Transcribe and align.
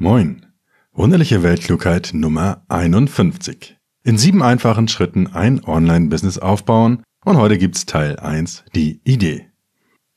Moin. 0.00 0.46
Wunderliche 0.92 1.42
Weltklugheit 1.42 2.10
Nummer 2.12 2.62
51. 2.68 3.76
In 4.04 4.16
sieben 4.16 4.44
einfachen 4.44 4.86
Schritten 4.86 5.26
ein 5.26 5.64
Online-Business 5.64 6.38
aufbauen 6.38 7.02
und 7.24 7.36
heute 7.36 7.58
gibt's 7.58 7.84
Teil 7.84 8.16
1, 8.16 8.62
die 8.76 9.00
Idee. 9.02 9.48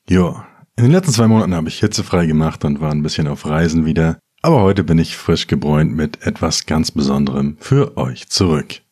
Jo, 0.08 0.40
in 0.76 0.84
den 0.84 0.92
letzten 0.92 1.12
zwei 1.12 1.26
Monaten 1.26 1.56
habe 1.56 1.66
ich 1.66 1.80
hitzefrei 1.80 2.26
gemacht 2.26 2.64
und 2.64 2.80
war 2.80 2.92
ein 2.92 3.02
bisschen 3.02 3.26
auf 3.26 3.44
Reisen 3.44 3.84
wieder, 3.84 4.20
aber 4.40 4.62
heute 4.62 4.84
bin 4.84 4.98
ich 4.98 5.16
frisch 5.16 5.48
gebräunt 5.48 5.96
mit 5.96 6.24
etwas 6.24 6.66
ganz 6.66 6.92
Besonderem 6.92 7.56
für 7.58 7.96
euch 7.96 8.28
zurück. 8.28 8.82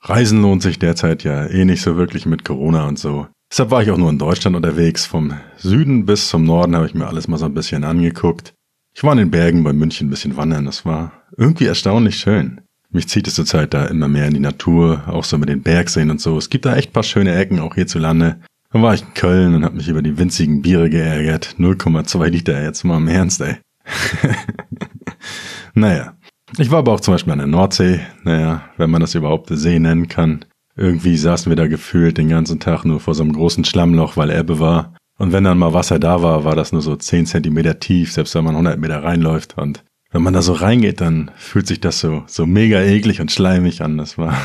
Reisen 0.00 0.42
lohnt 0.42 0.62
sich 0.62 0.80
derzeit 0.80 1.22
ja 1.22 1.46
eh 1.46 1.64
nicht 1.64 1.82
so 1.82 1.96
wirklich 1.96 2.26
mit 2.26 2.44
Corona 2.44 2.88
und 2.88 2.98
so. 2.98 3.28
Deshalb 3.50 3.70
war 3.70 3.82
ich 3.82 3.90
auch 3.90 3.96
nur 3.96 4.10
in 4.10 4.18
Deutschland 4.18 4.56
unterwegs. 4.56 5.06
Vom 5.06 5.34
Süden 5.56 6.04
bis 6.06 6.28
zum 6.28 6.44
Norden 6.44 6.74
habe 6.74 6.86
ich 6.86 6.94
mir 6.94 7.06
alles 7.06 7.28
mal 7.28 7.38
so 7.38 7.46
ein 7.46 7.54
bisschen 7.54 7.84
angeguckt. 7.84 8.54
Ich 8.94 9.04
war 9.04 9.12
in 9.12 9.18
den 9.18 9.30
Bergen 9.30 9.62
bei 9.62 9.72
München 9.72 10.08
ein 10.08 10.10
bisschen 10.10 10.36
wandern. 10.36 10.64
Das 10.64 10.84
war 10.84 11.12
irgendwie 11.36 11.66
erstaunlich 11.66 12.16
schön. 12.16 12.62
Mich 12.90 13.08
zieht 13.08 13.28
es 13.28 13.34
zurzeit 13.34 13.74
da 13.74 13.86
immer 13.86 14.08
mehr 14.08 14.26
in 14.26 14.34
die 14.34 14.40
Natur, 14.40 15.04
auch 15.06 15.24
so 15.24 15.38
mit 15.38 15.48
den 15.48 15.62
Bergseen 15.62 16.10
und 16.10 16.20
so. 16.20 16.38
Es 16.38 16.50
gibt 16.50 16.64
da 16.64 16.76
echt 16.76 16.92
paar 16.92 17.02
schöne 17.02 17.34
Ecken, 17.34 17.60
auch 17.60 17.74
hierzulande. 17.74 18.40
Dann 18.72 18.82
war 18.82 18.94
ich 18.94 19.02
in 19.02 19.14
Köln 19.14 19.54
und 19.54 19.64
habe 19.64 19.76
mich 19.76 19.88
über 19.88 20.02
die 20.02 20.18
winzigen 20.18 20.62
Biere 20.62 20.88
geärgert. 20.88 21.56
0,2 21.58 22.28
Liter, 22.28 22.62
jetzt 22.62 22.84
mal 22.84 22.96
im 22.96 23.08
Ernst, 23.08 23.40
ey. 23.40 23.56
naja. 25.74 26.16
Ich 26.58 26.70
war 26.70 26.78
aber 26.78 26.92
auch 26.92 27.00
zum 27.00 27.14
Beispiel 27.14 27.32
an 27.32 27.38
der 27.38 27.48
Nordsee. 27.48 28.00
Naja, 28.22 28.62
wenn 28.76 28.90
man 28.90 29.00
das 29.00 29.14
überhaupt 29.14 29.50
See 29.50 29.78
nennen 29.78 30.08
kann. 30.08 30.44
Irgendwie 30.76 31.16
saßen 31.16 31.50
wir 31.50 31.56
da 31.56 31.66
gefühlt 31.66 32.18
den 32.18 32.28
ganzen 32.28 32.60
Tag 32.60 32.84
nur 32.84 33.00
vor 33.00 33.14
so 33.14 33.22
einem 33.22 33.32
großen 33.32 33.64
Schlammloch, 33.64 34.16
weil 34.16 34.30
Ebbe 34.30 34.60
war. 34.60 34.94
Und 35.18 35.32
wenn 35.32 35.44
dann 35.44 35.58
mal 35.58 35.72
Wasser 35.72 35.98
da 35.98 36.22
war, 36.22 36.44
war 36.44 36.54
das 36.54 36.72
nur 36.72 36.82
so 36.82 36.94
10 36.94 37.26
Zentimeter 37.26 37.80
tief, 37.80 38.12
selbst 38.12 38.34
wenn 38.34 38.44
man 38.44 38.54
100 38.54 38.78
Meter 38.78 39.02
reinläuft. 39.02 39.56
Und 39.56 39.82
wenn 40.10 40.22
man 40.22 40.34
da 40.34 40.42
so 40.42 40.52
reingeht, 40.52 41.00
dann 41.00 41.30
fühlt 41.36 41.66
sich 41.66 41.80
das 41.80 42.00
so, 42.00 42.24
so 42.26 42.44
mega 42.44 42.80
eklig 42.80 43.20
und 43.20 43.32
schleimig 43.32 43.80
an. 43.82 43.96
Das 43.96 44.18
war 44.18 44.36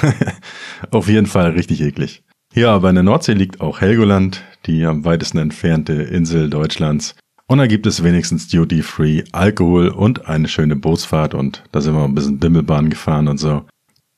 auf 0.91 1.09
jeden 1.09 1.27
Fall 1.27 1.51
richtig 1.51 1.81
eklig. 1.81 2.23
Ja, 2.53 2.73
aber 2.73 2.89
in 2.89 2.95
der 2.95 3.03
Nordsee 3.03 3.33
liegt 3.33 3.61
auch 3.61 3.81
Helgoland, 3.81 4.43
die 4.65 4.85
am 4.85 5.05
weitesten 5.05 5.37
entfernte 5.37 5.93
Insel 5.93 6.49
Deutschlands. 6.49 7.15
Und 7.47 7.57
da 7.57 7.67
gibt 7.67 7.85
es 7.85 8.03
wenigstens 8.03 8.47
Duty-Free 8.47 9.23
Alkohol 9.33 9.89
und 9.89 10.27
eine 10.27 10.47
schöne 10.47 10.77
Bootsfahrt 10.77 11.33
und 11.33 11.63
da 11.73 11.81
sind 11.81 11.95
wir 11.95 12.03
ein 12.03 12.15
bisschen 12.15 12.39
Bimmelbahn 12.39 12.89
gefahren 12.89 13.27
und 13.27 13.39
so. 13.39 13.65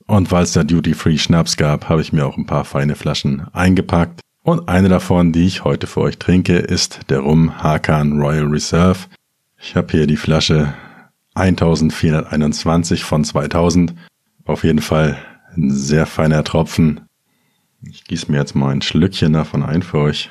Und 0.06 0.32
weil 0.32 0.44
es 0.44 0.54
da 0.54 0.64
Duty-Free 0.64 1.18
Schnaps 1.18 1.58
gab, 1.58 1.90
habe 1.90 2.02
ich 2.02 2.14
mir 2.14 2.26
auch 2.26 2.38
ein 2.38 2.46
paar 2.46 2.66
feine 2.66 2.96
Flaschen 2.96 3.48
eingepackt. 3.54 4.22
Und 4.44 4.68
eine 4.68 4.90
davon, 4.90 5.32
die 5.32 5.46
ich 5.46 5.64
heute 5.64 5.88
für 5.88 6.02
euch 6.02 6.18
trinke, 6.18 6.58
ist 6.58 7.10
der 7.10 7.20
Rum 7.20 7.64
Hakan 7.64 8.20
Royal 8.20 8.48
Reserve. 8.48 9.00
Ich 9.58 9.76
habe 9.76 9.92
hier 9.92 10.06
die 10.06 10.18
Flasche 10.18 10.74
1421 11.36 13.06
von 13.06 13.24
2000. 13.24 13.96
Auf 14.46 14.66
jeden 14.66 14.82
Fall 14.82 15.18
ein 15.56 15.72
sehr 15.72 16.06
feiner 16.06 16.44
Tropfen. 16.44 17.02
Ich 17.82 18.04
gieße 18.04 18.30
mir 18.32 18.40
jetzt 18.40 18.56
mal 18.56 18.72
ein 18.72 18.82
Schlückchen 18.82 19.34
davon 19.34 19.64
ein 19.64 19.82
für 19.82 20.00
euch. 20.00 20.30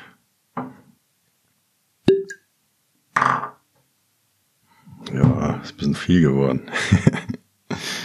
Ja, 5.11 5.59
ist 5.63 5.73
ein 5.73 5.77
bisschen 5.77 5.95
viel 5.95 6.21
geworden. 6.21 6.61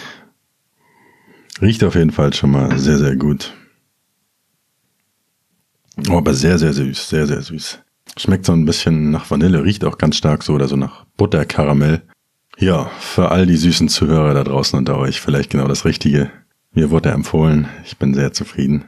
Riecht 1.61 1.83
auf 1.83 1.95
jeden 1.95 2.13
Fall 2.13 2.33
schon 2.33 2.53
mal 2.53 2.79
sehr, 2.79 2.99
sehr 2.99 3.17
gut. 3.17 3.53
Oh, 6.09 6.19
aber 6.19 6.35
sehr, 6.35 6.59
sehr 6.59 6.73
süß, 6.73 7.09
sehr, 7.09 7.27
sehr 7.27 7.43
süß. 7.43 7.81
Schmeckt 8.17 8.47
so 8.47 8.53
ein 8.53 8.65
bisschen 8.65 9.11
nach 9.11 9.31
Vanille, 9.31 9.65
riecht 9.65 9.85
auch 9.85 9.99
ganz 9.99 10.17
stark 10.17 10.43
so 10.43 10.55
oder 10.55 10.69
so 10.69 10.77
nach 10.77 11.05
Butterkaramell. 11.17 12.03
Ja, 12.59 12.91
für 13.01 13.31
all 13.31 13.47
die 13.47 13.57
süßen 13.57 13.89
Zuhörer 13.89 14.35
da 14.35 14.45
draußen 14.45 14.79
unter 14.79 14.99
euch 14.99 15.21
vielleicht 15.21 15.51
genau 15.51 15.67
das 15.67 15.85
Richtige. 15.85 16.31
Mir 16.73 16.91
wurde 16.91 17.09
er 17.09 17.15
empfohlen, 17.15 17.69
ich 17.85 17.97
bin 17.97 18.15
sehr 18.15 18.33
zufrieden. 18.33 18.85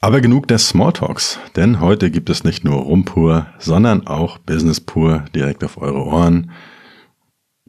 Aber 0.00 0.20
genug 0.20 0.46
des 0.46 0.68
Smalltalks, 0.68 1.40
denn 1.56 1.80
heute 1.80 2.10
gibt 2.10 2.30
es 2.30 2.44
nicht 2.44 2.64
nur 2.64 2.76
Rum 2.76 3.04
pur, 3.04 3.46
sondern 3.58 4.06
auch 4.06 4.38
Business 4.38 4.80
pur 4.80 5.24
direkt 5.34 5.64
auf 5.64 5.78
eure 5.78 6.04
Ohren. 6.04 6.52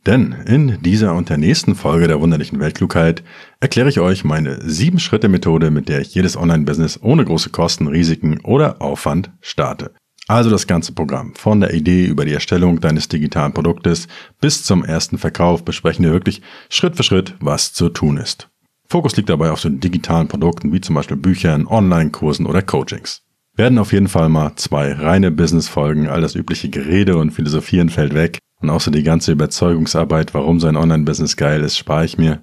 Denn 0.06 0.32
in 0.46 0.82
dieser 0.82 1.14
und 1.14 1.30
der 1.30 1.38
nächsten 1.38 1.76
Folge 1.76 2.08
der 2.08 2.22
wunderlichen 2.22 2.60
Weltklugheit 2.60 3.24
erkläre 3.60 3.90
ich 3.90 4.00
euch 4.00 4.24
meine 4.24 4.60
7-Schritte-Methode, 4.62 5.72
mit 5.72 5.90
der 5.90 6.00
ich 6.00 6.16
jedes 6.16 6.38
Online-Business 6.38 7.00
ohne 7.02 7.26
große 7.26 7.50
Kosten, 7.50 7.88
Risiken 7.88 8.40
oder 8.42 8.82
Aufwand 8.82 9.32
starte. 9.42 9.92
Also 10.28 10.50
das 10.50 10.68
ganze 10.68 10.94
Programm. 10.94 11.34
Von 11.36 11.60
der 11.60 11.74
Idee 11.74 12.06
über 12.06 12.24
die 12.24 12.34
Erstellung 12.34 12.80
deines 12.80 13.08
digitalen 13.08 13.54
Produktes 13.54 14.08
bis 14.40 14.64
zum 14.64 14.86
ersten 14.86 15.18
Verkauf 15.18 15.66
besprechen 15.66 16.06
wir 16.06 16.12
wirklich 16.12 16.42
Schritt 16.70 16.96
für 16.96 17.04
Schritt, 17.04 17.36
was 17.40 17.74
zu 17.74 17.90
tun 17.90 18.18
ist. 18.18 18.48
Fokus 18.88 19.18
liegt 19.18 19.30
dabei 19.30 19.52
auf 19.52 19.60
so 19.60 19.70
digitalen 19.70 20.28
Produkten 20.28 20.72
wie 20.72 20.81
zum 20.81 20.96
Beispiel 20.96 21.18
Büchern, 21.18 21.68
Online-Kursen 21.68 22.46
oder 22.46 22.62
Coachings. 22.62 23.24
Werden 23.56 23.80
auf 23.80 23.92
jeden 23.92 24.08
Fall 24.08 24.30
mal 24.30 24.54
zwei 24.56 24.94
reine 24.94 25.31
Business-Folgen, 25.31 26.08
all 26.08 26.22
das 26.22 26.36
übliche 26.36 26.70
Gerede 26.70 27.18
und 27.18 27.31
Philosophieren 27.31 27.90
fällt 27.90 28.14
weg 28.14 28.40
und 28.62 28.70
außer 28.70 28.92
die 28.92 29.03
ganze 29.03 29.31
Überzeugungsarbeit, 29.31 30.34
warum 30.34 30.59
sein 30.59 30.75
Online-Business 30.75 31.38
geil 31.38 31.62
ist, 31.62 31.78
spare 31.78 32.06
ich 32.06 32.18
mir. 32.18 32.42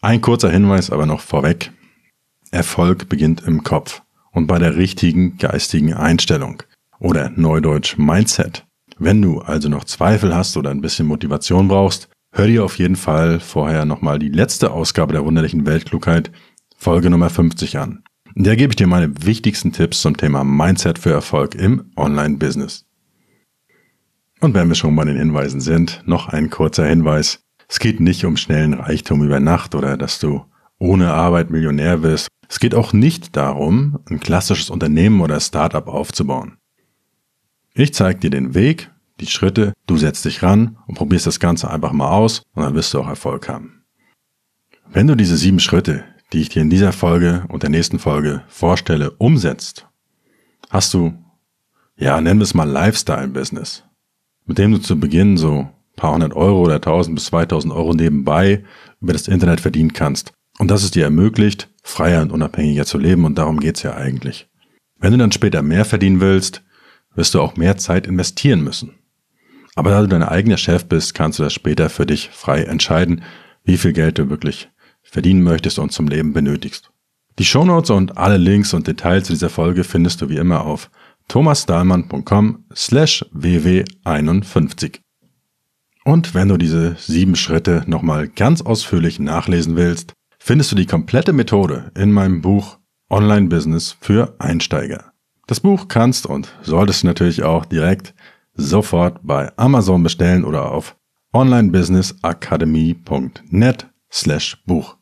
Ein 0.00 0.20
kurzer 0.20 0.50
Hinweis 0.50 0.90
aber 0.90 1.06
noch 1.06 1.20
vorweg. 1.20 1.72
Erfolg 2.50 3.08
beginnt 3.08 3.42
im 3.42 3.62
Kopf 3.64 4.02
und 4.32 4.46
bei 4.46 4.58
der 4.58 4.76
richtigen 4.76 5.36
geistigen 5.36 5.92
Einstellung 5.92 6.62
oder 6.98 7.30
Neudeutsch 7.30 7.98
Mindset. 7.98 8.64
Wenn 8.98 9.22
du 9.22 9.40
also 9.40 9.68
noch 9.68 9.84
Zweifel 9.84 10.34
hast 10.34 10.56
oder 10.56 10.70
ein 10.70 10.80
bisschen 10.80 11.06
Motivation 11.06 11.68
brauchst, 11.68 12.08
hör 12.32 12.46
dir 12.46 12.64
auf 12.64 12.78
jeden 12.78 12.96
Fall 12.96 13.38
vorher 13.38 13.84
nochmal 13.84 14.18
die 14.18 14.28
letzte 14.28 14.70
Ausgabe 14.70 15.12
der 15.12 15.24
wunderlichen 15.24 15.66
Weltklugheit, 15.66 16.30
Folge 16.76 17.10
Nummer 17.10 17.30
50 17.30 17.78
an. 17.78 18.02
In 18.34 18.44
der 18.44 18.56
gebe 18.56 18.72
ich 18.72 18.76
dir 18.76 18.86
meine 18.86 19.24
wichtigsten 19.24 19.72
Tipps 19.72 20.00
zum 20.00 20.16
Thema 20.16 20.44
Mindset 20.44 20.98
für 20.98 21.10
Erfolg 21.10 21.54
im 21.54 21.90
Online-Business. 21.96 22.87
Und 24.40 24.54
wenn 24.54 24.68
wir 24.68 24.76
schon 24.76 24.94
bei 24.94 25.04
den 25.04 25.16
Hinweisen 25.16 25.60
sind, 25.60 26.02
noch 26.06 26.28
ein 26.28 26.48
kurzer 26.48 26.86
Hinweis. 26.86 27.40
Es 27.68 27.80
geht 27.80 28.00
nicht 28.00 28.24
um 28.24 28.36
schnellen 28.36 28.74
Reichtum 28.74 29.22
über 29.24 29.40
Nacht 29.40 29.74
oder 29.74 29.96
dass 29.96 30.20
du 30.20 30.44
ohne 30.78 31.12
Arbeit 31.12 31.50
Millionär 31.50 32.02
wirst. 32.02 32.28
Es 32.48 32.60
geht 32.60 32.74
auch 32.74 32.92
nicht 32.92 33.36
darum, 33.36 33.98
ein 34.08 34.20
klassisches 34.20 34.70
Unternehmen 34.70 35.20
oder 35.20 35.40
Startup 35.40 35.86
aufzubauen. 35.88 36.56
Ich 37.74 37.92
zeige 37.94 38.20
dir 38.20 38.30
den 38.30 38.54
Weg, 38.54 38.90
die 39.20 39.26
Schritte, 39.26 39.74
du 39.86 39.96
setzt 39.96 40.24
dich 40.24 40.42
ran 40.42 40.78
und 40.86 40.94
probierst 40.94 41.26
das 41.26 41.40
Ganze 41.40 41.68
einfach 41.68 41.92
mal 41.92 42.08
aus 42.08 42.42
und 42.54 42.62
dann 42.62 42.74
wirst 42.74 42.94
du 42.94 43.00
auch 43.00 43.08
Erfolg 43.08 43.48
haben. 43.48 43.82
Wenn 44.90 45.08
du 45.08 45.16
diese 45.16 45.36
sieben 45.36 45.60
Schritte, 45.60 46.04
die 46.32 46.40
ich 46.40 46.48
dir 46.48 46.62
in 46.62 46.70
dieser 46.70 46.92
Folge 46.92 47.44
und 47.48 47.64
der 47.64 47.70
nächsten 47.70 47.98
Folge 47.98 48.42
vorstelle, 48.48 49.10
umsetzt, 49.10 49.86
hast 50.70 50.94
du, 50.94 51.12
ja, 51.96 52.20
nennen 52.20 52.40
wir 52.40 52.44
es 52.44 52.54
mal 52.54 52.68
Lifestyle-Business 52.68 53.87
mit 54.48 54.58
dem 54.58 54.72
du 54.72 54.78
zu 54.78 54.98
Beginn 54.98 55.36
so 55.36 55.68
paar 55.94 56.14
hundert 56.14 56.34
Euro 56.34 56.62
oder 56.62 56.76
1000 56.76 57.14
bis 57.14 57.26
2000 57.26 57.72
Euro 57.72 57.92
nebenbei 57.92 58.64
über 59.00 59.12
das 59.12 59.28
Internet 59.28 59.60
verdienen 59.60 59.92
kannst. 59.92 60.32
Und 60.58 60.70
das 60.70 60.82
es 60.82 60.90
dir 60.90 61.04
ermöglicht, 61.04 61.68
freier 61.82 62.22
und 62.22 62.32
unabhängiger 62.32 62.84
zu 62.84 62.98
leben 62.98 63.24
und 63.24 63.38
darum 63.38 63.60
geht's 63.60 63.82
ja 63.82 63.94
eigentlich. 63.94 64.48
Wenn 64.98 65.12
du 65.12 65.18
dann 65.18 65.30
später 65.30 65.62
mehr 65.62 65.84
verdienen 65.84 66.20
willst, 66.20 66.64
wirst 67.14 67.34
du 67.34 67.40
auch 67.40 67.56
mehr 67.56 67.76
Zeit 67.76 68.06
investieren 68.06 68.62
müssen. 68.62 68.94
Aber 69.76 69.90
da 69.90 70.00
du 70.00 70.08
dein 70.08 70.24
eigener 70.24 70.56
Chef 70.56 70.86
bist, 70.86 71.14
kannst 71.14 71.38
du 71.38 71.44
das 71.44 71.52
später 71.52 71.88
für 71.90 72.06
dich 72.06 72.30
frei 72.30 72.62
entscheiden, 72.62 73.22
wie 73.64 73.76
viel 73.76 73.92
Geld 73.92 74.18
du 74.18 74.28
wirklich 74.28 74.70
verdienen 75.02 75.42
möchtest 75.42 75.78
und 75.78 75.92
zum 75.92 76.08
Leben 76.08 76.32
benötigst. 76.32 76.90
Die 77.38 77.44
Shownotes 77.44 77.90
und 77.90 78.18
alle 78.18 78.38
Links 78.38 78.74
und 78.74 78.88
Details 78.88 79.26
zu 79.26 79.32
dieser 79.32 79.50
Folge 79.50 79.84
findest 79.84 80.20
du 80.20 80.28
wie 80.28 80.36
immer 80.36 80.64
auf 80.64 80.90
thomasdahlmann.com 81.28 82.64
slash 82.74 83.24
ww51. 83.34 85.00
Und 86.04 86.34
wenn 86.34 86.48
du 86.48 86.56
diese 86.56 86.96
sieben 86.98 87.36
Schritte 87.36 87.84
nochmal 87.86 88.26
ganz 88.28 88.62
ausführlich 88.62 89.20
nachlesen 89.20 89.76
willst, 89.76 90.14
findest 90.38 90.72
du 90.72 90.76
die 90.76 90.86
komplette 90.86 91.32
Methode 91.32 91.92
in 91.94 92.12
meinem 92.12 92.40
Buch 92.40 92.78
Online 93.10 93.48
Business 93.48 93.96
für 94.00 94.34
Einsteiger. 94.38 95.12
Das 95.46 95.60
Buch 95.60 95.88
kannst 95.88 96.26
und 96.26 96.54
solltest 96.62 97.02
du 97.02 97.06
natürlich 97.06 97.42
auch 97.42 97.64
direkt 97.64 98.14
sofort 98.54 99.20
bei 99.22 99.50
Amazon 99.56 100.02
bestellen 100.02 100.44
oder 100.44 100.72
auf 100.72 100.96
onlinebusinessacademy.net 101.32 103.86
slash 104.10 104.62
Buch. 104.66 104.96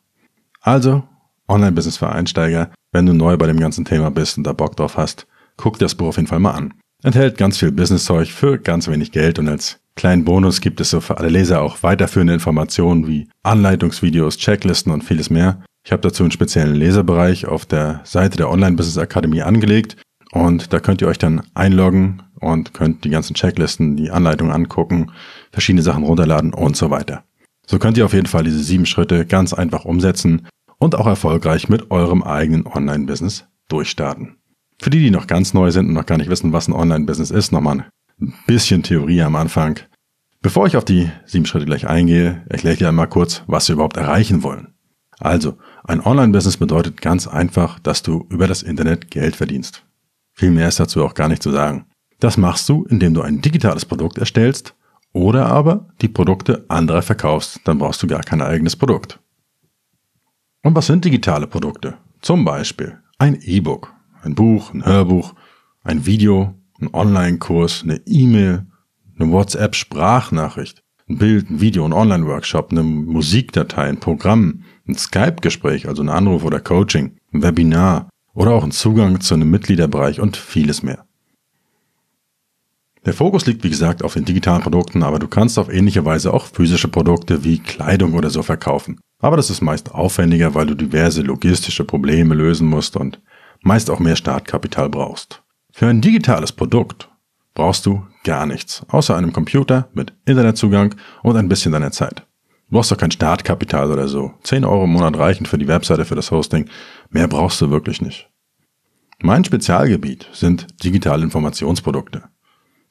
Also 0.61 1.03
Online 1.47 1.71
Business 1.71 1.97
für 1.97 2.09
Einsteiger, 2.09 2.71
wenn 2.91 3.05
du 3.05 3.13
neu 3.13 3.37
bei 3.37 3.47
dem 3.47 3.59
ganzen 3.59 3.85
Thema 3.85 4.11
bist 4.11 4.37
und 4.37 4.45
da 4.45 4.53
Bock 4.53 4.75
drauf 4.75 4.97
hast, 4.97 5.27
guck 5.57 5.79
dir 5.79 5.85
das 5.85 5.95
Buch 5.95 6.07
auf 6.07 6.15
jeden 6.17 6.27
Fall 6.27 6.39
mal 6.39 6.51
an. 6.51 6.73
Enthält 7.03 7.37
ganz 7.37 7.57
viel 7.57 7.71
Business-Zeug 7.71 8.31
für 8.31 8.57
ganz 8.57 8.87
wenig 8.87 9.11
Geld 9.11 9.37
und 9.37 9.47
als 9.47 9.79
kleinen 9.95 10.25
Bonus 10.25 10.61
gibt 10.61 10.79
es 10.81 10.89
so 10.89 11.01
für 11.01 11.17
alle 11.17 11.29
Leser 11.29 11.61
auch 11.61 11.83
weiterführende 11.83 12.33
Informationen 12.33 13.07
wie 13.07 13.27
Anleitungsvideos, 13.43 14.37
Checklisten 14.37 14.91
und 14.91 15.03
vieles 15.03 15.29
mehr. 15.29 15.61
Ich 15.85 15.91
habe 15.91 16.01
dazu 16.01 16.23
einen 16.23 16.31
speziellen 16.31 16.75
Leserbereich 16.75 17.45
auf 17.45 17.65
der 17.65 18.01
Seite 18.03 18.37
der 18.37 18.49
Online 18.49 18.75
Business 18.75 18.97
Akademie 18.97 19.41
angelegt 19.41 19.97
und 20.31 20.73
da 20.73 20.79
könnt 20.79 21.01
ihr 21.01 21.07
euch 21.07 21.17
dann 21.17 21.43
einloggen 21.53 22.23
und 22.39 22.73
könnt 22.73 23.03
die 23.03 23.09
ganzen 23.09 23.35
Checklisten, 23.35 23.95
die 23.95 24.11
Anleitungen 24.11 24.53
angucken, 24.53 25.11
verschiedene 25.51 25.81
Sachen 25.81 26.03
runterladen 26.03 26.53
und 26.53 26.75
so 26.75 26.89
weiter. 26.89 27.23
So 27.65 27.79
könnt 27.79 27.97
ihr 27.97 28.05
auf 28.05 28.13
jeden 28.13 28.27
Fall 28.27 28.43
diese 28.43 28.63
sieben 28.63 28.85
Schritte 28.85 29.25
ganz 29.25 29.53
einfach 29.53 29.85
umsetzen 29.85 30.47
und 30.77 30.95
auch 30.95 31.07
erfolgreich 31.07 31.69
mit 31.69 31.91
eurem 31.91 32.23
eigenen 32.23 32.65
Online-Business 32.65 33.45
durchstarten. 33.67 34.37
Für 34.79 34.89
die, 34.89 34.99
die 34.99 35.11
noch 35.11 35.27
ganz 35.27 35.53
neu 35.53 35.71
sind 35.71 35.87
und 35.87 35.93
noch 35.93 36.05
gar 36.05 36.17
nicht 36.17 36.29
wissen, 36.29 36.53
was 36.53 36.67
ein 36.67 36.73
Online-Business 36.73 37.31
ist, 37.31 37.51
nochmal 37.51 37.89
ein 38.21 38.33
bisschen 38.45 38.83
Theorie 38.83 39.21
am 39.21 39.35
Anfang. 39.35 39.79
Bevor 40.41 40.67
ich 40.67 40.77
auf 40.77 40.85
die 40.85 41.09
sieben 41.25 41.45
Schritte 41.45 41.65
gleich 41.65 41.87
eingehe, 41.87 42.43
erkläre 42.47 42.73
ich 42.73 42.79
dir 42.79 42.89
einmal 42.89 43.07
kurz, 43.07 43.43
was 43.47 43.67
wir 43.67 43.73
überhaupt 43.73 43.97
erreichen 43.97 44.43
wollen. 44.43 44.73
Also, 45.19 45.57
ein 45.83 45.99
Online-Business 45.99 46.57
bedeutet 46.57 47.01
ganz 47.01 47.27
einfach, 47.27 47.79
dass 47.79 48.03
du 48.03 48.27
über 48.29 48.47
das 48.47 48.61
Internet 48.61 49.09
Geld 49.09 49.35
verdienst. 49.35 49.83
Viel 50.33 50.51
mehr 50.51 50.67
ist 50.67 50.79
dazu 50.79 51.03
auch 51.03 51.15
gar 51.15 51.27
nicht 51.27 51.41
zu 51.41 51.51
sagen. 51.51 51.87
Das 52.19 52.37
machst 52.37 52.69
du, 52.69 52.85
indem 52.85 53.15
du 53.15 53.21
ein 53.21 53.41
digitales 53.41 53.85
Produkt 53.85 54.19
erstellst 54.19 54.75
oder 55.13 55.47
aber 55.47 55.87
die 56.01 56.07
Produkte 56.07 56.65
anderer 56.67 57.01
verkaufst. 57.01 57.61
Dann 57.63 57.79
brauchst 57.79 58.03
du 58.03 58.07
gar 58.07 58.21
kein 58.21 58.41
eigenes 58.41 58.75
Produkt. 58.75 59.19
Und 60.63 60.75
was 60.75 60.87
sind 60.87 61.05
digitale 61.05 61.47
Produkte? 61.47 61.97
Zum 62.21 62.45
Beispiel 62.45 62.99
ein 63.17 63.39
E-Book, 63.41 63.93
ein 64.23 64.35
Buch, 64.35 64.73
ein 64.73 64.85
Hörbuch, 64.85 65.33
ein 65.83 66.05
Video, 66.05 66.53
ein 66.79 66.93
Online-Kurs, 66.93 67.83
eine 67.83 68.01
E-Mail, 68.05 68.65
eine 69.19 69.31
WhatsApp-Sprachnachricht, 69.31 70.83
ein 71.09 71.17
Bild, 71.17 71.49
ein 71.49 71.61
Video, 71.61 71.85
ein 71.85 71.93
Online-Workshop, 71.93 72.71
eine 72.71 72.83
Musikdatei, 72.83 73.83
ein 73.83 73.99
Programm, 73.99 74.63
ein 74.87 74.95
Skype-Gespräch, 74.95 75.87
also 75.87 76.03
ein 76.03 76.09
Anruf 76.09 76.43
oder 76.43 76.59
Coaching, 76.59 77.17
ein 77.33 77.43
Webinar 77.43 78.09
oder 78.33 78.51
auch 78.51 78.63
ein 78.63 78.71
Zugang 78.71 79.19
zu 79.21 79.33
einem 79.33 79.49
Mitgliederbereich 79.49 80.19
und 80.19 80.37
vieles 80.37 80.83
mehr. 80.83 81.05
Der 83.05 83.13
Fokus 83.13 83.45
liegt 83.45 83.63
wie 83.63 83.69
gesagt 83.69 84.03
auf 84.03 84.15
den 84.15 84.25
digitalen 84.25 84.61
Produkten, 84.61 85.01
aber 85.01 85.17
du 85.17 85.29
kannst 85.29 85.57
auf 85.57 85.71
ähnliche 85.71 86.03
Weise 86.03 86.33
auch 86.33 86.45
physische 86.45 86.89
Produkte 86.89 87.45
wie 87.45 87.59
Kleidung 87.59 88.13
oder 88.13 88.29
so 88.29 88.43
verkaufen. 88.43 88.99
Aber 89.19 89.37
das 89.37 89.49
ist 89.49 89.61
meist 89.61 89.95
aufwendiger, 89.95 90.53
weil 90.55 90.65
du 90.65 90.75
diverse 90.75 91.21
logistische 91.21 91.85
Probleme 91.85 92.35
lösen 92.35 92.67
musst 92.67 92.97
und 92.97 93.21
meist 93.67 93.89
auch 93.89 93.99
mehr 93.99 94.15
Startkapital 94.15 94.89
brauchst. 94.89 95.43
Für 95.71 95.87
ein 95.87 96.01
digitales 96.01 96.53
Produkt 96.53 97.09
brauchst 97.53 97.85
du 97.85 98.07
gar 98.23 98.45
nichts, 98.45 98.83
außer 98.87 99.15
einem 99.15 99.33
Computer 99.33 99.89
mit 99.93 100.13
Internetzugang 100.25 100.95
und 101.21 101.35
ein 101.35 101.49
bisschen 101.49 101.73
deiner 101.73 101.91
Zeit. 101.91 102.25
Du 102.69 102.75
brauchst 102.75 102.91
doch 102.91 102.97
kein 102.97 103.11
Startkapital 103.11 103.91
oder 103.91 104.07
so. 104.07 104.33
10 104.43 104.63
Euro 104.63 104.85
im 104.85 104.91
Monat 104.91 105.17
reichen 105.17 105.45
für 105.45 105.57
die 105.57 105.67
Webseite, 105.67 106.05
für 106.05 106.15
das 106.15 106.31
Hosting. 106.31 106.69
Mehr 107.09 107.27
brauchst 107.27 107.61
du 107.61 107.69
wirklich 107.69 108.01
nicht. 108.01 108.29
Mein 109.21 109.43
Spezialgebiet 109.43 110.27
sind 110.31 110.67
digitale 110.83 111.23
Informationsprodukte. 111.23 112.23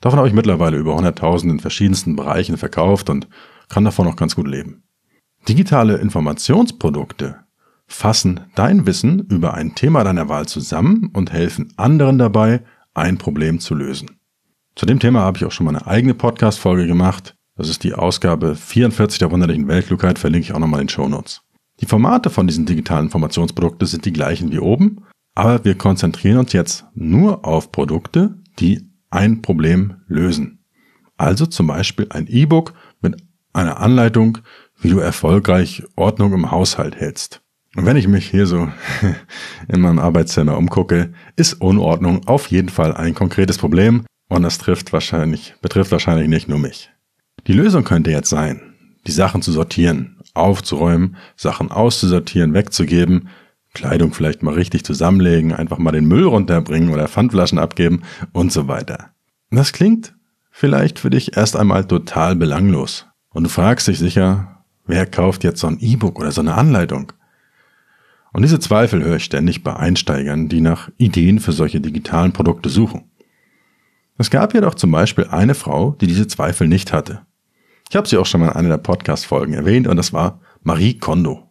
Davon 0.00 0.18
habe 0.18 0.28
ich 0.28 0.34
mittlerweile 0.34 0.76
über 0.76 0.96
100.000 0.96 1.50
in 1.50 1.60
verschiedensten 1.60 2.16
Bereichen 2.16 2.58
verkauft 2.58 3.08
und 3.08 3.28
kann 3.68 3.84
davon 3.84 4.06
auch 4.06 4.16
ganz 4.16 4.36
gut 4.36 4.46
leben. 4.46 4.82
Digitale 5.48 5.96
Informationsprodukte 5.96 7.45
fassen 7.86 8.40
dein 8.54 8.86
Wissen 8.86 9.20
über 9.28 9.54
ein 9.54 9.74
Thema 9.74 10.04
deiner 10.04 10.28
Wahl 10.28 10.46
zusammen 10.46 11.10
und 11.12 11.32
helfen 11.32 11.72
anderen 11.76 12.18
dabei, 12.18 12.62
ein 12.94 13.18
Problem 13.18 13.60
zu 13.60 13.74
lösen. 13.74 14.18
Zu 14.74 14.86
dem 14.86 14.98
Thema 14.98 15.20
habe 15.20 15.38
ich 15.38 15.44
auch 15.44 15.52
schon 15.52 15.66
mal 15.66 15.76
eine 15.76 15.86
eigene 15.86 16.14
Podcast-Folge 16.14 16.86
gemacht. 16.86 17.34
Das 17.56 17.68
ist 17.68 17.84
die 17.84 17.94
Ausgabe 17.94 18.54
44 18.54 19.18
der 19.18 19.30
wunderlichen 19.30 19.68
Weltklugheit, 19.68 20.18
verlinke 20.18 20.46
ich 20.46 20.52
auch 20.52 20.58
nochmal 20.58 20.80
in 20.80 20.86
den 20.86 20.92
Show 20.92 21.08
Notes. 21.08 21.42
Die 21.80 21.86
Formate 21.86 22.30
von 22.30 22.46
diesen 22.46 22.66
digitalen 22.66 23.06
Informationsprodukten 23.06 23.86
sind 23.86 24.04
die 24.04 24.12
gleichen 24.12 24.52
wie 24.52 24.58
oben, 24.58 25.04
aber 25.34 25.64
wir 25.64 25.76
konzentrieren 25.76 26.38
uns 26.38 26.52
jetzt 26.52 26.84
nur 26.94 27.44
auf 27.44 27.72
Produkte, 27.72 28.36
die 28.58 28.90
ein 29.10 29.42
Problem 29.42 29.96
lösen. 30.08 30.64
Also 31.16 31.46
zum 31.46 31.66
Beispiel 31.66 32.06
ein 32.10 32.26
E-Book 32.26 32.74
mit 33.00 33.22
einer 33.52 33.80
Anleitung, 33.80 34.38
wie 34.80 34.90
du 34.90 34.98
erfolgreich 34.98 35.82
Ordnung 35.96 36.32
im 36.32 36.50
Haushalt 36.50 36.96
hältst. 36.96 37.42
Und 37.76 37.84
wenn 37.84 37.96
ich 37.96 38.08
mich 38.08 38.26
hier 38.26 38.46
so 38.46 38.68
in 39.68 39.80
meinem 39.80 39.98
Arbeitszimmer 39.98 40.56
umgucke, 40.56 41.12
ist 41.36 41.60
Unordnung 41.60 42.26
auf 42.26 42.46
jeden 42.46 42.70
Fall 42.70 42.94
ein 42.94 43.14
konkretes 43.14 43.58
Problem 43.58 44.04
und 44.28 44.42
das 44.42 44.58
trifft 44.58 44.92
wahrscheinlich, 44.94 45.54
betrifft 45.60 45.92
wahrscheinlich 45.92 46.28
nicht 46.28 46.48
nur 46.48 46.58
mich. 46.58 46.90
Die 47.46 47.52
Lösung 47.52 47.84
könnte 47.84 48.10
jetzt 48.10 48.30
sein, 48.30 48.62
die 49.06 49.12
Sachen 49.12 49.42
zu 49.42 49.52
sortieren, 49.52 50.16
aufzuräumen, 50.32 51.16
Sachen 51.36 51.70
auszusortieren, 51.70 52.54
wegzugeben, 52.54 53.28
Kleidung 53.74 54.14
vielleicht 54.14 54.42
mal 54.42 54.54
richtig 54.54 54.84
zusammenlegen, 54.84 55.52
einfach 55.52 55.76
mal 55.76 55.92
den 55.92 56.06
Müll 56.06 56.24
runterbringen 56.24 56.88
oder 56.90 57.08
Pfandflaschen 57.08 57.58
abgeben 57.58 58.02
und 58.32 58.52
so 58.52 58.68
weiter. 58.68 59.10
Das 59.50 59.72
klingt 59.72 60.14
vielleicht 60.50 60.98
für 60.98 61.10
dich 61.10 61.36
erst 61.36 61.56
einmal 61.56 61.84
total 61.84 62.36
belanglos. 62.36 63.06
Und 63.28 63.44
du 63.44 63.50
fragst 63.50 63.86
dich 63.86 63.98
sicher, 63.98 64.64
wer 64.86 65.04
kauft 65.04 65.44
jetzt 65.44 65.60
so 65.60 65.66
ein 65.66 65.78
E-Book 65.78 66.18
oder 66.18 66.32
so 66.32 66.40
eine 66.40 66.54
Anleitung? 66.54 67.12
Und 68.36 68.42
diese 68.42 68.60
Zweifel 68.60 69.02
höre 69.02 69.16
ich 69.16 69.24
ständig 69.24 69.64
bei 69.64 69.74
Einsteigern, 69.74 70.50
die 70.50 70.60
nach 70.60 70.90
Ideen 70.98 71.40
für 71.40 71.52
solche 71.52 71.80
digitalen 71.80 72.32
Produkte 72.32 72.68
suchen. 72.68 73.04
Es 74.18 74.28
gab 74.28 74.52
jedoch 74.52 74.74
zum 74.74 74.90
Beispiel 74.90 75.24
eine 75.30 75.54
Frau, 75.54 75.96
die 76.02 76.06
diese 76.06 76.26
Zweifel 76.26 76.68
nicht 76.68 76.92
hatte. 76.92 77.22
Ich 77.88 77.96
habe 77.96 78.06
sie 78.06 78.18
auch 78.18 78.26
schon 78.26 78.42
mal 78.42 78.48
in 78.48 78.56
einer 78.56 78.68
der 78.68 78.76
Podcast-Folgen 78.76 79.54
erwähnt 79.54 79.86
und 79.86 79.96
das 79.96 80.12
war 80.12 80.42
Marie 80.62 80.98
Kondo. 80.98 81.48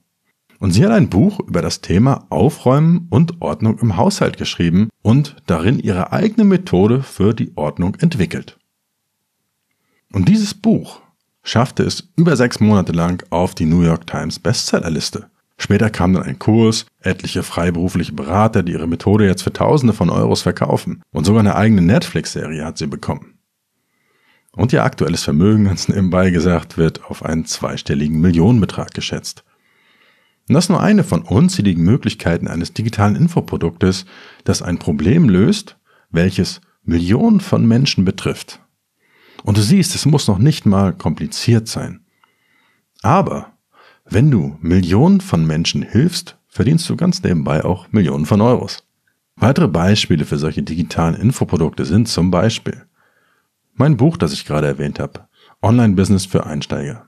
Und 0.60 0.74
sie 0.74 0.86
hat 0.86 0.92
ein 0.92 1.10
Buch 1.10 1.40
über 1.40 1.64
das 1.64 1.82
Thema 1.82 2.28
Aufräumen 2.30 3.08
und 3.10 3.42
Ordnung 3.42 3.80
im 3.80 3.98
Haushalt 3.98 4.38
geschrieben 4.38 4.90
und 5.02 5.38
darin 5.48 5.80
ihre 5.80 6.14
eigene 6.14 6.44
Methode 6.44 7.02
für 7.02 7.34
die 7.34 7.52
Ordnung 7.56 7.96
entwickelt. 7.96 8.60
Und 10.14 10.30
dieses 10.30 10.54
Buch 10.54 11.02
schaffte 11.42 11.82
es 11.82 12.12
über 12.16 12.36
sechs 12.36 12.60
Monate 12.60 12.92
lang 12.92 13.26
auf 13.32 13.56
die 13.56 13.66
New 13.66 13.82
York 13.82 14.06
Times 14.06 14.38
Bestsellerliste. 14.38 15.32
Später 15.58 15.90
kam 15.90 16.14
dann 16.14 16.24
ein 16.24 16.40
Kurs, 16.40 16.86
etliche 17.00 17.42
freiberufliche 17.42 18.14
Berater, 18.14 18.62
die 18.62 18.74
ihre 18.74 18.88
Methode 18.88 19.26
jetzt 19.26 19.44
für 19.44 19.54
Tausende 19.54 19.94
von 19.94 20.10
Euros 20.10 20.42
verkaufen 20.42 21.02
und 21.12 21.26
sogar 21.26 21.40
eine 21.40 21.56
eigene 21.56 21.82
Netflix-Serie 21.82 22.66
hat 22.66 22.78
sie 22.78 22.88
bekommen. 22.88 23.40
Und 24.52 24.74
ihr 24.74 24.84
aktuelles 24.84 25.24
Vermögen, 25.24 25.66
ganz 25.66 25.88
nebenbei 25.88 26.30
gesagt, 26.30 26.78
wird 26.78 27.06
auf 27.06 27.24
einen 27.24 27.46
zweistelligen 27.46 28.20
Millionenbetrag 28.20 28.94
geschätzt. 28.94 29.44
Und 30.48 30.54
das 30.54 30.66
ist 30.66 30.70
nur 30.70 30.82
eine 30.82 31.04
von 31.04 31.24
unzähligen 31.24 31.84
Möglichkeiten 31.84 32.48
eines 32.48 32.74
digitalen 32.74 33.16
Infoproduktes, 33.16 34.06
das 34.44 34.62
ein 34.62 34.78
Problem 34.78 35.28
löst, 35.28 35.78
welches 36.12 36.62
Millionen 36.84 37.40
von 37.40 37.66
Menschen 37.66 38.06
betrifft. 38.06 38.62
Und 39.44 39.58
du 39.58 39.62
siehst, 39.62 39.96
es 39.96 40.06
muss 40.06 40.28
noch 40.28 40.38
nicht 40.38 40.66
mal 40.66 40.94
kompliziert 40.94 41.68
sein. 41.68 42.06
Aber 43.02 43.55
wenn 44.06 44.32
du 44.32 44.58
Millionen 44.62 45.20
von 45.20 45.46
Menschen 45.46 45.82
hilfst, 45.82 46.38
verdienst 46.48 46.90
du 46.90 46.96
ganz 46.96 47.24
nebenbei 47.24 47.66
auch 47.66 47.92
Millionen 47.92 48.26
von 48.26 48.42
Euros. 48.42 48.84
Weitere 49.36 49.68
Beispiele 49.68 50.26
für 50.26 50.38
solche 50.38 50.64
digitalen 50.64 51.16
Infoprodukte 51.16 51.86
sind 51.86 52.08
zum 52.08 52.32
Beispiel 52.32 52.86
mein 53.78 53.98
Buch, 53.98 54.16
das 54.16 54.32
ich 54.32 54.46
gerade 54.46 54.68
erwähnt 54.68 55.00
habe, 55.00 55.28
Online-Business 55.62 56.26
für 56.26 56.46
Einsteiger. 56.46 57.08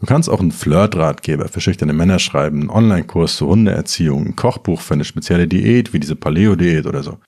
Du 0.00 0.06
kannst 0.06 0.28
auch 0.28 0.40
einen 0.40 0.52
Flirt-Ratgeber 0.52 1.48
für 1.48 1.60
schüchterne 1.60 1.92
Männer 1.92 2.18
schreiben, 2.18 2.60
einen 2.60 2.70
Online-Kurs 2.70 3.36
zur 3.36 3.48
Hundeerziehung, 3.48 4.26
ein 4.26 4.36
Kochbuch 4.36 4.80
für 4.80 4.94
eine 4.94 5.04
spezielle 5.04 5.48
Diät 5.48 5.92
wie 5.92 6.00
diese 6.00 6.14
Paleo-Diät 6.14 6.86
oder 6.86 7.02
so. 7.02 7.18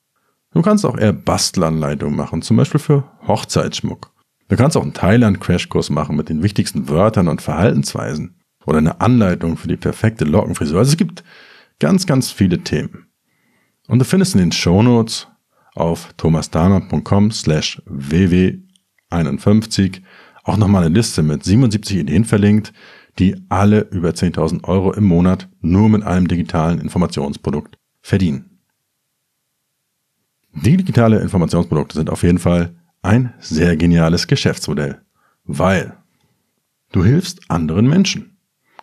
Du 0.52 0.62
kannst 0.62 0.86
auch 0.86 0.96
eher 0.96 1.12
Bastelanleitungen 1.12 2.16
machen, 2.16 2.42
zum 2.42 2.56
Beispiel 2.56 2.80
für 2.80 3.04
Hochzeitsschmuck. 3.26 4.12
Du 4.48 4.56
kannst 4.56 4.76
auch 4.76 4.82
einen 4.82 4.94
Thailand-Crashkurs 4.94 5.90
machen 5.90 6.16
mit 6.16 6.28
den 6.28 6.42
wichtigsten 6.42 6.88
Wörtern 6.88 7.28
und 7.28 7.42
Verhaltensweisen. 7.42 8.35
Oder 8.66 8.78
eine 8.78 9.00
Anleitung 9.00 9.56
für 9.56 9.68
die 9.68 9.76
perfekte 9.76 10.24
Lockenfrisur. 10.24 10.78
Also 10.78 10.90
es 10.90 10.96
gibt 10.96 11.24
ganz, 11.78 12.06
ganz 12.06 12.30
viele 12.30 12.58
Themen. 12.58 13.06
Und 13.88 14.00
du 14.00 14.04
findest 14.04 14.34
in 14.34 14.40
den 14.40 14.52
Shownotes 14.52 15.28
auf 15.74 16.12
thomasdahmer.com 16.16 17.30
slash 17.30 17.80
ww51 17.88 20.02
auch 20.44 20.56
nochmal 20.56 20.84
eine 20.84 20.94
Liste 20.94 21.22
mit 21.22 21.44
77 21.44 21.98
Ideen 21.98 22.24
verlinkt, 22.24 22.72
die 23.18 23.36
alle 23.48 23.80
über 23.90 24.10
10.000 24.10 24.64
Euro 24.64 24.92
im 24.92 25.04
Monat 25.04 25.48
nur 25.60 25.88
mit 25.88 26.02
einem 26.02 26.28
digitalen 26.28 26.80
Informationsprodukt 26.80 27.78
verdienen. 28.00 28.58
Die 30.52 30.76
digitale 30.76 31.20
Informationsprodukte 31.20 31.96
sind 31.96 32.10
auf 32.10 32.22
jeden 32.22 32.38
Fall 32.38 32.74
ein 33.02 33.34
sehr 33.40 33.76
geniales 33.76 34.26
Geschäftsmodell, 34.26 35.00
weil 35.44 35.96
du 36.92 37.04
hilfst 37.04 37.50
anderen 37.50 37.88
Menschen. 37.88 38.35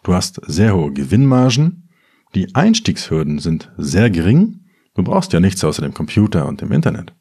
Du 0.03 0.13
hast 0.13 0.41
sehr 0.45 0.75
hohe 0.75 0.91
Gewinnmargen, 0.91 1.89
die 2.35 2.53
Einstiegshürden 2.55 3.39
sind 3.39 3.71
sehr 3.77 4.09
gering, 4.09 4.61
du 4.95 5.03
brauchst 5.03 5.33
ja 5.33 5.39
nichts 5.39 5.63
außer 5.63 5.81
dem 5.81 5.93
Computer 5.93 6.47
und 6.47 6.61
dem 6.61 6.71
Internet. 6.71 7.13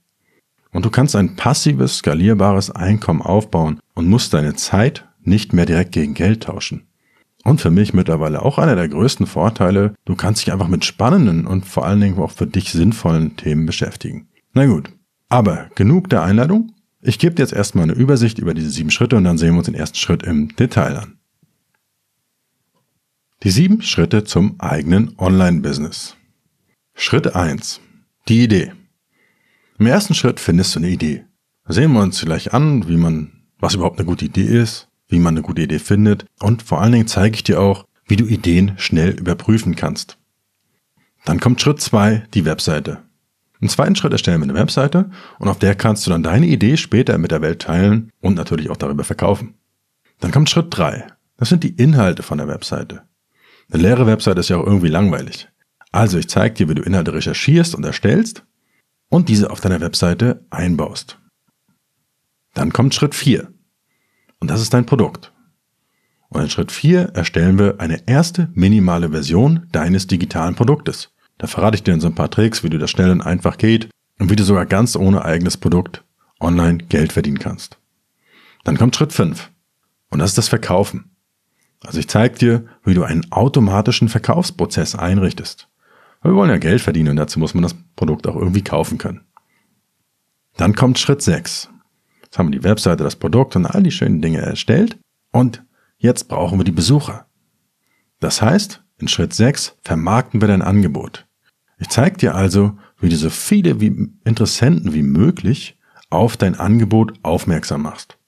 Und 0.73 0.85
du 0.85 0.91
kannst 0.91 1.15
ein 1.15 1.37
passives, 1.37 1.99
skalierbares 1.99 2.71
Einkommen 2.71 3.23
aufbauen 3.23 3.79
und 3.95 4.09
musst 4.09 4.35
deine 4.35 4.55
Zeit 4.55 5.07
nicht 5.23 5.53
mehr 5.53 5.67
direkt 5.67 5.93
gegen 5.93 6.15
Geld 6.15 6.45
tauschen. 6.45 6.89
Und 7.45 7.61
für 7.61 7.71
mich 7.71 7.93
mittlerweile 7.93 8.43
auch 8.43 8.59
einer 8.59 8.77
der 8.77 8.89
größten 8.89 9.27
Vorteile, 9.27 9.95
du 10.05 10.17
kannst 10.17 10.43
dich 10.43 10.53
einfach 10.53 10.69
mit 10.69 10.85
spannenden 10.85 11.47
und 11.47 11.67
vor 11.67 11.85
allen 11.85 12.01
Dingen 12.01 12.19
auch 12.19 12.31
für 12.31 12.47
dich 12.47 12.73
sinnvollen 12.73 13.37
Themen 13.37 13.67
beschäftigen. 13.67 14.29
Na 14.55 14.67
gut, 14.67 14.91
aber 15.29 15.69
genug 15.75 16.09
der 16.09 16.23
Einladung. 16.23 16.73
Ich 17.01 17.19
gebe 17.19 17.35
dir 17.35 17.43
jetzt 17.43 17.53
erstmal 17.53 17.85
eine 17.85 17.95
Übersicht 17.95 18.39
über 18.39 18.55
diese 18.55 18.71
sieben 18.71 18.91
Schritte 18.91 19.17
und 19.17 19.25
dann 19.25 19.39
sehen 19.39 19.55
wir 19.55 19.59
uns 19.59 19.67
den 19.67 19.75
ersten 19.75 19.99
Schritt 19.99 20.23
im 20.23 20.55
Detail 20.57 20.97
an. 20.97 21.19
Die 23.43 23.51
sieben 23.51 23.83
Schritte 23.83 24.23
zum 24.23 24.55
eigenen 24.61 25.19
Online-Business. 25.19 26.15
Schritt 26.95 27.35
eins: 27.35 27.81
Die 28.29 28.45
Idee. 28.45 28.71
Im 29.81 29.87
ersten 29.87 30.15
Schritt 30.15 30.39
findest 30.39 30.77
du 30.77 30.79
eine 30.79 30.91
Idee. 30.91 31.25
sehen 31.67 31.93
wir 31.93 32.03
uns 32.03 32.21
gleich 32.21 32.55
an, 32.55 32.89
wie 32.89 32.97
man, 32.97 33.33
was 33.59 33.75
überhaupt 33.75 33.99
eine 33.99 34.07
gute 34.07 34.27
Idee 34.27 34.45
ist, 34.45 34.87
wie 35.09 35.19
man 35.19 35.35
eine 35.35 35.43
gute 35.43 35.63
Idee 35.63 35.81
findet 35.81 36.25
und 36.39 36.63
vor 36.63 36.81
allen 36.81 36.93
Dingen 36.93 37.09
zeige 37.09 37.35
ich 37.35 37.43
dir 37.43 37.61
auch, 37.61 37.85
wie 38.07 38.15
du 38.15 38.27
Ideen 38.27 38.75
schnell 38.77 39.11
überprüfen 39.11 39.75
kannst. 39.75 40.19
Dann 41.25 41.41
kommt 41.41 41.61
Schritt 41.61 41.81
zwei: 41.81 42.23
die 42.35 42.45
Webseite. 42.45 43.03
Im 43.61 43.69
zweiten 43.69 43.97
Schritt 43.97 44.13
erstellen 44.13 44.39
wir 44.39 44.45
eine 44.45 44.55
Webseite 44.55 45.11
und 45.41 45.49
auf 45.49 45.59
der 45.59 45.75
kannst 45.75 46.07
du 46.07 46.13
dann 46.13 46.23
deine 46.23 46.47
Idee 46.47 46.77
später 46.77 47.19
mit 47.19 47.33
der 47.33 47.43
Welt 47.43 47.63
teilen 47.63 48.13
und 48.21 48.37
natürlich 48.37 48.71
auch 48.71 48.77
darüber 48.77 49.03
verkaufen. 49.03 49.55
Dann 50.21 50.31
kommt 50.31 50.49
Schritt 50.49 50.69
drei: 50.71 51.09
Das 51.39 51.49
sind 51.49 51.65
die 51.65 51.75
Inhalte 51.75 52.23
von 52.23 52.39
der 52.39 52.47
Webseite. 52.47 53.03
Eine 53.73 53.83
leere 53.85 54.07
Webseite 54.07 54.41
ist 54.41 54.51
ja 54.51 54.59
auch 54.59 54.67
irgendwie 54.67 54.89
langweilig. 54.89 55.49
Also 55.93 56.19
ich 56.19 56.29
zeige 56.29 56.55
dir, 56.55 56.69
wie 56.69 56.75
du 56.75 56.83
Inhalte 56.83 57.15
recherchierst 57.15 57.75
und 57.75 57.85
erstellst 57.85 58.45
und 59.09 59.31
diese 59.31 59.51
auf 59.51 59.61
deiner 59.61 59.81
Webseite 59.81 60.45
einbaust. 60.51 61.19
Dann 62.53 62.73
kommt 62.75 62.95
Schritt 62.95 63.15
4. 63.15 63.51
Und 64.41 64.51
das 64.51 64.61
ist 64.61 64.75
dein 64.75 64.85
Produkt. 64.85 65.33
Und 66.29 66.43
in 66.43 66.51
Schritt 66.51 66.71
4 66.71 67.15
erstellen 67.15 67.59
wir 67.59 67.81
eine 67.81 68.07
erste 68.07 68.51
minimale 68.53 69.11
Version 69.11 69.69
deines 69.73 70.07
digitalen 70.07 70.55
Produktes. 70.55 71.15
Da 71.39 71.47
verrate 71.47 71.77
ich 71.77 71.83
dir 71.83 71.95
in 71.95 72.01
so 72.01 72.09
ein 72.09 72.15
paar 72.15 72.31
Tricks, 72.31 72.63
wie 72.63 72.71
du 72.71 72.79
das 72.79 72.91
schnell 72.91 73.11
und 73.11 73.23
einfach 73.23 73.57
geht 73.57 73.89
und 74.19 74.31
wie 74.31 74.37
du 74.37 74.45
sogar 74.45 74.67
ganz 74.67 74.97
ohne 74.97 75.25
eigenes 75.25 75.57
Produkt 75.57 76.05
online 76.41 76.79
Geld 76.79 77.13
verdienen 77.13 77.39
kannst. 77.39 77.79
Dann 78.65 78.77
kommt 78.77 78.97
Schritt 78.97 79.15
5. 79.15 79.51
Und 80.11 80.19
das 80.19 80.31
ist 80.31 80.39
das 80.39 80.49
Verkaufen. 80.49 81.12
Also 81.85 81.99
ich 81.99 82.09
zeige 82.09 82.39
dir, 82.39 82.65
wie 82.85 82.95
du 82.95 83.03
einen 83.03 83.31
automatischen 83.33 84.09
Verkaufsprozess 84.09 84.95
einrichtest. 84.95 85.69
wir 86.23 86.35
wollen 86.35 86.51
ja 86.51 86.59
Geld 86.59 86.81
verdienen 86.81 87.11
und 87.11 87.17
dazu 87.17 87.39
muss 87.39 87.55
man 87.55 87.63
das 87.63 87.75
Produkt 87.97 88.27
auch 88.27 88.37
irgendwie 88.37 88.63
kaufen 88.63 88.99
können. 88.99 89.23
Dann 90.57 90.75
kommt 90.75 90.99
Schritt 90.99 91.23
6. 91.23 91.69
Jetzt 92.23 92.39
haben 92.39 92.53
wir 92.53 92.59
die 92.59 92.65
Webseite, 92.65 93.03
das 93.03 93.17
Produkt 93.17 93.57
und 93.57 93.67
all 93.67 93.83
die 93.83 93.91
schönen 93.91 94.23
Dinge 94.23 94.39
erstellt 94.39 94.99
und 95.33 95.65
jetzt 95.99 96.29
brauchen 96.29 96.59
wir 96.59 96.65
die 96.65 96.73
Besucher. 96.73 97.27
Das 98.21 98.41
heißt, 98.41 98.83
in 98.99 99.09
Schritt 99.09 99.35
6 99.35 99.77
vermarkten 99.83 100.41
wir 100.41 100.49
dein 100.49 100.63
Angebot. 100.63 101.27
Ich 101.79 101.89
zeige 101.89 102.17
dir 102.17 102.37
also, 102.37 102.79
wie 103.01 103.09
du 103.09 103.17
so 103.17 103.31
viele 103.31 103.81
wie 103.81 104.09
Interessenten 104.25 104.95
wie 104.95 105.03
möglich 105.03 105.77
auf 106.11 106.37
dein 106.37 106.55
Angebot 106.55 107.15
aufmerksam 107.25 107.83
machst. 107.83 108.19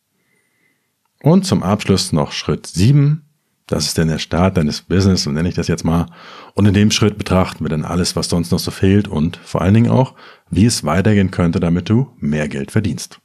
Und 1.23 1.47
zum 1.47 1.63
Abschluss 1.63 2.13
noch 2.13 2.33
Schritt 2.33 2.67
7. 2.67 3.23
Das 3.67 3.87
ist 3.87 3.97
dann 3.97 4.09
der 4.09 4.19
Start 4.19 4.59
deines 4.59 4.83
Business, 4.83 5.23
so 5.23 5.31
nenne 5.31 5.49
ich 5.49 5.55
das 5.55 5.69
jetzt 5.69 5.85
mal. 5.85 6.07
Und 6.55 6.67
in 6.67 6.75
dem 6.75 6.91
Schritt 6.91 7.17
betrachten 7.17 7.65
wir 7.65 7.71
dann 7.71 7.85
alles, 7.85 8.15
was 8.15 8.29
sonst 8.29 8.51
noch 8.51 8.59
so 8.59 8.71
fehlt 8.71 9.09
und 9.09 9.39
vor 9.39 9.63
allen 9.63 9.75
Dingen 9.75 9.91
auch, 9.91 10.15
wie 10.51 10.67
es 10.67 10.85
weitergehen 10.85 11.31
könnte, 11.31 11.61
damit 11.61 11.89
du 11.89 12.11
mehr 12.19 12.49
Geld 12.49 12.71
verdienst. 12.71 13.21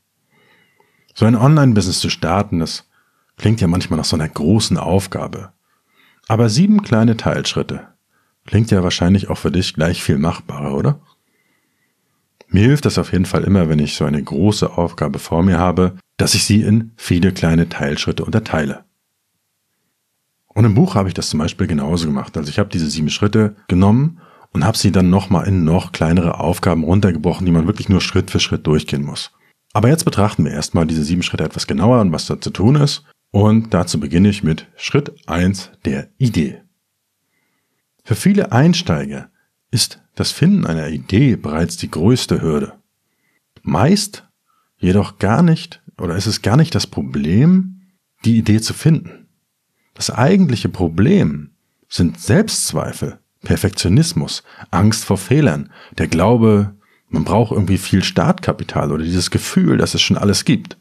So 1.13 1.25
ein 1.25 1.35
Online-Business 1.35 1.99
zu 1.99 2.09
starten, 2.09 2.59
das 2.59 2.87
klingt 3.35 3.59
ja 3.59 3.67
manchmal 3.67 3.97
nach 3.97 4.05
so 4.05 4.15
einer 4.15 4.29
großen 4.29 4.77
Aufgabe. 4.77 5.51
Aber 6.29 6.47
sieben 6.47 6.83
kleine 6.83 7.17
Teilschritte 7.17 7.87
klingt 8.45 8.71
ja 8.71 8.83
wahrscheinlich 8.83 9.29
auch 9.29 9.37
für 9.37 9.51
dich 9.51 9.73
gleich 9.73 10.01
viel 10.01 10.17
machbarer, 10.17 10.73
oder? 10.75 11.01
Mir 12.47 12.63
hilft 12.63 12.85
das 12.85 12.97
auf 12.97 13.11
jeden 13.11 13.25
Fall 13.25 13.43
immer, 13.43 13.69
wenn 13.69 13.79
ich 13.79 13.95
so 13.95 14.05
eine 14.05 14.23
große 14.23 14.77
Aufgabe 14.77 15.19
vor 15.19 15.43
mir 15.43 15.59
habe, 15.59 15.97
dass 16.17 16.33
ich 16.33 16.45
sie 16.45 16.61
in 16.61 16.93
viele 16.95 17.31
kleine 17.31 17.69
Teilschritte 17.69 18.25
unterteile. 18.25 18.85
Und 20.59 20.65
im 20.65 20.75
Buch 20.75 20.95
habe 20.95 21.07
ich 21.07 21.13
das 21.13 21.29
zum 21.29 21.39
Beispiel 21.39 21.67
genauso 21.67 22.05
gemacht. 22.05 22.35
Also 22.35 22.49
ich 22.49 22.59
habe 22.59 22.67
diese 22.67 22.89
sieben 22.89 23.09
Schritte 23.09 23.55
genommen 23.69 24.19
und 24.51 24.65
habe 24.65 24.77
sie 24.77 24.91
dann 24.91 25.09
nochmal 25.09 25.47
in 25.47 25.63
noch 25.63 25.93
kleinere 25.93 26.41
Aufgaben 26.41 26.83
runtergebrochen, 26.83 27.45
die 27.45 27.53
man 27.53 27.65
wirklich 27.65 27.87
nur 27.87 28.01
Schritt 28.01 28.29
für 28.29 28.41
Schritt 28.41 28.67
durchgehen 28.67 29.03
muss. 29.03 29.31
Aber 29.71 29.87
jetzt 29.87 30.03
betrachten 30.03 30.43
wir 30.43 30.51
erstmal 30.51 30.85
diese 30.85 31.05
sieben 31.05 31.23
Schritte 31.23 31.45
etwas 31.45 31.65
genauer 31.65 32.01
und 32.01 32.11
was 32.11 32.25
da 32.25 32.41
zu 32.41 32.49
tun 32.49 32.75
ist. 32.75 33.05
Und 33.31 33.73
dazu 33.73 34.01
beginne 34.01 34.27
ich 34.27 34.43
mit 34.43 34.67
Schritt 34.75 35.13
eins 35.29 35.71
der 35.85 36.09
Idee. 36.17 36.61
Für 38.03 38.15
viele 38.15 38.51
Einsteiger 38.51 39.29
ist 39.71 40.01
das 40.15 40.33
Finden 40.33 40.65
einer 40.65 40.89
Idee 40.89 41.37
bereits 41.37 41.77
die 41.77 41.89
größte 41.89 42.41
Hürde. 42.41 42.73
Meist 43.61 44.27
jedoch 44.77 45.19
gar 45.19 45.41
nicht 45.41 45.81
oder 45.97 46.17
ist 46.17 46.27
es 46.27 46.41
gar 46.41 46.57
nicht 46.57 46.75
das 46.75 46.85
Problem, 46.85 47.79
die 48.25 48.37
Idee 48.37 48.59
zu 48.59 48.73
finden. 48.73 49.18
Das 49.99 50.09
eigentliche 50.09 50.69
Problem 50.69 51.49
sind 51.89 52.21
Selbstzweifel, 52.21 53.19
Perfektionismus, 53.41 54.43
Angst 54.71 55.03
vor 55.03 55.17
Fehlern, 55.17 55.73
der 55.97 56.07
Glaube, 56.07 56.73
man 57.09 57.25
braucht 57.25 57.51
irgendwie 57.51 57.77
viel 57.77 58.01
Startkapital 58.01 58.93
oder 58.93 59.03
dieses 59.03 59.29
Gefühl, 59.29 59.75
dass 59.75 59.95
es 59.95 60.01
schon 60.01 60.17
alles 60.17 60.45
gibt. 60.45 60.77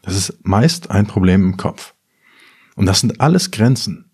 Das 0.00 0.16
ist 0.16 0.38
meist 0.42 0.90
ein 0.90 1.06
Problem 1.06 1.44
im 1.44 1.56
Kopf. 1.58 1.92
Und 2.76 2.86
das 2.86 3.00
sind 3.00 3.20
alles 3.20 3.50
Grenzen, 3.50 4.10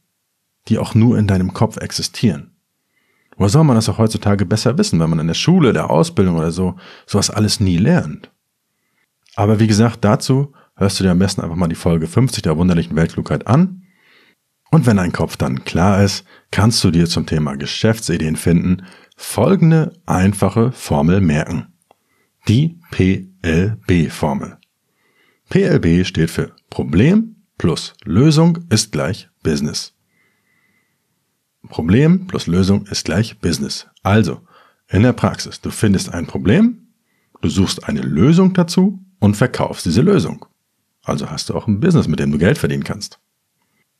die 0.66 0.78
auch 0.78 0.96
nur 0.96 1.16
in 1.16 1.28
deinem 1.28 1.52
Kopf 1.52 1.76
existieren. 1.76 2.50
Woher 3.36 3.50
soll 3.50 3.62
man 3.62 3.76
das 3.76 3.88
auch 3.88 3.98
heutzutage 3.98 4.44
besser 4.44 4.76
wissen, 4.76 4.98
wenn 4.98 5.10
man 5.10 5.20
in 5.20 5.28
der 5.28 5.34
Schule, 5.34 5.72
der 5.72 5.88
Ausbildung 5.88 6.34
oder 6.34 6.50
so 6.50 6.74
sowas 7.06 7.30
alles 7.30 7.60
nie 7.60 7.76
lernt? 7.76 8.32
Aber 9.36 9.60
wie 9.60 9.68
gesagt, 9.68 10.04
dazu 10.04 10.52
hörst 10.74 10.98
du 10.98 11.04
dir 11.04 11.12
am 11.12 11.20
besten 11.20 11.42
einfach 11.42 11.54
mal 11.54 11.68
die 11.68 11.76
Folge 11.76 12.08
50 12.08 12.42
der 12.42 12.56
wunderlichen 12.56 12.96
Weltklugheit 12.96 13.46
an 13.46 13.84
und 14.76 14.84
wenn 14.84 14.98
dein 14.98 15.12
Kopf 15.12 15.38
dann 15.38 15.64
klar 15.64 16.04
ist, 16.04 16.26
kannst 16.50 16.84
du 16.84 16.90
dir 16.90 17.06
zum 17.06 17.24
Thema 17.24 17.56
Geschäftsideen 17.56 18.36
finden 18.36 18.82
folgende 19.16 19.94
einfache 20.04 20.70
Formel 20.70 21.22
merken. 21.22 21.72
Die 22.46 22.78
PLB-Formel. 22.90 24.58
PLB 25.48 26.06
steht 26.06 26.30
für 26.30 26.54
Problem 26.68 27.36
plus 27.56 27.94
Lösung 28.04 28.58
ist 28.68 28.92
gleich 28.92 29.30
Business. 29.42 29.94
Problem 31.70 32.26
plus 32.26 32.46
Lösung 32.46 32.84
ist 32.88 33.06
gleich 33.06 33.38
Business. 33.38 33.86
Also, 34.02 34.42
in 34.88 35.04
der 35.04 35.14
Praxis, 35.14 35.58
du 35.62 35.70
findest 35.70 36.12
ein 36.12 36.26
Problem, 36.26 36.88
du 37.40 37.48
suchst 37.48 37.88
eine 37.88 38.02
Lösung 38.02 38.52
dazu 38.52 39.02
und 39.20 39.38
verkaufst 39.38 39.86
diese 39.86 40.02
Lösung. 40.02 40.44
Also 41.02 41.30
hast 41.30 41.48
du 41.48 41.54
auch 41.54 41.66
ein 41.66 41.80
Business, 41.80 42.08
mit 42.08 42.20
dem 42.20 42.30
du 42.30 42.36
Geld 42.36 42.58
verdienen 42.58 42.84
kannst. 42.84 43.18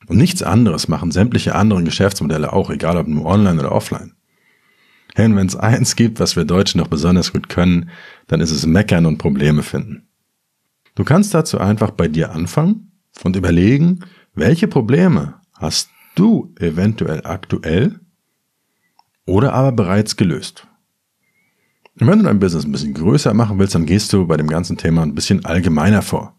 Und 0.06 0.18
nichts 0.18 0.42
anderes 0.42 0.88
machen 0.88 1.10
sämtliche 1.10 1.54
anderen 1.54 1.84
Geschäftsmodelle 1.84 2.52
auch, 2.52 2.70
egal 2.70 2.96
ob 2.96 3.08
nur 3.08 3.26
online 3.26 3.58
oder 3.58 3.72
offline. 3.72 4.12
Denn 5.16 5.34
wenn 5.34 5.46
es 5.46 5.56
eins 5.56 5.96
gibt, 5.96 6.20
was 6.20 6.36
wir 6.36 6.44
Deutschen 6.44 6.78
noch 6.78 6.88
besonders 6.88 7.32
gut 7.32 7.48
können, 7.48 7.90
dann 8.26 8.40
ist 8.40 8.50
es 8.50 8.66
meckern 8.66 9.06
und 9.06 9.18
Probleme 9.18 9.62
finden. 9.62 10.08
Du 10.94 11.04
kannst 11.04 11.34
dazu 11.34 11.58
einfach 11.58 11.90
bei 11.90 12.08
dir 12.08 12.32
anfangen 12.32 12.92
und 13.24 13.36
überlegen, 13.36 14.00
welche 14.34 14.68
Probleme 14.68 15.40
hast 15.54 15.90
du 16.14 16.54
eventuell 16.58 17.22
aktuell 17.24 18.00
oder 19.26 19.52
aber 19.52 19.72
bereits 19.72 20.16
gelöst. 20.16 20.66
Und 21.98 22.06
wenn 22.06 22.18
du 22.18 22.26
dein 22.26 22.38
Business 22.38 22.64
ein 22.64 22.72
bisschen 22.72 22.94
größer 22.94 23.32
machen 23.32 23.58
willst, 23.58 23.74
dann 23.74 23.86
gehst 23.86 24.12
du 24.12 24.26
bei 24.26 24.36
dem 24.36 24.48
ganzen 24.48 24.76
Thema 24.76 25.02
ein 25.02 25.14
bisschen 25.14 25.44
allgemeiner 25.44 26.02
vor. 26.02 26.35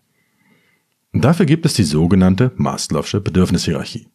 Und 1.18 1.26
dafür 1.26 1.48
gibt 1.48 1.66
es 1.66 1.74
die 1.74 1.84
sogenannte 1.84 2.52
Maslow'sche 2.58 3.22
Bedürfnishierarchie. 3.22 4.08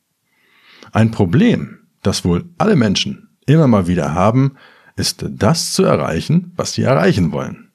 Ein 0.92 1.10
Problem, 1.10 1.80
das 2.00 2.24
wohl 2.24 2.44
alle 2.58 2.76
Menschen 2.76 3.30
immer 3.44 3.66
mal 3.66 3.88
wieder 3.88 4.14
haben, 4.14 4.54
ist 4.94 5.24
das 5.28 5.72
zu 5.72 5.82
erreichen, 5.82 6.52
was 6.54 6.74
sie 6.74 6.82
erreichen 6.82 7.32
wollen. 7.32 7.72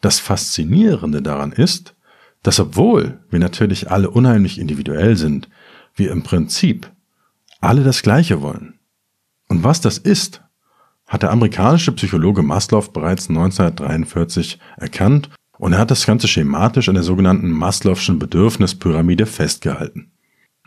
Das 0.00 0.20
Faszinierende 0.20 1.20
daran 1.20 1.50
ist, 1.50 1.96
dass 2.44 2.60
obwohl 2.60 3.18
wir 3.28 3.40
natürlich 3.40 3.90
alle 3.90 4.08
unheimlich 4.08 4.60
individuell 4.60 5.16
sind, 5.16 5.48
wir 5.96 6.12
im 6.12 6.22
Prinzip 6.22 6.92
alle 7.60 7.82
das 7.82 8.02
Gleiche 8.02 8.40
wollen. 8.40 8.78
Und 9.48 9.64
was 9.64 9.80
das 9.80 9.98
ist, 9.98 10.44
hat 11.08 11.24
der 11.24 11.32
amerikanische 11.32 11.90
Psychologe 11.90 12.44
Maslow 12.44 12.88
bereits 12.92 13.28
1943 13.28 14.60
erkannt 14.76 15.28
und 15.62 15.74
er 15.74 15.78
hat 15.78 15.92
das 15.92 16.06
Ganze 16.06 16.26
schematisch 16.26 16.88
in 16.88 16.94
der 16.94 17.04
sogenannten 17.04 17.52
Maslow'schen 17.52 18.18
Bedürfnispyramide 18.18 19.26
festgehalten. 19.26 20.10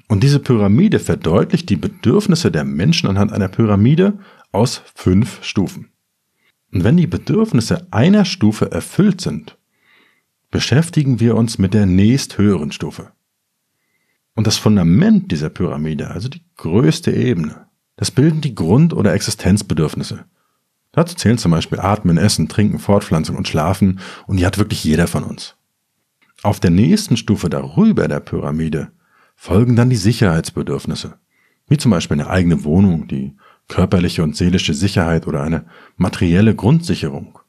Und 0.07 0.23
diese 0.23 0.39
Pyramide 0.39 0.99
verdeutlicht 0.99 1.69
die 1.69 1.75
Bedürfnisse 1.75 2.49
der 2.49 2.63
Menschen 2.63 3.09
anhand 3.09 3.33
einer 3.33 3.49
Pyramide 3.49 4.17
aus 4.53 4.83
fünf 4.95 5.43
Stufen. 5.43 5.89
Und 6.71 6.85
wenn 6.85 6.95
die 6.95 7.07
Bedürfnisse 7.07 7.85
einer 7.91 8.23
Stufe 8.23 8.71
erfüllt 8.71 9.19
sind, 9.19 9.57
beschäftigen 10.49 11.19
wir 11.19 11.35
uns 11.35 11.57
mit 11.57 11.73
der 11.73 11.85
nächsthöheren 11.85 12.71
Stufe. 12.71 13.11
Und 14.33 14.47
das 14.47 14.55
Fundament 14.55 15.29
dieser 15.29 15.49
Pyramide, 15.49 16.11
also 16.11 16.29
die 16.29 16.45
größte 16.55 17.11
Ebene, 17.11 17.65
das 17.97 18.11
bilden 18.11 18.39
die 18.39 18.55
Grund- 18.55 18.93
oder 18.93 19.13
Existenzbedürfnisse. 19.13 20.23
Dazu 20.95 21.15
zählen 21.15 21.37
zum 21.37 21.51
Beispiel 21.51 21.79
Atmen, 21.79 22.17
Essen, 22.17 22.47
Trinken, 22.47 22.79
Fortpflanzung 22.79 23.35
und 23.35 23.47
Schlafen 23.47 23.99
und 24.27 24.37
die 24.37 24.45
hat 24.45 24.57
wirklich 24.57 24.83
jeder 24.83 25.07
von 25.07 25.23
uns. 25.23 25.55
Auf 26.41 26.59
der 26.59 26.71
nächsten 26.71 27.17
Stufe 27.17 27.49
darüber 27.49 28.07
der 28.07 28.21
Pyramide 28.21 28.91
folgen 29.35 29.75
dann 29.75 29.89
die 29.89 29.97
Sicherheitsbedürfnisse, 29.97 31.19
wie 31.67 31.77
zum 31.77 31.91
Beispiel 31.91 32.19
eine 32.19 32.29
eigene 32.29 32.63
Wohnung, 32.63 33.07
die 33.07 33.35
körperliche 33.67 34.23
und 34.23 34.37
seelische 34.37 34.73
Sicherheit 34.73 35.27
oder 35.27 35.41
eine 35.41 35.65
materielle 35.97 36.55
Grundsicherung. 36.55 37.39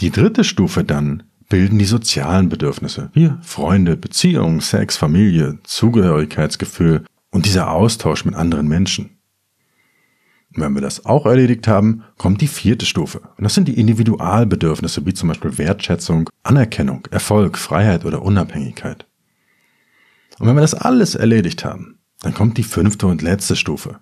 Die 0.00 0.10
dritte 0.10 0.44
Stufe 0.44 0.84
dann 0.84 1.22
bilden 1.48 1.78
die 1.78 1.84
sozialen 1.84 2.48
Bedürfnisse, 2.48 3.10
wie 3.14 3.32
Freunde, 3.42 3.96
Beziehungen, 3.96 4.60
Sex, 4.60 4.96
Familie, 4.96 5.58
Zugehörigkeitsgefühl 5.64 7.04
und 7.30 7.46
dieser 7.46 7.70
Austausch 7.70 8.24
mit 8.24 8.34
anderen 8.34 8.68
Menschen. 8.68 9.19
Und 10.54 10.62
wenn 10.62 10.74
wir 10.74 10.80
das 10.80 11.06
auch 11.06 11.26
erledigt 11.26 11.68
haben, 11.68 12.02
kommt 12.18 12.40
die 12.40 12.48
vierte 12.48 12.84
Stufe. 12.84 13.20
Und 13.36 13.44
das 13.44 13.54
sind 13.54 13.68
die 13.68 13.78
Individualbedürfnisse, 13.78 15.06
wie 15.06 15.14
zum 15.14 15.28
Beispiel 15.28 15.58
Wertschätzung, 15.58 16.28
Anerkennung, 16.42 17.06
Erfolg, 17.10 17.56
Freiheit 17.56 18.04
oder 18.04 18.22
Unabhängigkeit. 18.22 19.06
Und 20.38 20.48
wenn 20.48 20.56
wir 20.56 20.62
das 20.62 20.74
alles 20.74 21.14
erledigt 21.14 21.64
haben, 21.64 21.98
dann 22.20 22.34
kommt 22.34 22.58
die 22.58 22.64
fünfte 22.64 23.06
und 23.06 23.22
letzte 23.22 23.54
Stufe. 23.54 24.00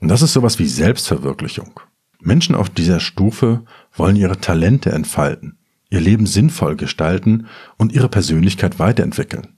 Und 0.00 0.08
das 0.08 0.22
ist 0.22 0.32
sowas 0.32 0.58
wie 0.58 0.66
Selbstverwirklichung. 0.66 1.80
Menschen 2.20 2.54
auf 2.54 2.68
dieser 2.68 3.00
Stufe 3.00 3.64
wollen 3.94 4.16
ihre 4.16 4.38
Talente 4.38 4.92
entfalten, 4.92 5.58
ihr 5.88 6.00
Leben 6.00 6.26
sinnvoll 6.26 6.76
gestalten 6.76 7.46
und 7.76 7.92
ihre 7.92 8.08
Persönlichkeit 8.08 8.78
weiterentwickeln. 8.78 9.56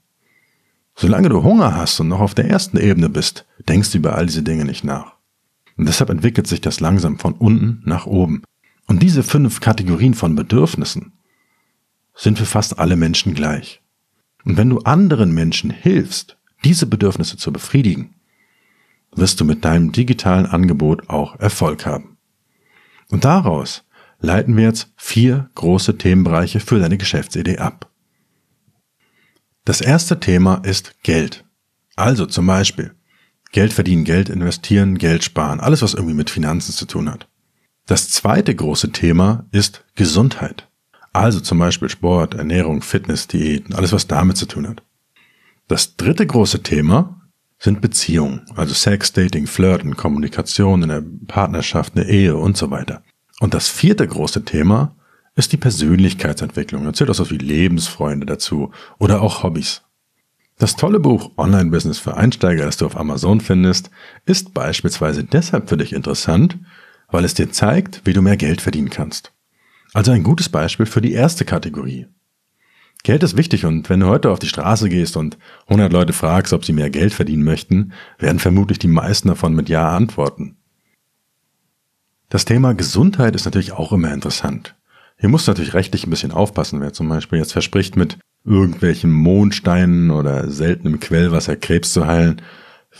Solange 0.95 1.29
du 1.29 1.43
Hunger 1.43 1.75
hast 1.75 1.99
und 1.99 2.07
noch 2.07 2.19
auf 2.19 2.35
der 2.35 2.49
ersten 2.49 2.77
Ebene 2.77 3.09
bist, 3.09 3.45
denkst 3.67 3.91
du 3.91 3.97
über 3.97 4.15
all 4.15 4.27
diese 4.27 4.43
Dinge 4.43 4.63
nicht 4.63 4.83
nach. 4.83 5.12
Und 5.77 5.87
deshalb 5.87 6.09
entwickelt 6.09 6.47
sich 6.47 6.61
das 6.61 6.79
langsam 6.79 7.19
von 7.19 7.33
unten 7.33 7.81
nach 7.85 8.05
oben. 8.05 8.43
Und 8.87 9.01
diese 9.01 9.23
fünf 9.23 9.59
Kategorien 9.59 10.13
von 10.13 10.35
Bedürfnissen 10.35 11.13
sind 12.15 12.37
für 12.37 12.45
fast 12.45 12.79
alle 12.79 12.95
Menschen 12.95 13.33
gleich. 13.33 13.81
Und 14.45 14.57
wenn 14.57 14.69
du 14.69 14.79
anderen 14.79 15.33
Menschen 15.33 15.71
hilfst, 15.71 16.37
diese 16.63 16.85
Bedürfnisse 16.85 17.37
zu 17.37 17.51
befriedigen, 17.51 18.15
wirst 19.15 19.39
du 19.39 19.45
mit 19.45 19.63
deinem 19.63 19.91
digitalen 19.91 20.45
Angebot 20.45 21.09
auch 21.09 21.39
Erfolg 21.39 21.85
haben. 21.85 22.17
Und 23.09 23.25
daraus 23.25 23.83
leiten 24.19 24.57
wir 24.57 24.63
jetzt 24.63 24.91
vier 24.95 25.49
große 25.55 25.97
Themenbereiche 25.97 26.59
für 26.59 26.79
deine 26.79 26.97
Geschäftsidee 26.97 27.57
ab. 27.57 27.89
Das 29.65 29.81
erste 29.81 30.19
Thema 30.19 30.55
ist 30.63 31.03
Geld. 31.03 31.45
Also 31.95 32.25
zum 32.25 32.47
Beispiel 32.47 32.95
Geld 33.53 33.71
verdienen, 33.71 34.03
Geld 34.03 34.29
investieren, 34.29 34.97
Geld 34.97 35.23
sparen, 35.23 35.61
alles 35.61 35.81
was 35.81 35.93
irgendwie 35.93 36.15
mit 36.15 36.29
Finanzen 36.29 36.73
zu 36.73 36.85
tun 36.85 37.09
hat. 37.09 37.29
Das 37.85 38.09
zweite 38.09 38.53
große 38.53 38.91
Thema 38.91 39.45
ist 39.51 39.85
Gesundheit. 39.95 40.67
Also 41.13 41.39
zum 41.39 41.59
Beispiel 41.59 41.87
Sport, 41.87 42.33
Ernährung, 42.33 42.81
Fitness, 42.81 43.27
Diäten, 43.27 43.75
alles 43.75 43.93
was 43.93 44.07
damit 44.07 44.37
zu 44.37 44.47
tun 44.47 44.67
hat. 44.67 44.81
Das 45.67 45.95
dritte 45.95 46.25
große 46.25 46.63
Thema 46.63 47.21
sind 47.59 47.79
Beziehungen, 47.79 48.41
also 48.55 48.73
Sex, 48.73 49.13
Dating, 49.13 49.45
Flirten, 49.45 49.95
Kommunikation 49.95 50.81
in 50.81 50.89
der 50.89 51.03
Partnerschaft, 51.27 51.95
eine 51.95 52.07
Ehe 52.09 52.35
und 52.35 52.57
so 52.57 52.71
weiter. 52.71 53.03
Und 53.39 53.53
das 53.53 53.69
vierte 53.69 54.07
große 54.07 54.43
Thema 54.45 54.95
ist 55.35 55.51
die 55.51 55.57
Persönlichkeitsentwicklung. 55.57 56.83
Da 56.83 56.93
zählt 56.93 57.11
auch 57.11 57.15
so 57.15 57.29
wie 57.29 57.37
Lebensfreunde 57.37 58.25
dazu 58.25 58.71
oder 58.97 59.21
auch 59.21 59.43
Hobbys. 59.43 59.83
Das 60.57 60.75
tolle 60.75 60.99
Buch 60.99 61.31
Online 61.37 61.71
Business 61.71 61.99
für 61.99 62.15
Einsteiger, 62.15 62.65
das 62.65 62.77
du 62.77 62.85
auf 62.85 62.95
Amazon 62.95 63.41
findest, 63.41 63.89
ist 64.25 64.53
beispielsweise 64.53 65.23
deshalb 65.23 65.69
für 65.69 65.77
dich 65.77 65.93
interessant, 65.93 66.57
weil 67.09 67.25
es 67.25 67.33
dir 67.33 67.51
zeigt, 67.51 68.01
wie 68.05 68.13
du 68.13 68.21
mehr 68.21 68.37
Geld 68.37 68.61
verdienen 68.61 68.89
kannst. 68.89 69.33
Also 69.93 70.11
ein 70.11 70.23
gutes 70.23 70.49
Beispiel 70.49 70.85
für 70.85 71.01
die 71.01 71.13
erste 71.13 71.45
Kategorie. 71.45 72.07
Geld 73.03 73.21
ist 73.21 73.35
wichtig 73.35 73.65
und 73.65 73.89
wenn 73.89 73.99
du 73.99 74.07
heute 74.07 74.31
auf 74.31 74.39
die 74.39 74.47
Straße 74.47 74.87
gehst 74.87 75.17
und 75.17 75.37
100 75.67 75.91
Leute 75.91 76.13
fragst, 76.13 76.53
ob 76.53 76.63
sie 76.63 76.71
mehr 76.71 76.89
Geld 76.89 77.13
verdienen 77.13 77.43
möchten, 77.43 77.91
werden 78.17 78.39
vermutlich 78.39 78.79
die 78.79 78.87
meisten 78.87 79.27
davon 79.27 79.53
mit 79.53 79.67
Ja 79.67 79.93
antworten. 79.95 80.55
Das 82.29 82.45
Thema 82.45 82.73
Gesundheit 82.73 83.35
ist 83.35 83.45
natürlich 83.45 83.73
auch 83.73 83.91
immer 83.91 84.13
interessant. 84.13 84.75
Hier 85.19 85.29
musst 85.29 85.47
du 85.47 85.51
natürlich 85.51 85.73
rechtlich 85.73 86.07
ein 86.07 86.09
bisschen 86.09 86.31
aufpassen, 86.31 86.79
wer 86.81 86.93
zum 86.93 87.09
Beispiel 87.09 87.39
jetzt 87.39 87.51
verspricht, 87.51 87.97
mit 87.97 88.17
irgendwelchen 88.45 89.11
Mondsteinen 89.11 90.11
oder 90.11 90.49
seltenem 90.49 90.99
Quellwasser 90.99 91.55
Krebs 91.55 91.93
zu 91.93 92.05
heilen, 92.05 92.41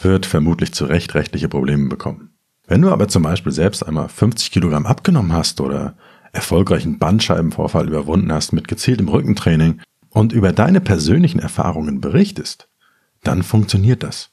wird 0.01 0.25
vermutlich 0.25 0.73
zu 0.73 0.85
Recht 0.85 1.13
rechtliche 1.15 1.49
Probleme 1.49 1.89
bekommen. 1.89 2.31
Wenn 2.65 2.81
du 2.81 2.91
aber 2.91 3.07
zum 3.07 3.23
Beispiel 3.23 3.51
selbst 3.51 3.85
einmal 3.85 4.09
50 4.09 4.51
Kilogramm 4.51 4.85
abgenommen 4.85 5.33
hast 5.33 5.59
oder 5.59 5.95
erfolgreichen 6.31 6.97
Bandscheibenvorfall 6.97 7.87
überwunden 7.87 8.31
hast 8.31 8.53
mit 8.53 8.67
gezieltem 8.67 9.09
Rückentraining 9.09 9.81
und 10.09 10.33
über 10.33 10.53
deine 10.53 10.81
persönlichen 10.81 11.39
Erfahrungen 11.39 12.01
berichtest, 12.01 12.69
dann 13.23 13.43
funktioniert 13.43 14.03
das. 14.03 14.31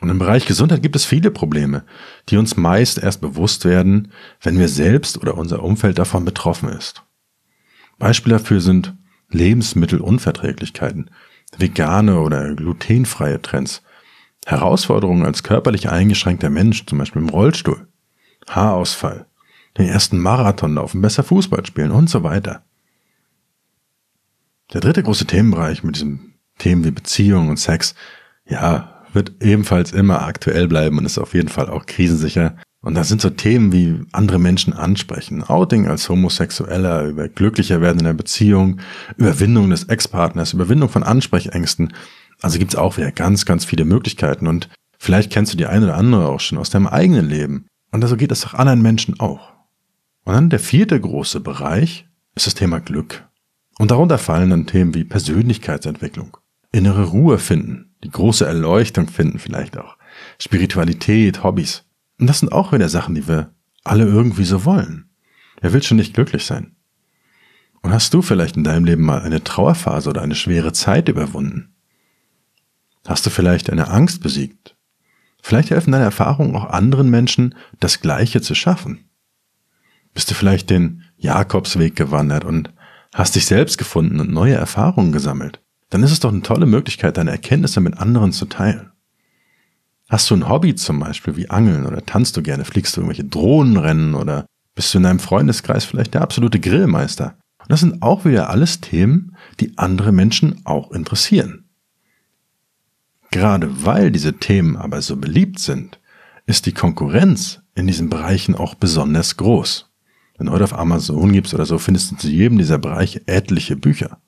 Und 0.00 0.08
im 0.08 0.18
Bereich 0.18 0.46
Gesundheit 0.46 0.82
gibt 0.82 0.96
es 0.96 1.04
viele 1.04 1.30
Probleme, 1.30 1.84
die 2.30 2.38
uns 2.38 2.56
meist 2.56 2.98
erst 2.98 3.20
bewusst 3.20 3.66
werden, 3.66 4.12
wenn 4.40 4.58
wir 4.58 4.68
selbst 4.68 5.18
oder 5.18 5.36
unser 5.36 5.62
Umfeld 5.62 5.98
davon 5.98 6.24
betroffen 6.24 6.70
ist. 6.70 7.04
Beispiele 7.98 8.38
dafür 8.38 8.62
sind 8.62 8.94
Lebensmittelunverträglichkeiten, 9.30 11.10
vegane 11.56 12.20
oder 12.20 12.54
glutenfreie 12.54 13.40
Trends, 13.42 13.82
Herausforderungen 14.46 15.24
als 15.24 15.42
körperlich 15.42 15.90
eingeschränkter 15.90 16.50
Mensch, 16.50 16.86
zum 16.86 16.98
Beispiel 16.98 17.22
im 17.22 17.28
Rollstuhl, 17.28 17.86
Haarausfall, 18.48 19.26
den 19.78 19.86
ersten 19.86 20.18
Marathon 20.18 20.74
laufen, 20.74 21.00
besser 21.00 21.22
Fußball 21.22 21.64
spielen 21.66 21.90
und 21.90 22.10
so 22.10 22.22
weiter. 22.22 22.62
Der 24.72 24.80
dritte 24.80 25.02
große 25.02 25.26
Themenbereich 25.26 25.82
mit 25.82 25.96
diesen 25.96 26.34
Themen 26.58 26.84
wie 26.84 26.90
Beziehung 26.90 27.48
und 27.48 27.58
Sex, 27.58 27.94
ja, 28.46 29.04
wird 29.12 29.32
ebenfalls 29.40 29.92
immer 29.92 30.22
aktuell 30.22 30.68
bleiben 30.68 30.98
und 30.98 31.04
ist 31.04 31.18
auf 31.18 31.34
jeden 31.34 31.48
Fall 31.48 31.68
auch 31.68 31.86
krisensicher. 31.86 32.56
Und 32.82 32.94
da 32.94 33.04
sind 33.04 33.20
so 33.20 33.28
Themen 33.28 33.72
wie 33.72 34.00
andere 34.12 34.38
Menschen 34.38 34.72
ansprechen, 34.72 35.42
Outing 35.42 35.86
als 35.86 36.08
Homosexueller, 36.08 37.04
über 37.04 37.28
glücklicher 37.28 37.82
werden 37.82 37.98
in 37.98 38.06
der 38.06 38.14
Beziehung, 38.14 38.80
Überwindung 39.16 39.68
des 39.68 39.84
Ex-Partners, 39.84 40.54
Überwindung 40.54 40.88
von 40.88 41.02
Ansprechängsten. 41.02 41.92
Also 42.40 42.58
gibt's 42.58 42.76
auch 42.76 42.96
wieder 42.96 43.12
ganz, 43.12 43.44
ganz 43.44 43.66
viele 43.66 43.84
Möglichkeiten 43.84 44.46
und 44.46 44.70
vielleicht 44.98 45.30
kennst 45.30 45.52
du 45.52 45.58
die 45.58 45.66
eine 45.66 45.86
oder 45.86 45.96
andere 45.96 46.28
auch 46.28 46.40
schon 46.40 46.56
aus 46.56 46.70
deinem 46.70 46.86
eigenen 46.86 47.28
Leben. 47.28 47.66
Und 47.92 48.00
so 48.00 48.06
also 48.06 48.16
geht 48.16 48.32
es 48.32 48.46
auch 48.46 48.54
anderen 48.54 48.80
Menschen 48.80 49.20
auch. 49.20 49.52
Und 50.24 50.34
dann 50.34 50.48
der 50.48 50.60
vierte 50.60 50.98
große 50.98 51.40
Bereich 51.40 52.06
ist 52.34 52.46
das 52.46 52.54
Thema 52.54 52.80
Glück. 52.80 53.26
Und 53.78 53.90
darunter 53.90 54.16
fallen 54.16 54.50
dann 54.50 54.66
Themen 54.66 54.94
wie 54.94 55.04
Persönlichkeitsentwicklung, 55.04 56.36
innere 56.72 57.04
Ruhe 57.04 57.38
finden, 57.38 57.94
die 58.04 58.10
große 58.10 58.46
Erleuchtung 58.46 59.08
finden 59.08 59.38
vielleicht 59.38 59.76
auch. 59.76 59.96
Spiritualität, 60.38 61.42
Hobbys. 61.42 61.84
Und 62.20 62.26
das 62.26 62.40
sind 62.40 62.52
auch 62.52 62.72
wieder 62.72 62.88
Sachen, 62.88 63.14
die 63.14 63.26
wir 63.26 63.54
alle 63.82 64.04
irgendwie 64.04 64.44
so 64.44 64.64
wollen. 64.64 65.10
Wer 65.60 65.72
will 65.72 65.82
schon 65.82 65.96
nicht 65.96 66.14
glücklich 66.14 66.44
sein? 66.44 66.76
Und 67.82 67.92
hast 67.92 68.12
du 68.12 68.22
vielleicht 68.22 68.56
in 68.56 68.64
deinem 68.64 68.84
Leben 68.84 69.02
mal 69.02 69.22
eine 69.22 69.42
Trauerphase 69.42 70.10
oder 70.10 70.22
eine 70.22 70.34
schwere 70.34 70.72
Zeit 70.72 71.08
überwunden? 71.08 71.74
Hast 73.06 73.24
du 73.24 73.30
vielleicht 73.30 73.70
eine 73.70 73.88
Angst 73.88 74.22
besiegt? 74.22 74.76
Vielleicht 75.42 75.70
helfen 75.70 75.92
deine 75.92 76.04
Erfahrungen 76.04 76.54
auch 76.54 76.66
anderen 76.66 77.08
Menschen, 77.08 77.54
das 77.80 78.02
Gleiche 78.02 78.42
zu 78.42 78.54
schaffen. 78.54 79.08
Bist 80.12 80.30
du 80.30 80.34
vielleicht 80.34 80.68
den 80.68 81.02
Jakobsweg 81.16 81.96
gewandert 81.96 82.44
und 82.44 82.72
hast 83.14 83.34
dich 83.34 83.46
selbst 83.46 83.78
gefunden 83.78 84.20
und 84.20 84.30
neue 84.30 84.54
Erfahrungen 84.54 85.12
gesammelt? 85.12 85.60
dann 85.90 86.04
ist 86.04 86.12
es 86.12 86.20
doch 86.20 86.32
eine 86.32 86.42
tolle 86.42 86.66
Möglichkeit, 86.66 87.16
deine 87.16 87.32
Erkenntnisse 87.32 87.80
mit 87.80 87.98
anderen 87.98 88.32
zu 88.32 88.46
teilen. 88.46 88.92
Hast 90.10 90.28
du 90.28 90.34
ein 90.34 90.48
Hobby 90.48 90.74
zum 90.74 90.98
Beispiel 90.98 91.36
wie 91.36 91.50
Angeln 91.50 91.86
oder 91.86 92.04
tanzt 92.04 92.36
du 92.36 92.42
gerne, 92.42 92.64
fliegst 92.64 92.96
du 92.96 93.00
irgendwelche 93.00 93.24
Drohnenrennen 93.24 94.14
oder 94.16 94.44
bist 94.74 94.92
du 94.92 94.98
in 94.98 95.04
deinem 95.04 95.20
Freundeskreis 95.20 95.84
vielleicht 95.84 96.14
der 96.14 96.22
absolute 96.22 96.58
Grillmeister? 96.58 97.36
Und 97.60 97.70
das 97.70 97.78
sind 97.78 98.02
auch 98.02 98.24
wieder 98.24 98.50
alles 98.50 98.80
Themen, 98.80 99.36
die 99.60 99.78
andere 99.78 100.10
Menschen 100.10 100.62
auch 100.66 100.90
interessieren. 100.90 101.68
Gerade 103.30 103.84
weil 103.84 104.10
diese 104.10 104.32
Themen 104.32 104.76
aber 104.76 105.00
so 105.00 105.16
beliebt 105.16 105.60
sind, 105.60 106.00
ist 106.44 106.66
die 106.66 106.72
Konkurrenz 106.72 107.60
in 107.76 107.86
diesen 107.86 108.10
Bereichen 108.10 108.56
auch 108.56 108.74
besonders 108.74 109.36
groß. 109.36 109.92
Wenn 110.36 110.46
du 110.46 110.52
heute 110.52 110.64
auf 110.64 110.76
Amazon 110.76 111.32
gibst 111.32 111.54
oder 111.54 111.66
so, 111.66 111.78
findest 111.78 112.10
du 112.10 112.16
zu 112.16 112.28
jedem 112.28 112.58
dieser 112.58 112.78
Bereiche 112.78 113.22
etliche 113.28 113.76
Bücher. 113.76 114.18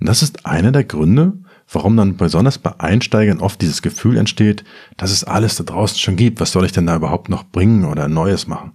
Und 0.00 0.06
das 0.06 0.22
ist 0.22 0.44
einer 0.44 0.72
der 0.72 0.84
Gründe, 0.84 1.38
warum 1.74 1.96
dann 1.96 2.16
besonders 2.16 2.58
bei 2.58 2.78
Einsteigern 2.78 3.40
oft 3.40 3.60
dieses 3.60 3.82
Gefühl 3.82 4.16
entsteht, 4.16 4.64
dass 4.96 5.10
es 5.10 5.24
alles 5.24 5.56
da 5.56 5.64
draußen 5.64 5.98
schon 5.98 6.16
gibt. 6.16 6.40
Was 6.40 6.52
soll 6.52 6.64
ich 6.64 6.72
denn 6.72 6.86
da 6.86 6.96
überhaupt 6.96 7.28
noch 7.28 7.44
bringen 7.44 7.84
oder 7.84 8.08
Neues 8.08 8.46
machen? 8.46 8.72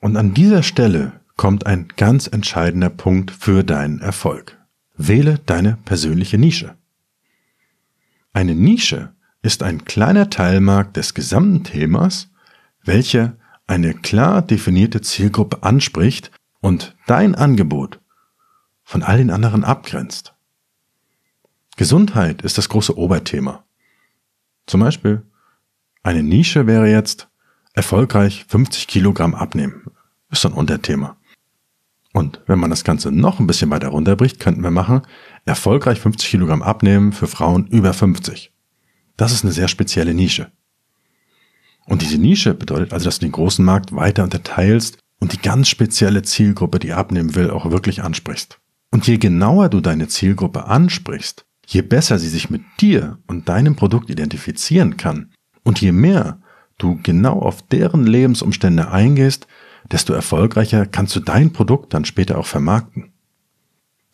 Und 0.00 0.16
an 0.16 0.34
dieser 0.34 0.62
Stelle 0.62 1.20
kommt 1.36 1.66
ein 1.66 1.88
ganz 1.96 2.26
entscheidender 2.26 2.90
Punkt 2.90 3.30
für 3.30 3.64
deinen 3.64 4.00
Erfolg. 4.00 4.58
Wähle 4.96 5.40
deine 5.46 5.78
persönliche 5.84 6.38
Nische. 6.38 6.76
Eine 8.32 8.54
Nische 8.54 9.14
ist 9.42 9.62
ein 9.62 9.84
kleiner 9.84 10.30
Teilmarkt 10.30 10.96
des 10.96 11.14
gesamten 11.14 11.64
Themas, 11.64 12.30
welcher 12.84 13.36
eine 13.66 13.94
klar 13.94 14.42
definierte 14.42 15.00
Zielgruppe 15.00 15.62
anspricht 15.62 16.30
und 16.60 16.96
dein 17.06 17.34
Angebot 17.34 18.00
von 18.82 19.02
all 19.02 19.18
den 19.18 19.30
anderen 19.30 19.64
abgrenzt. 19.64 20.31
Gesundheit 21.76 22.42
ist 22.42 22.58
das 22.58 22.68
große 22.68 22.96
Oberthema. 22.96 23.64
Zum 24.66 24.80
Beispiel, 24.80 25.22
eine 26.02 26.22
Nische 26.22 26.66
wäre 26.66 26.88
jetzt 26.88 27.28
erfolgreich 27.72 28.44
50 28.48 28.86
Kilogramm 28.86 29.34
abnehmen. 29.34 29.86
Ist 30.30 30.42
so 30.42 30.48
ein 30.48 30.54
Unterthema. 30.54 31.16
Und 32.12 32.42
wenn 32.46 32.58
man 32.58 32.70
das 32.70 32.84
Ganze 32.84 33.10
noch 33.10 33.40
ein 33.40 33.46
bisschen 33.46 33.70
weiter 33.70 33.88
runterbricht, 33.88 34.38
könnten 34.38 34.62
wir 34.62 34.70
machen, 34.70 35.02
erfolgreich 35.44 36.00
50 36.00 36.30
Kilogramm 36.30 36.62
abnehmen 36.62 37.12
für 37.12 37.26
Frauen 37.26 37.66
über 37.66 37.94
50. 37.94 38.52
Das 39.16 39.32
ist 39.32 39.44
eine 39.44 39.52
sehr 39.52 39.68
spezielle 39.68 40.14
Nische. 40.14 40.52
Und 41.86 42.02
diese 42.02 42.18
Nische 42.18 42.54
bedeutet 42.54 42.92
also, 42.92 43.06
dass 43.06 43.18
du 43.18 43.26
den 43.26 43.32
großen 43.32 43.64
Markt 43.64 43.94
weiter 43.94 44.24
unterteilst 44.24 44.98
und 45.20 45.32
die 45.32 45.38
ganz 45.38 45.68
spezielle 45.68 46.22
Zielgruppe, 46.22 46.78
die 46.78 46.92
abnehmen 46.92 47.34
will, 47.34 47.50
auch 47.50 47.70
wirklich 47.70 48.02
ansprichst. 48.02 48.60
Und 48.90 49.06
je 49.06 49.16
genauer 49.16 49.68
du 49.68 49.80
deine 49.80 50.08
Zielgruppe 50.08 50.66
ansprichst, 50.66 51.46
je 51.66 51.82
besser 51.82 52.18
sie 52.18 52.28
sich 52.28 52.50
mit 52.50 52.62
dir 52.80 53.18
und 53.26 53.48
deinem 53.48 53.76
Produkt 53.76 54.10
identifizieren 54.10 54.96
kann 54.96 55.32
und 55.62 55.80
je 55.80 55.92
mehr 55.92 56.40
du 56.78 56.98
genau 57.02 57.38
auf 57.38 57.62
deren 57.62 58.04
Lebensumstände 58.04 58.90
eingehst, 58.90 59.46
desto 59.90 60.12
erfolgreicher 60.12 60.86
kannst 60.86 61.14
du 61.16 61.20
dein 61.20 61.52
Produkt 61.52 61.94
dann 61.94 62.04
später 62.04 62.38
auch 62.38 62.46
vermarkten. 62.46 63.12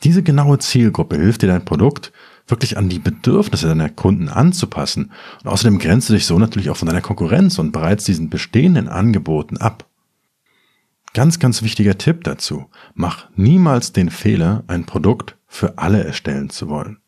Diese 0.05 0.23
genaue 0.23 0.59
Zielgruppe 0.59 1.17
hilft 1.17 1.43
dir 1.43 1.49
dein 1.49 1.65
Produkt 1.65 2.13
wirklich 2.47 2.79
an 2.79 2.89
die 2.89 2.99
Bedürfnisse 2.99 3.69
deiner 3.69 3.89
Kunden 3.89 4.29
anzupassen 4.29 5.13
und 5.43 5.51
außerdem 5.51 5.79
grenzt 5.79 6.09
du 6.09 6.15
dich 6.15 6.27
so 6.27 6.39
natürlich 6.39 6.71
auch 6.71 6.77
von 6.77 6.87
deiner 6.87 7.01
Konkurrenz 7.01 7.59
und 7.59 7.73
bereits 7.73 8.05
diesen 8.05 8.31
bestehenden 8.31 8.89
Angeboten 8.89 9.57
ab. 9.59 9.87
Ganz, 11.15 11.39
ganz 11.39 11.63
wichtiger 11.63 11.99
Tipp 11.99 12.25
dazu. 12.25 12.67
Mach 12.95 13.29
niemals 13.35 13.93
den 13.93 14.11
Fehler, 14.11 14.65
ein 14.67 14.85
Produkt 14.85 15.37
für 15.47 15.79
alle 15.79 16.05
erstellen 16.05 16.51
zu 16.51 16.69
wollen. 16.69 16.99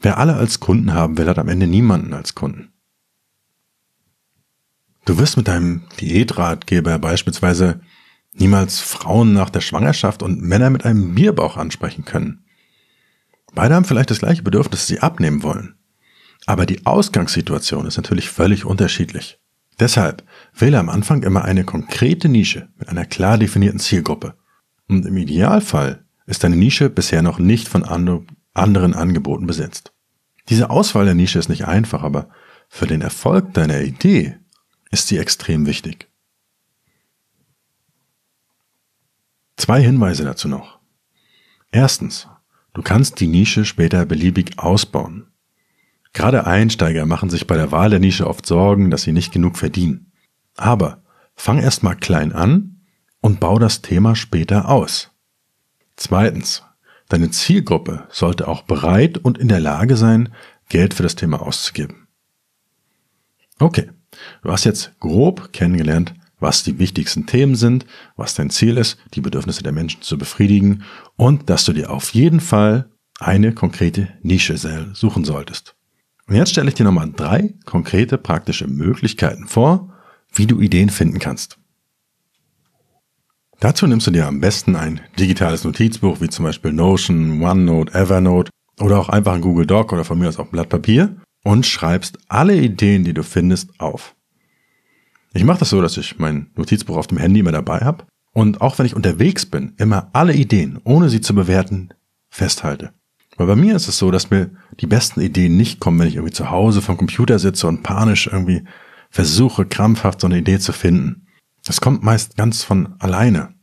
Wer 0.00 0.18
alle 0.18 0.34
als 0.34 0.60
Kunden 0.60 0.94
haben 0.94 1.18
will, 1.18 1.28
hat 1.28 1.38
am 1.38 1.48
Ende 1.48 1.66
niemanden 1.66 2.14
als 2.14 2.34
Kunden. 2.34 2.72
Du 5.04 5.18
wirst 5.18 5.36
mit 5.36 5.48
deinem 5.48 5.82
Diätratgeber 6.00 6.98
beispielsweise 6.98 7.80
niemals 8.34 8.78
Frauen 8.78 9.32
nach 9.32 9.50
der 9.50 9.60
Schwangerschaft 9.60 10.22
und 10.22 10.42
Männer 10.42 10.70
mit 10.70 10.84
einem 10.84 11.14
Bierbauch 11.14 11.56
ansprechen 11.56 12.04
können. 12.04 12.44
Beide 13.54 13.74
haben 13.74 13.84
vielleicht 13.84 14.10
das 14.10 14.20
gleiche 14.20 14.42
Bedürfnis, 14.42 14.86
sie 14.86 15.00
abnehmen 15.00 15.42
wollen. 15.42 15.74
Aber 16.46 16.66
die 16.66 16.86
Ausgangssituation 16.86 17.86
ist 17.86 17.96
natürlich 17.96 18.28
völlig 18.28 18.64
unterschiedlich. 18.64 19.38
Deshalb 19.80 20.24
wähle 20.54 20.78
am 20.78 20.88
Anfang 20.88 21.22
immer 21.22 21.44
eine 21.44 21.64
konkrete 21.64 22.28
Nische 22.28 22.68
mit 22.78 22.88
einer 22.88 23.04
klar 23.04 23.38
definierten 23.38 23.80
Zielgruppe. 23.80 24.34
Und 24.88 25.06
im 25.06 25.16
Idealfall 25.16 26.04
ist 26.26 26.44
deine 26.44 26.56
Nische 26.56 26.90
bisher 26.90 27.22
noch 27.22 27.38
nicht 27.38 27.68
von 27.68 27.84
anderen 27.84 28.26
Angeboten 28.58 29.46
besetzt. 29.46 29.92
Diese 30.48 30.70
Auswahl 30.70 31.04
der 31.04 31.14
Nische 31.14 31.38
ist 31.38 31.48
nicht 31.48 31.66
einfach, 31.66 32.02
aber 32.02 32.28
für 32.68 32.86
den 32.86 33.00
Erfolg 33.00 33.54
deiner 33.54 33.80
Idee 33.80 34.38
ist 34.90 35.08
sie 35.08 35.18
extrem 35.18 35.66
wichtig. 35.66 36.08
Zwei 39.56 39.82
Hinweise 39.82 40.24
dazu 40.24 40.48
noch. 40.48 40.78
Erstens, 41.70 42.28
du 42.72 42.82
kannst 42.82 43.20
die 43.20 43.26
Nische 43.26 43.64
später 43.64 44.06
beliebig 44.06 44.58
ausbauen. 44.58 45.26
Gerade 46.12 46.46
Einsteiger 46.46 47.06
machen 47.06 47.28
sich 47.28 47.46
bei 47.46 47.56
der 47.56 47.70
Wahl 47.72 47.90
der 47.90 47.98
Nische 47.98 48.26
oft 48.26 48.46
Sorgen, 48.46 48.90
dass 48.90 49.02
sie 49.02 49.12
nicht 49.12 49.32
genug 49.32 49.56
verdienen. 49.56 50.12
Aber 50.56 51.02
fang 51.34 51.58
erstmal 51.58 51.96
klein 51.96 52.32
an 52.32 52.80
und 53.20 53.40
bau 53.40 53.58
das 53.58 53.82
Thema 53.82 54.16
später 54.16 54.68
aus. 54.68 55.10
Zweitens, 55.96 56.64
deine 57.08 57.30
Zielgruppe 57.30 58.06
sollte 58.10 58.48
auch 58.48 58.62
bereit 58.62 59.18
und 59.18 59.38
in 59.38 59.48
der 59.48 59.60
Lage 59.60 59.96
sein, 59.96 60.30
Geld 60.68 60.94
für 60.94 61.02
das 61.02 61.16
Thema 61.16 61.42
auszugeben. 61.42 62.08
Okay, 63.58 63.90
du 64.42 64.52
hast 64.52 64.64
jetzt 64.64 64.98
grob 65.00 65.52
kennengelernt, 65.52 66.14
was 66.40 66.62
die 66.62 66.78
wichtigsten 66.78 67.26
Themen 67.26 67.56
sind, 67.56 67.86
was 68.16 68.34
dein 68.34 68.50
Ziel 68.50 68.76
ist, 68.76 68.98
die 69.14 69.20
Bedürfnisse 69.20 69.62
der 69.62 69.72
Menschen 69.72 70.02
zu 70.02 70.16
befriedigen 70.18 70.84
und 71.16 71.50
dass 71.50 71.64
du 71.64 71.72
dir 71.72 71.90
auf 71.90 72.10
jeden 72.10 72.40
Fall 72.40 72.88
eine 73.18 73.52
konkrete 73.52 74.08
Nische 74.22 74.56
suchen 74.94 75.24
solltest. 75.24 75.74
Und 76.28 76.36
jetzt 76.36 76.50
stelle 76.50 76.68
ich 76.68 76.74
dir 76.74 76.84
nochmal 76.84 77.10
drei 77.10 77.54
konkrete 77.64 78.18
praktische 78.18 78.68
Möglichkeiten 78.68 79.48
vor, 79.48 79.92
wie 80.32 80.46
du 80.46 80.60
Ideen 80.60 80.90
finden 80.90 81.18
kannst. 81.18 81.58
Dazu 83.60 83.88
nimmst 83.88 84.06
du 84.06 84.12
dir 84.12 84.28
am 84.28 84.40
besten 84.40 84.76
ein 84.76 85.00
digitales 85.18 85.64
Notizbuch 85.64 86.20
wie 86.20 86.28
zum 86.28 86.44
Beispiel 86.44 86.72
Notion, 86.72 87.42
OneNote, 87.42 87.92
Evernote 87.92 88.50
oder 88.78 89.00
auch 89.00 89.08
einfach 89.08 89.34
ein 89.34 89.40
Google 89.40 89.66
Doc 89.66 89.92
oder 89.92 90.04
von 90.04 90.16
mir 90.16 90.28
aus 90.28 90.38
auch 90.38 90.44
ein 90.44 90.50
Blatt 90.52 90.68
Papier 90.68 91.16
und 91.42 91.66
schreibst 91.66 92.18
alle 92.28 92.56
Ideen, 92.56 93.02
die 93.02 93.14
du 93.14 93.24
findest, 93.24 93.80
auf. 93.80 94.14
Ich 95.34 95.42
mache 95.42 95.58
das 95.58 95.70
so, 95.70 95.82
dass 95.82 95.96
ich 95.96 96.20
mein 96.20 96.50
Notizbuch 96.54 96.96
auf 96.96 97.08
dem 97.08 97.18
Handy 97.18 97.40
immer 97.40 97.50
dabei 97.50 97.80
habe 97.80 98.04
und 98.32 98.60
auch 98.60 98.78
wenn 98.78 98.86
ich 98.86 98.94
unterwegs 98.94 99.44
bin, 99.44 99.72
immer 99.76 100.08
alle 100.12 100.34
Ideen, 100.34 100.78
ohne 100.84 101.08
sie 101.08 101.20
zu 101.20 101.34
bewerten, 101.34 101.88
festhalte. 102.30 102.92
Weil 103.36 103.48
bei 103.48 103.56
mir 103.56 103.74
ist 103.74 103.88
es 103.88 103.98
so, 103.98 104.12
dass 104.12 104.30
mir 104.30 104.50
die 104.80 104.86
besten 104.86 105.20
Ideen 105.20 105.56
nicht 105.56 105.80
kommen, 105.80 105.98
wenn 105.98 106.08
ich 106.08 106.16
irgendwie 106.16 106.34
zu 106.34 106.50
Hause 106.50 106.80
vom 106.80 106.96
Computer 106.96 107.40
sitze 107.40 107.66
und 107.66 107.82
panisch 107.82 108.28
irgendwie 108.28 108.62
versuche, 109.10 109.66
krampfhaft 109.66 110.20
so 110.20 110.28
eine 110.28 110.38
Idee 110.38 110.60
zu 110.60 110.72
finden. 110.72 111.27
Es 111.66 111.80
kommt 111.80 112.02
meist 112.02 112.36
ganz 112.36 112.62
von 112.62 112.94
alleine. 112.98 113.54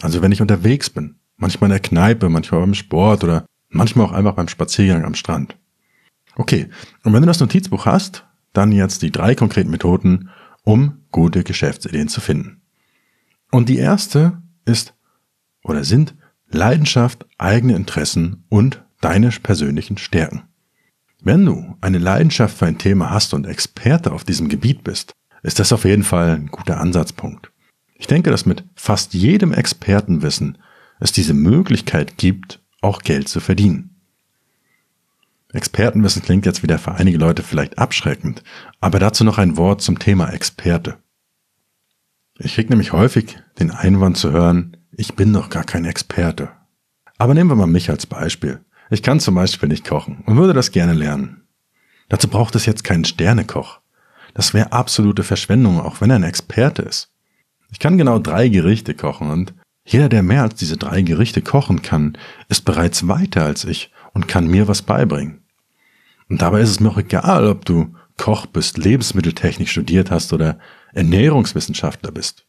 Also 0.00 0.22
wenn 0.22 0.32
ich 0.32 0.42
unterwegs 0.42 0.90
bin, 0.90 1.16
manchmal 1.36 1.68
in 1.68 1.72
der 1.72 1.80
Kneipe, 1.80 2.28
manchmal 2.28 2.60
beim 2.60 2.74
Sport 2.74 3.24
oder 3.24 3.46
manchmal 3.68 4.06
auch 4.06 4.12
einfach 4.12 4.34
beim 4.34 4.48
Spaziergang 4.48 5.04
am 5.04 5.14
Strand. 5.14 5.56
Okay, 6.36 6.68
und 7.02 7.12
wenn 7.12 7.22
du 7.22 7.26
das 7.26 7.40
Notizbuch 7.40 7.86
hast, 7.86 8.26
dann 8.52 8.72
jetzt 8.72 9.02
die 9.02 9.10
drei 9.10 9.34
konkreten 9.34 9.70
Methoden, 9.70 10.30
um 10.64 11.02
gute 11.10 11.44
Geschäftsideen 11.44 12.08
zu 12.08 12.20
finden. 12.20 12.62
Und 13.50 13.68
die 13.68 13.78
erste 13.78 14.42
ist 14.64 14.94
oder 15.62 15.84
sind 15.84 16.14
Leidenschaft, 16.48 17.26
eigene 17.38 17.74
Interessen 17.74 18.44
und 18.48 18.84
deine 19.00 19.30
persönlichen 19.30 19.98
Stärken. 19.98 20.42
Wenn 21.22 21.44
du 21.44 21.76
eine 21.80 21.98
Leidenschaft 21.98 22.58
für 22.58 22.66
ein 22.66 22.78
Thema 22.78 23.10
hast 23.10 23.34
und 23.34 23.46
Experte 23.46 24.12
auf 24.12 24.24
diesem 24.24 24.48
Gebiet 24.48 24.84
bist, 24.84 25.12
ist 25.46 25.60
das 25.60 25.72
auf 25.72 25.84
jeden 25.84 26.02
Fall 26.02 26.30
ein 26.30 26.46
guter 26.48 26.80
Ansatzpunkt. 26.80 27.52
Ich 27.94 28.08
denke, 28.08 28.30
dass 28.30 28.46
mit 28.46 28.64
fast 28.74 29.14
jedem 29.14 29.52
Expertenwissen 29.52 30.58
es 30.98 31.12
diese 31.12 31.34
Möglichkeit 31.34 32.18
gibt, 32.18 32.60
auch 32.80 33.00
Geld 33.00 33.28
zu 33.28 33.38
verdienen. 33.38 34.00
Expertenwissen 35.52 36.22
klingt 36.22 36.46
jetzt 36.46 36.64
wieder 36.64 36.78
für 36.80 36.96
einige 36.96 37.16
Leute 37.16 37.44
vielleicht 37.44 37.78
abschreckend, 37.78 38.42
aber 38.80 38.98
dazu 38.98 39.22
noch 39.22 39.38
ein 39.38 39.56
Wort 39.56 39.82
zum 39.82 40.00
Thema 40.00 40.30
Experte. 40.30 40.98
Ich 42.38 42.54
kriege 42.54 42.70
nämlich 42.70 42.92
häufig 42.92 43.38
den 43.60 43.70
Einwand 43.70 44.16
zu 44.16 44.32
hören, 44.32 44.76
ich 44.90 45.14
bin 45.14 45.32
doch 45.32 45.48
gar 45.48 45.64
kein 45.64 45.84
Experte. 45.84 46.50
Aber 47.18 47.34
nehmen 47.34 47.50
wir 47.50 47.56
mal 47.56 47.66
mich 47.68 47.88
als 47.88 48.06
Beispiel. 48.06 48.64
Ich 48.90 49.02
kann 49.02 49.20
zum 49.20 49.36
Beispiel 49.36 49.68
nicht 49.68 49.86
kochen 49.86 50.24
und 50.26 50.36
würde 50.36 50.54
das 50.54 50.72
gerne 50.72 50.92
lernen. 50.92 51.46
Dazu 52.08 52.26
braucht 52.26 52.56
es 52.56 52.66
jetzt 52.66 52.82
keinen 52.82 53.04
Sternekoch. 53.04 53.80
Das 54.36 54.52
wäre 54.52 54.70
absolute 54.70 55.22
Verschwendung, 55.22 55.80
auch 55.80 56.02
wenn 56.02 56.10
er 56.10 56.16
ein 56.16 56.22
Experte 56.22 56.82
ist. 56.82 57.10
Ich 57.72 57.78
kann 57.78 57.96
genau 57.96 58.18
drei 58.18 58.48
Gerichte 58.48 58.92
kochen 58.92 59.30
und 59.30 59.54
jeder, 59.82 60.10
der 60.10 60.22
mehr 60.22 60.42
als 60.42 60.56
diese 60.56 60.76
drei 60.76 61.00
Gerichte 61.00 61.40
kochen 61.40 61.80
kann, 61.80 62.18
ist 62.50 62.66
bereits 62.66 63.08
weiter 63.08 63.46
als 63.46 63.64
ich 63.64 63.90
und 64.12 64.28
kann 64.28 64.46
mir 64.46 64.68
was 64.68 64.82
beibringen. 64.82 65.40
Und 66.28 66.42
dabei 66.42 66.60
ist 66.60 66.68
es 66.68 66.80
mir 66.80 66.90
auch 66.90 66.98
egal, 66.98 67.46
ob 67.46 67.64
du 67.64 67.94
Koch 68.18 68.44
bist, 68.44 68.76
Lebensmitteltechnik 68.76 69.70
studiert 69.70 70.10
hast 70.10 70.34
oder 70.34 70.58
Ernährungswissenschaftler 70.92 72.12
bist. 72.12 72.44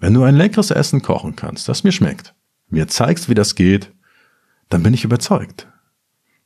Wenn 0.00 0.14
du 0.14 0.22
ein 0.22 0.36
leckeres 0.36 0.70
Essen 0.70 1.02
kochen 1.02 1.36
kannst, 1.36 1.68
das 1.68 1.84
mir 1.84 1.92
schmeckt, 1.92 2.34
mir 2.70 2.88
zeigst, 2.88 3.28
wie 3.28 3.34
das 3.34 3.54
geht, 3.56 3.92
dann 4.70 4.82
bin 4.82 4.94
ich 4.94 5.04
überzeugt. 5.04 5.68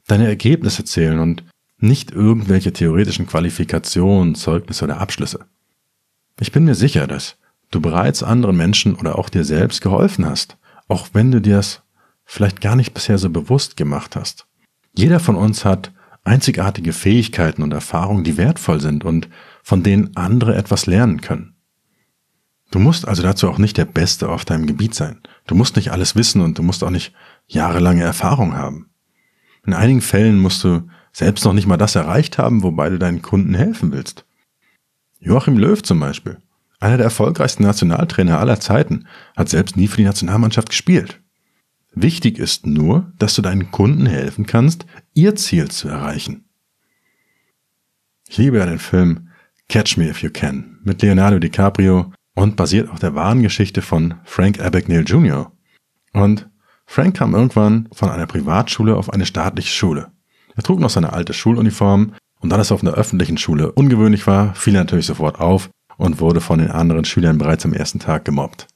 Deine 0.09 0.26
Ergebnisse 0.26 0.85
zählen 0.85 1.20
und 1.20 1.44
nicht 1.82 2.10
irgendwelche 2.10 2.72
theoretischen 2.72 3.26
Qualifikationen, 3.26 4.34
Zeugnisse 4.34 4.84
oder 4.84 5.00
Abschlüsse. 5.00 5.46
Ich 6.38 6.52
bin 6.52 6.64
mir 6.64 6.74
sicher, 6.74 7.06
dass 7.06 7.36
du 7.70 7.80
bereits 7.80 8.22
anderen 8.22 8.56
Menschen 8.56 8.94
oder 8.94 9.18
auch 9.18 9.28
dir 9.28 9.44
selbst 9.44 9.80
geholfen 9.80 10.26
hast, 10.26 10.56
auch 10.88 11.08
wenn 11.12 11.30
du 11.30 11.40
dir 11.40 11.56
das 11.56 11.82
vielleicht 12.24 12.60
gar 12.60 12.76
nicht 12.76 12.94
bisher 12.94 13.18
so 13.18 13.30
bewusst 13.30 13.76
gemacht 13.76 14.16
hast. 14.16 14.46
Jeder 14.94 15.20
von 15.20 15.36
uns 15.36 15.64
hat 15.64 15.92
einzigartige 16.24 16.92
Fähigkeiten 16.92 17.62
und 17.62 17.72
Erfahrungen, 17.72 18.24
die 18.24 18.36
wertvoll 18.36 18.80
sind 18.80 19.04
und 19.04 19.28
von 19.62 19.82
denen 19.82 20.16
andere 20.16 20.54
etwas 20.54 20.86
lernen 20.86 21.20
können. 21.20 21.54
Du 22.70 22.78
musst 22.78 23.06
also 23.06 23.22
dazu 23.22 23.48
auch 23.48 23.58
nicht 23.58 23.76
der 23.76 23.84
Beste 23.84 24.28
auf 24.28 24.44
deinem 24.44 24.66
Gebiet 24.66 24.94
sein. 24.94 25.20
Du 25.46 25.54
musst 25.54 25.76
nicht 25.76 25.90
alles 25.90 26.14
wissen 26.14 26.40
und 26.40 26.58
du 26.58 26.62
musst 26.62 26.84
auch 26.84 26.90
nicht 26.90 27.12
jahrelange 27.48 28.02
Erfahrung 28.02 28.54
haben. 28.54 28.90
In 29.66 29.74
einigen 29.74 30.00
Fällen 30.00 30.38
musst 30.38 30.62
du 30.62 30.88
selbst 31.12 31.44
noch 31.44 31.53
nicht 31.53 31.66
mal 31.66 31.77
das 31.77 31.94
erreicht 31.94 32.38
haben, 32.38 32.62
wobei 32.62 32.88
du 32.88 32.99
deinen 32.99 33.23
Kunden 33.23 33.55
helfen 33.55 33.92
willst. 33.92 34.25
Joachim 35.20 35.59
Löw 35.59 35.83
zum 35.83 36.01
Beispiel 36.01 36.38
einer 36.81 36.96
der 36.96 37.05
erfolgreichsten 37.05 37.62
Nationaltrainer 37.62 38.38
aller 38.38 38.59
Zeiten, 38.59 39.07
hat 39.37 39.51
selbst 39.51 39.77
nie 39.77 39.87
für 39.87 39.99
die 39.99 40.05
Nationalmannschaft 40.05 40.70
gespielt. 40.70 41.20
Wichtig 41.92 42.38
ist 42.38 42.66
nur, 42.66 43.12
dass 43.18 43.35
du 43.35 43.42
deinen 43.42 43.70
Kunden 43.70 44.07
helfen 44.07 44.46
kannst, 44.46 44.87
ihr 45.12 45.37
Ziel 45.37 45.70
zu 45.70 45.88
erreichen. 45.88 46.46
Ich 48.29 48.38
liebe 48.38 48.59
ja 48.59 48.66
den 48.66 48.79
Film 48.79 49.29
Catch 49.68 49.96
Me 49.96 50.09
If 50.09 50.23
You 50.23 50.31
Can 50.31 50.79
mit 50.83 51.03
Leonardo 51.03 51.38
DiCaprio 51.38 52.12
und 52.35 52.57
basiert 52.57 52.88
auf 52.90 53.01
der 53.01 53.14
wahren 53.14 53.42
Geschichte 53.42 53.83
von 53.83 54.14
Frank 54.25 54.61
Abagnale 54.61 55.03
Jr. 55.03 55.53
Und 56.12 56.49
Frank 56.87 57.16
kam 57.16 57.35
irgendwann 57.35 57.88
von 57.92 58.09
einer 58.09 58.27
Privatschule 58.27 58.96
auf 58.96 59.12
eine 59.12 59.27
staatliche 59.27 59.73
Schule. 59.73 60.12
Er 60.61 60.62
trug 60.62 60.79
noch 60.79 60.90
seine 60.90 61.14
alte 61.14 61.33
Schuluniform 61.33 62.12
und 62.38 62.51
da 62.51 62.59
das 62.59 62.70
auf 62.70 62.83
einer 62.83 62.92
öffentlichen 62.92 63.38
Schule 63.38 63.73
ungewöhnlich 63.73 64.27
war, 64.27 64.55
fiel 64.55 64.75
er 64.75 64.83
natürlich 64.83 65.07
sofort 65.07 65.40
auf 65.40 65.70
und 65.96 66.20
wurde 66.20 66.42
von 66.42 66.59
den 66.59 66.70
anderen 66.70 67.07
Schülern 67.07 67.38
bereits 67.38 67.64
am 67.64 67.73
ersten 67.73 67.99
Tag 67.99 68.27
gemobbt. 68.27 68.66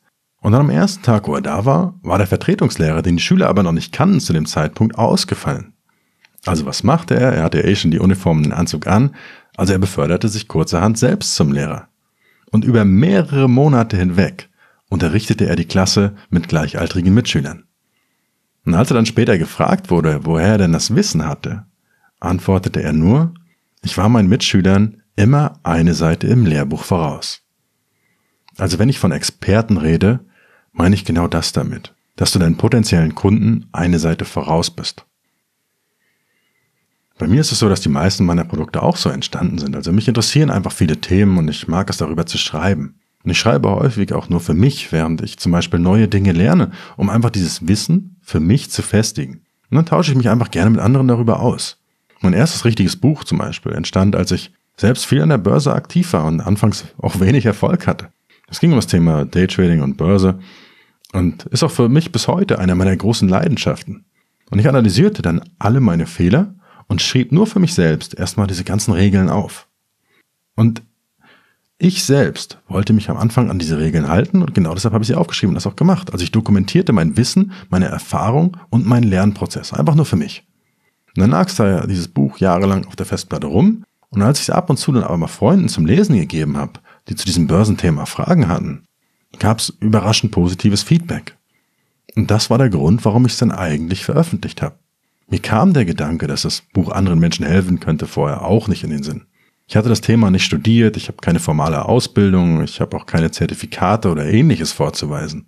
Und 0.40 0.52
dann 0.52 0.62
am 0.62 0.70
ersten 0.70 1.02
Tag, 1.02 1.28
wo 1.28 1.34
er 1.34 1.42
da 1.42 1.66
war, 1.66 1.92
war 2.00 2.16
der 2.16 2.26
Vertretungslehrer, 2.26 3.02
den 3.02 3.18
die 3.18 3.22
Schüler 3.22 3.50
aber 3.50 3.62
noch 3.62 3.72
nicht 3.72 3.92
kannten 3.92 4.20
zu 4.20 4.32
dem 4.32 4.46
Zeitpunkt, 4.46 4.96
ausgefallen. 4.96 5.74
Also 6.46 6.64
was 6.64 6.84
machte 6.84 7.16
er? 7.16 7.34
Er 7.34 7.42
hatte 7.42 7.62
eh 7.62 7.76
schon 7.76 7.90
die 7.90 8.00
Uniform 8.00 8.38
und 8.38 8.44
den 8.44 8.54
Anzug 8.54 8.86
an, 8.86 9.14
also 9.54 9.74
er 9.74 9.78
beförderte 9.78 10.30
sich 10.30 10.48
kurzerhand 10.48 10.96
selbst 10.96 11.34
zum 11.34 11.52
Lehrer. 11.52 11.88
Und 12.50 12.64
über 12.64 12.86
mehrere 12.86 13.46
Monate 13.46 13.98
hinweg 13.98 14.48
unterrichtete 14.88 15.46
er 15.46 15.56
die 15.56 15.66
Klasse 15.66 16.14
mit 16.30 16.48
gleichaltrigen 16.48 17.12
Mitschülern. 17.12 17.64
Und 18.64 18.72
als 18.72 18.90
er 18.90 18.94
dann 18.94 19.04
später 19.04 19.36
gefragt 19.36 19.90
wurde, 19.90 20.20
woher 20.22 20.52
er 20.52 20.58
denn 20.58 20.72
das 20.72 20.94
Wissen 20.94 21.26
hatte, 21.26 21.66
antwortete 22.24 22.82
er 22.82 22.92
nur, 22.92 23.34
ich 23.82 23.96
war 23.96 24.08
meinen 24.08 24.28
Mitschülern 24.28 25.02
immer 25.16 25.58
eine 25.62 25.94
Seite 25.94 26.26
im 26.26 26.46
Lehrbuch 26.46 26.82
voraus. 26.82 27.42
Also 28.56 28.78
wenn 28.78 28.88
ich 28.88 28.98
von 28.98 29.12
Experten 29.12 29.76
rede, 29.76 30.20
meine 30.72 30.94
ich 30.94 31.04
genau 31.04 31.28
das 31.28 31.52
damit, 31.52 31.94
dass 32.16 32.32
du 32.32 32.38
deinen 32.38 32.56
potenziellen 32.56 33.14
Kunden 33.14 33.66
eine 33.72 33.98
Seite 33.98 34.24
voraus 34.24 34.70
bist. 34.70 35.04
Bei 37.16 37.28
mir 37.28 37.40
ist 37.40 37.52
es 37.52 37.60
so, 37.60 37.68
dass 37.68 37.80
die 37.80 37.88
meisten 37.88 38.24
meiner 38.24 38.44
Produkte 38.44 38.82
auch 38.82 38.96
so 38.96 39.08
entstanden 39.08 39.58
sind. 39.58 39.76
Also 39.76 39.92
mich 39.92 40.08
interessieren 40.08 40.50
einfach 40.50 40.72
viele 40.72 41.00
Themen 41.00 41.38
und 41.38 41.48
ich 41.48 41.68
mag 41.68 41.88
es 41.88 41.96
darüber 41.96 42.26
zu 42.26 42.38
schreiben. 42.38 43.00
Und 43.22 43.30
ich 43.30 43.38
schreibe 43.38 43.70
häufig 43.70 44.12
auch 44.12 44.28
nur 44.28 44.40
für 44.40 44.54
mich, 44.54 44.90
während 44.92 45.22
ich 45.22 45.38
zum 45.38 45.52
Beispiel 45.52 45.78
neue 45.78 46.08
Dinge 46.08 46.32
lerne, 46.32 46.72
um 46.96 47.08
einfach 47.08 47.30
dieses 47.30 47.66
Wissen 47.68 48.16
für 48.20 48.40
mich 48.40 48.70
zu 48.70 48.82
festigen. 48.82 49.42
Und 49.70 49.76
dann 49.76 49.86
tausche 49.86 50.10
ich 50.10 50.16
mich 50.16 50.28
einfach 50.28 50.50
gerne 50.50 50.70
mit 50.70 50.80
anderen 50.80 51.08
darüber 51.08 51.40
aus. 51.40 51.83
Mein 52.24 52.32
erstes 52.32 52.64
richtiges 52.64 52.96
Buch 52.96 53.24
zum 53.24 53.38
Beispiel 53.38 53.72
entstand, 53.72 54.16
als 54.16 54.30
ich 54.30 54.50
selbst 54.76 55.04
viel 55.04 55.20
an 55.20 55.28
der 55.28 55.38
Börse 55.38 55.74
aktiv 55.74 56.12
war 56.14 56.24
und 56.24 56.40
anfangs 56.40 56.86
auch 56.98 57.20
wenig 57.20 57.44
Erfolg 57.44 57.86
hatte. 57.86 58.08
Es 58.48 58.60
ging 58.60 58.70
um 58.70 58.76
das 58.76 58.86
Thema 58.86 59.26
Daytrading 59.26 59.82
und 59.82 59.98
Börse 59.98 60.38
und 61.12 61.44
ist 61.46 61.62
auch 61.62 61.70
für 61.70 61.88
mich 61.88 62.12
bis 62.12 62.26
heute 62.26 62.58
einer 62.58 62.74
meiner 62.74 62.96
großen 62.96 63.28
Leidenschaften. 63.28 64.06
Und 64.50 64.58
ich 64.58 64.68
analysierte 64.68 65.20
dann 65.20 65.42
alle 65.58 65.80
meine 65.80 66.06
Fehler 66.06 66.54
und 66.86 67.02
schrieb 67.02 67.30
nur 67.30 67.46
für 67.46 67.60
mich 67.60 67.74
selbst 67.74 68.14
erstmal 68.18 68.46
diese 68.46 68.64
ganzen 68.64 68.92
Regeln 68.92 69.28
auf. 69.28 69.68
Und 70.54 70.82
ich 71.76 72.04
selbst 72.04 72.58
wollte 72.68 72.94
mich 72.94 73.10
am 73.10 73.18
Anfang 73.18 73.50
an 73.50 73.58
diese 73.58 73.78
Regeln 73.78 74.08
halten 74.08 74.40
und 74.40 74.54
genau 74.54 74.72
deshalb 74.72 74.94
habe 74.94 75.02
ich 75.02 75.08
sie 75.08 75.14
aufgeschrieben 75.14 75.50
und 75.50 75.56
das 75.56 75.66
auch 75.66 75.76
gemacht. 75.76 76.12
Also 76.12 76.22
ich 76.22 76.32
dokumentierte 76.32 76.92
mein 76.92 77.18
Wissen, 77.18 77.52
meine 77.68 77.86
Erfahrung 77.86 78.56
und 78.70 78.86
meinen 78.86 79.04
Lernprozess. 79.04 79.74
Einfach 79.74 79.94
nur 79.94 80.06
für 80.06 80.16
mich. 80.16 80.46
Und 81.16 81.20
dann 81.20 81.30
lag 81.30 81.52
da 81.54 81.86
dieses 81.86 82.08
Buch 82.08 82.38
jahrelang 82.38 82.86
auf 82.86 82.96
der 82.96 83.06
Festplatte 83.06 83.46
rum 83.46 83.84
und 84.10 84.22
als 84.22 84.38
ich 84.40 84.48
es 84.48 84.54
ab 84.54 84.70
und 84.70 84.76
zu 84.76 84.92
dann 84.92 85.04
aber 85.04 85.16
mal 85.16 85.26
Freunden 85.26 85.68
zum 85.68 85.86
Lesen 85.86 86.16
gegeben 86.16 86.56
habe, 86.56 86.80
die 87.08 87.16
zu 87.16 87.26
diesem 87.26 87.46
Börsenthema 87.46 88.06
Fragen 88.06 88.48
hatten, 88.48 88.84
gab 89.38 89.58
es 89.58 89.70
überraschend 89.80 90.32
positives 90.32 90.82
Feedback. 90.82 91.36
Und 92.16 92.30
das 92.30 92.48
war 92.48 92.58
der 92.58 92.70
Grund, 92.70 93.04
warum 93.04 93.26
ich 93.26 93.32
es 93.32 93.38
dann 93.38 93.50
eigentlich 93.50 94.04
veröffentlicht 94.04 94.62
habe. 94.62 94.76
Mir 95.28 95.40
kam 95.40 95.72
der 95.72 95.84
Gedanke, 95.84 96.26
dass 96.26 96.42
das 96.42 96.62
Buch 96.72 96.92
anderen 96.92 97.18
Menschen 97.18 97.46
helfen 97.46 97.80
könnte, 97.80 98.06
vorher 98.06 98.42
auch 98.42 98.68
nicht 98.68 98.84
in 98.84 98.90
den 98.90 99.02
Sinn. 99.02 99.22
Ich 99.66 99.76
hatte 99.76 99.88
das 99.88 100.02
Thema 100.02 100.30
nicht 100.30 100.44
studiert, 100.44 100.96
ich 100.96 101.08
habe 101.08 101.18
keine 101.22 101.40
formale 101.40 101.86
Ausbildung, 101.86 102.62
ich 102.62 102.80
habe 102.80 102.96
auch 102.96 103.06
keine 103.06 103.30
Zertifikate 103.30 104.10
oder 104.10 104.26
ähnliches 104.26 104.72
vorzuweisen. 104.72 105.46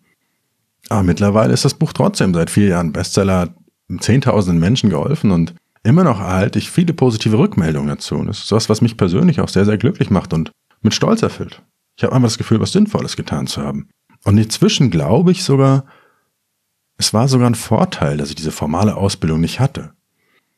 Aber 0.89 1.03
mittlerweile 1.03 1.53
ist 1.53 1.65
das 1.65 1.75
Buch 1.75 1.93
trotzdem 1.93 2.33
seit 2.33 2.51
vier 2.51 2.69
Jahren 2.69 2.93
Bestseller, 2.93 3.55
zehntausenden 3.99 4.61
Menschen 4.61 4.91
geholfen 4.91 5.31
und 5.31 5.55
immer 5.83 6.05
noch 6.05 6.21
erhalte 6.21 6.59
ich 6.59 6.71
viele 6.71 6.93
positive 6.93 7.39
Rückmeldungen 7.39 7.89
dazu. 7.89 8.17
Und 8.17 8.27
das 8.27 8.41
ist 8.45 8.53
was, 8.53 8.69
was 8.69 8.81
mich 8.81 8.97
persönlich 8.97 9.41
auch 9.41 9.49
sehr, 9.49 9.65
sehr 9.65 9.79
glücklich 9.79 10.11
macht 10.11 10.33
und 10.33 10.51
mit 10.83 10.95
Stolz 10.95 11.23
erfüllt. 11.23 11.63
Ich 11.97 12.05
habe 12.05 12.15
einfach 12.15 12.29
das 12.29 12.39
Gefühl, 12.39 12.61
was 12.61 12.73
Sinnvolles 12.73 13.17
getan 13.17 13.47
zu 13.47 13.63
haben. 13.63 13.89
Und 14.25 14.39
inzwischen 14.39 14.91
glaube 14.91 15.31
ich 15.31 15.45
sogar, 15.45 15.87
es 16.99 17.15
war 17.15 17.29
sogar 17.29 17.49
ein 17.49 17.55
Vorteil, 17.55 18.17
dass 18.17 18.31
ich 18.31 18.35
diese 18.35 18.51
formale 18.51 18.97
Ausbildung 18.97 19.41
nicht 19.41 19.61
hatte. 19.61 19.93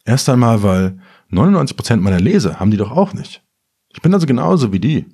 Erst 0.04 0.28
einmal, 0.28 0.62
weil 0.62 0.98
99% 1.30 1.96
meiner 1.96 2.20
Leser 2.20 2.58
haben 2.58 2.70
die 2.70 2.76
doch 2.76 2.90
auch 2.90 3.12
nicht. 3.12 3.42
Ich 3.90 4.00
bin 4.00 4.14
also 4.14 4.26
genauso 4.26 4.72
wie 4.72 4.80
die. 4.80 5.04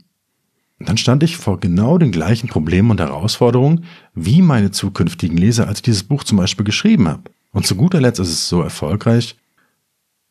Und 0.79 0.89
dann 0.89 0.97
stand 0.97 1.23
ich 1.23 1.37
vor 1.37 1.59
genau 1.61 1.99
den 1.99 2.13
gleichen 2.13 2.49
Problemen 2.49 2.91
und 2.91 3.01
Herausforderungen 3.01 3.85
wie 4.15 4.43
meine 4.43 4.71
zukünftigen 4.71 5.37
Leser, 5.37 5.67
als 5.67 5.79
ich 5.79 5.83
dieses 5.83 6.05
Buch 6.05 6.25
zum 6.25 6.39
Beispiel 6.39 6.65
geschrieben 6.65 7.09
habe. 7.09 7.31
Und 7.55 7.67
zu 7.67 7.77
guter 7.77 8.01
Letzt 8.01 8.21
ist 8.21 8.29
es 8.29 8.49
so 8.49 8.61
erfolgreich, 8.61 9.37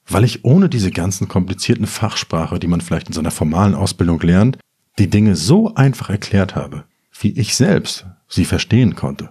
weil 0.05 0.25
ich 0.25 0.43
ohne 0.43 0.67
diese 0.67 0.91
ganzen 0.91 1.29
komplizierten 1.29 1.87
Fachsprache, 1.87 2.59
die 2.59 2.67
man 2.67 2.81
vielleicht 2.81 3.07
in 3.07 3.13
so 3.13 3.21
einer 3.21 3.31
formalen 3.31 3.73
Ausbildung 3.73 4.19
lernt, 4.19 4.59
die 4.99 5.09
Dinge 5.09 5.37
so 5.37 5.73
einfach 5.73 6.09
erklärt 6.09 6.55
habe, 6.55 6.83
wie 7.19 7.31
ich 7.31 7.55
selbst 7.55 8.05
sie 8.27 8.43
verstehen 8.43 8.95
konnte. 8.95 9.29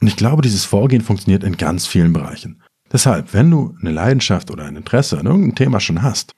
Und 0.00 0.08
ich 0.08 0.16
glaube, 0.16 0.40
dieses 0.40 0.64
Vorgehen 0.64 1.02
funktioniert 1.02 1.44
in 1.44 1.58
ganz 1.58 1.86
vielen 1.86 2.14
Bereichen. 2.14 2.62
Deshalb, 2.90 3.34
wenn 3.34 3.50
du 3.50 3.76
eine 3.80 3.90
Leidenschaft 3.90 4.50
oder 4.50 4.64
ein 4.64 4.76
Interesse 4.76 5.18
an 5.18 5.26
irgendeinem 5.26 5.54
Thema 5.54 5.80
schon 5.80 6.02
hast, 6.02 6.34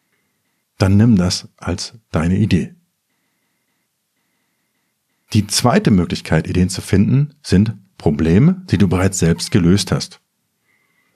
dann 0.76 0.96
nimm 0.96 1.16
das 1.16 1.48
als 1.56 1.94
deine 2.10 2.36
Idee. 2.36 2.74
Die 5.34 5.46
zweite 5.46 5.92
Möglichkeit, 5.92 6.48
Ideen 6.48 6.68
zu 6.68 6.80
finden, 6.80 7.34
sind 7.42 7.74
Probleme, 7.96 8.62
die 8.70 8.78
du 8.78 8.88
bereits 8.88 9.20
selbst 9.20 9.52
gelöst 9.52 9.92
hast. 9.92 10.20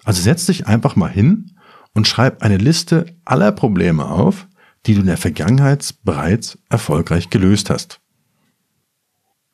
Also 0.05 0.23
setz 0.23 0.47
dich 0.47 0.67
einfach 0.67 0.97
mal 0.97 1.11
hin 1.11 1.57
und 1.95 2.09
schreib 2.09 2.43
eine 2.43 2.57
Liste 2.57 3.17
aller 3.25 3.53
Probleme 3.53 4.07
auf, 4.07 4.49
die 4.87 4.95
du 4.95 5.01
in 5.01 5.07
der 5.07 5.17
Vergangenheit 5.17 5.95
bereits 6.03 6.59
erfolgreich 6.69 7.31
gelöst 7.31 7.71
hast. 7.71 8.01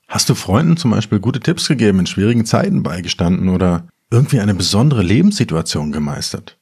Hast 0.07 0.31
du 0.31 0.35
Freunden 0.35 0.79
zum 0.79 0.91
Beispiel 0.91 1.21
gute 1.21 1.41
Tipps 1.41 1.69
gegeben, 1.69 2.01
in 2.01 2.07
schwierigen 2.07 2.47
Zeiten 2.47 2.83
beigestanden 2.83 3.51
oder 3.51 3.89
irgendwie 4.11 4.41
eine 4.41 4.55
besondere 4.55 5.03
Lebenssituation 5.03 5.93
gemeistert? 5.93 6.59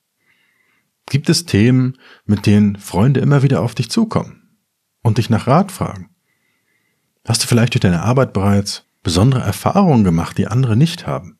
Gibt 1.09 1.29
es 1.29 1.46
Themen, 1.46 1.96
mit 2.25 2.46
denen 2.46 2.77
Freunde 2.77 3.20
immer 3.20 3.44
wieder 3.44 3.62
auf 3.62 3.77
dich 3.77 3.88
zukommen 3.88 4.59
und 5.03 5.18
dich 5.18 5.31
nach 5.31 5.46
Rat 5.46 5.70
fragen? 5.70 6.11
Hast 7.25 7.44
du 7.44 7.46
vielleicht 7.46 7.75
durch 7.75 7.81
deine 7.81 8.03
Arbeit 8.03 8.33
bereits 8.33 8.85
besondere 9.05 9.42
Erfahrungen 9.42 10.03
gemacht, 10.03 10.37
die 10.38 10.49
andere 10.49 10.77
nicht 10.77 11.07
haben? 11.07 11.36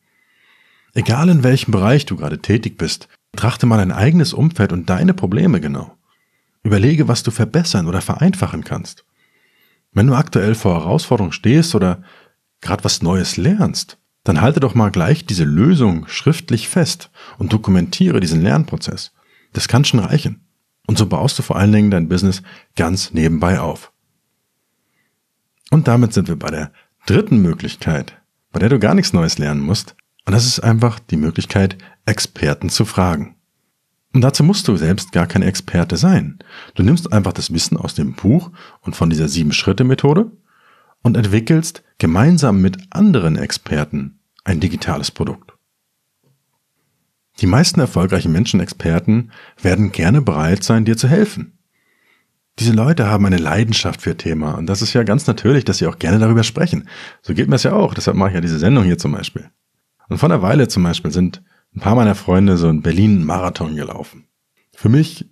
Egal 0.97 1.29
in 1.29 1.45
welchem 1.45 1.73
Bereich 1.73 2.07
du 2.07 2.17
gerade 2.17 2.39
tätig 2.39 2.79
bist, 2.79 3.09
betrachte 3.31 3.67
mal 3.67 3.77
dein 3.77 3.93
eigenes 3.93 4.33
Umfeld 4.33 4.73
und 4.73 4.89
deine 4.89 5.13
Probleme 5.13 5.61
genau. 5.61 5.95
Überlege, 6.63 7.07
was 7.07 7.23
du 7.23 7.31
verbessern 7.31 7.87
oder 7.87 8.01
vereinfachen 8.01 8.65
kannst. 8.65 9.05
Wenn 9.93 10.07
du 10.07 10.15
aktuell 10.15 10.55
vor 10.55 10.73
Herausforderungen 10.73 11.35
stehst 11.35 11.75
oder 11.75 12.03
gerade 12.63 12.83
was 12.83 13.03
Neues 13.03 13.37
lernst, 13.37 13.99
dann 14.25 14.41
halte 14.41 14.59
doch 14.59 14.75
mal 14.75 14.91
gleich 14.91 15.27
diese 15.27 15.45
Lösung 15.45 16.09
schriftlich 16.09 16.67
fest 16.71 17.11
und 17.37 17.53
dokumentiere 17.53 18.21
diesen 18.21 18.41
Lernprozess. 18.41 19.13
Das 19.53 19.69
kann 19.69 19.85
schon 19.85 20.01
reichen. 20.01 20.47
Und 20.87 20.97
so 20.97 21.05
baust 21.05 21.39
du 21.39 21.43
vor 21.43 21.57
allen 21.57 21.73
Dingen 21.73 21.91
dein 21.91 22.09
Business 22.09 22.43
ganz 22.75 23.13
nebenbei 23.13 23.61
auf. 23.61 23.93
Und 25.71 25.89
damit 25.89 26.15
sind 26.15 26.29
wir 26.29 26.39
bei 26.39 26.49
der 26.49 26.73
dritten 27.05 27.43
Möglichkeit, 27.43 28.19
bei 28.51 28.61
der 28.61 28.71
du 28.71 28.79
gar 28.79 28.95
nichts 28.95 29.13
Neues 29.13 29.37
lernen 29.37 29.61
musst, 29.61 29.95
und 30.27 30.33
das 30.33 30.45
ist 30.45 30.61
einfach 30.61 30.99
die 30.99 31.17
Möglichkeit, 31.17 31.79
Experten 32.05 32.69
zu 32.69 32.85
fragen. 32.85 33.37
Und 34.13 34.23
dazu 34.23 34.45
musst 34.45 34.67
du 34.67 34.77
selbst 34.77 35.13
gar 35.13 35.27
kein 35.27 35.43
Experte 35.43 35.97
sein. 35.97 36.39
Du 36.75 36.83
nimmst 36.83 37.13
einfach 37.13 37.33
das 37.33 37.53
Wissen 37.53 37.77
aus 37.77 37.95
dem 37.95 38.15
Buch 38.15 38.51
und 38.81 38.97
von 38.97 39.11
dieser 39.11 39.29
Sieben-Schritte-Methode 39.29 40.31
und 41.03 41.17
entwickelst 41.17 41.83
gemeinsam 41.99 42.61
mit 42.61 42.79
anderen 42.91 43.37
Experten 43.37 44.19
ein 44.43 44.61
digitales 44.61 45.11
Produkt. 45.11 45.53
Die 47.41 47.47
meisten 47.47 47.81
erfolgreichen 47.81 48.33
Menschenexperten 48.33 49.31
werden 49.61 49.93
gerne 49.93 50.23
bereit 50.23 50.65
sein, 50.65 50.85
dir 50.85 50.97
zu 50.97 51.09
helfen. 51.09 51.59
Diese 52.59 52.73
Leute 52.73 53.07
haben 53.07 53.27
eine 53.27 53.37
Leidenschaft 53.37 54.01
für 54.01 54.17
Thema 54.17 54.53
und 54.53 54.67
das 54.67 54.81
ist 54.81 54.95
ja 54.95 55.03
ganz 55.03 55.27
natürlich, 55.27 55.67
dass 55.67 55.79
sie 55.79 55.87
auch 55.87 55.99
gerne 55.99 56.19
darüber 56.19 56.43
sprechen. 56.43 56.89
So 57.21 57.35
geht 57.35 57.49
mir 57.49 57.57
es 57.57 57.65
ja 57.65 57.75
auch, 57.75 57.93
deshalb 57.93 58.17
mache 58.17 58.31
ich 58.31 58.35
ja 58.35 58.41
diese 58.41 58.59
Sendung 58.59 58.85
hier 58.85 58.97
zum 58.97 59.13
Beispiel. 59.13 59.51
Und 60.09 60.19
vor 60.19 60.31
einer 60.31 60.43
Weile 60.43 60.69
zum 60.69 60.83
Beispiel 60.83 61.11
sind 61.11 61.43
ein 61.75 61.81
paar 61.81 61.95
meiner 61.95 62.15
Freunde 62.15 62.57
so 62.57 62.69
einen 62.69 62.83
Berlin-Marathon 62.83 63.77
gelaufen. 63.77 64.29
Für 64.75 64.89
mich, 64.89 65.27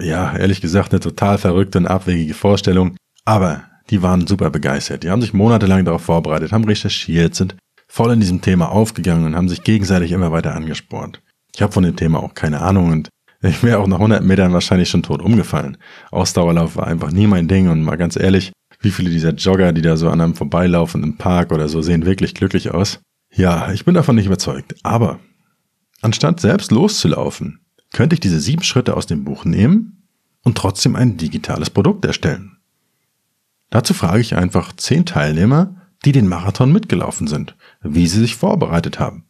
ja, 0.00 0.36
ehrlich 0.36 0.60
gesagt, 0.60 0.92
eine 0.92 1.00
total 1.00 1.38
verrückte 1.38 1.78
und 1.78 1.86
abwegige 1.86 2.34
Vorstellung. 2.34 2.96
Aber 3.24 3.64
die 3.90 4.02
waren 4.02 4.26
super 4.26 4.50
begeistert. 4.50 5.02
Die 5.02 5.10
haben 5.10 5.22
sich 5.22 5.32
monatelang 5.32 5.84
darauf 5.84 6.02
vorbereitet, 6.02 6.52
haben 6.52 6.64
recherchiert, 6.64 7.34
sind 7.34 7.56
voll 7.88 8.12
in 8.12 8.20
diesem 8.20 8.42
Thema 8.42 8.70
aufgegangen 8.70 9.24
und 9.24 9.36
haben 9.36 9.48
sich 9.48 9.62
gegenseitig 9.62 10.12
immer 10.12 10.30
weiter 10.30 10.54
angespornt. 10.54 11.22
Ich 11.54 11.62
habe 11.62 11.72
von 11.72 11.82
dem 11.82 11.96
Thema 11.96 12.22
auch 12.22 12.34
keine 12.34 12.60
Ahnung 12.60 12.90
und 12.90 13.08
ich 13.40 13.62
wäre 13.62 13.78
auch 13.78 13.86
nach 13.86 13.98
100 13.98 14.22
Metern 14.22 14.52
wahrscheinlich 14.52 14.90
schon 14.90 15.02
tot 15.02 15.22
umgefallen. 15.22 15.78
Ausdauerlauf 16.10 16.76
war 16.76 16.86
einfach 16.86 17.12
nie 17.12 17.26
mein 17.26 17.48
Ding 17.48 17.68
und 17.68 17.82
mal 17.82 17.96
ganz 17.96 18.16
ehrlich, 18.16 18.52
wie 18.80 18.90
viele 18.90 19.10
dieser 19.10 19.32
Jogger, 19.32 19.72
die 19.72 19.82
da 19.82 19.96
so 19.96 20.08
an 20.10 20.20
einem 20.20 20.34
vorbeilaufen 20.34 21.02
im 21.02 21.16
Park 21.16 21.52
oder 21.52 21.68
so, 21.68 21.80
sehen 21.82 22.04
wirklich 22.04 22.34
glücklich 22.34 22.70
aus? 22.70 23.00
Ja, 23.30 23.72
ich 23.72 23.84
bin 23.84 23.94
davon 23.94 24.16
nicht 24.16 24.26
überzeugt. 24.26 24.74
Aber 24.82 25.20
anstatt 26.00 26.40
selbst 26.40 26.70
loszulaufen, 26.70 27.60
könnte 27.92 28.14
ich 28.14 28.20
diese 28.20 28.40
sieben 28.40 28.62
Schritte 28.62 28.96
aus 28.96 29.06
dem 29.06 29.24
Buch 29.24 29.44
nehmen 29.44 30.02
und 30.42 30.56
trotzdem 30.56 30.96
ein 30.96 31.16
digitales 31.16 31.70
Produkt 31.70 32.04
erstellen. 32.04 32.58
Dazu 33.70 33.94
frage 33.94 34.20
ich 34.20 34.34
einfach 34.34 34.72
zehn 34.74 35.04
Teilnehmer, 35.04 35.76
die 36.04 36.12
den 36.12 36.28
Marathon 36.28 36.72
mitgelaufen 36.72 37.26
sind, 37.26 37.56
wie 37.82 38.06
sie 38.06 38.20
sich 38.20 38.36
vorbereitet 38.36 38.98
haben. 38.98 39.24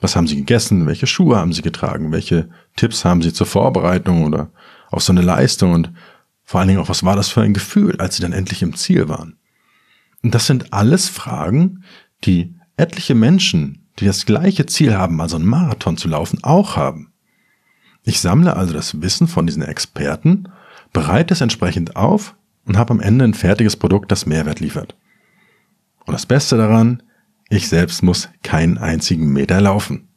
Was 0.00 0.16
haben 0.16 0.26
sie 0.26 0.36
gegessen? 0.36 0.86
Welche 0.86 1.06
Schuhe 1.06 1.36
haben 1.36 1.52
sie 1.52 1.62
getragen? 1.62 2.12
Welche 2.12 2.48
Tipps 2.74 3.04
haben 3.04 3.22
sie 3.22 3.32
zur 3.32 3.46
Vorbereitung 3.46 4.24
oder 4.24 4.50
auf 4.90 5.02
so 5.02 5.12
eine 5.12 5.22
Leistung? 5.22 5.72
Und 5.72 5.92
vor 6.42 6.60
allen 6.60 6.68
Dingen 6.68 6.80
auch, 6.80 6.88
was 6.88 7.04
war 7.04 7.16
das 7.16 7.28
für 7.28 7.42
ein 7.42 7.54
Gefühl, 7.54 7.96
als 7.98 8.16
sie 8.16 8.22
dann 8.22 8.32
endlich 8.32 8.62
im 8.62 8.74
Ziel 8.74 9.08
waren? 9.08 9.38
Und 10.22 10.34
das 10.34 10.46
sind 10.46 10.72
alles 10.72 11.08
Fragen, 11.08 11.84
die 12.24 12.54
etliche 12.76 13.14
Menschen, 13.14 13.88
die 13.98 14.04
das 14.04 14.26
gleiche 14.26 14.66
Ziel 14.66 14.94
haben, 14.94 15.20
also 15.20 15.36
einen 15.36 15.46
Marathon 15.46 15.96
zu 15.96 16.08
laufen, 16.08 16.42
auch 16.42 16.76
haben. 16.76 17.12
Ich 18.02 18.20
sammle 18.20 18.56
also 18.56 18.72
das 18.72 19.00
Wissen 19.00 19.26
von 19.26 19.46
diesen 19.46 19.62
Experten, 19.62 20.48
bereite 20.92 21.34
es 21.34 21.40
entsprechend 21.40 21.96
auf 21.96 22.36
und 22.66 22.76
habe 22.76 22.92
am 22.92 23.00
Ende 23.00 23.24
ein 23.24 23.34
fertiges 23.34 23.76
Produkt, 23.76 24.12
das 24.12 24.26
Mehrwert 24.26 24.60
liefert. 24.60 24.96
Und 26.04 26.12
das 26.12 26.26
Beste 26.26 26.56
daran, 26.56 27.02
ich 27.48 27.68
selbst 27.68 28.02
muss 28.02 28.28
keinen 28.42 28.78
einzigen 28.78 29.32
Meter 29.32 29.60
laufen. 29.60 30.08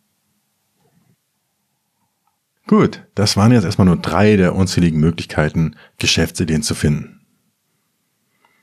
Gut, 2.68 3.08
das 3.16 3.36
waren 3.36 3.52
jetzt 3.52 3.64
erstmal 3.64 3.88
nur 3.88 3.98
drei 3.98 4.36
der 4.36 4.56
unzähligen 4.56 5.00
Möglichkeiten, 5.00 5.76
Geschäftsideen 5.98 6.62
zu 6.62 6.76
finden. 6.76 7.19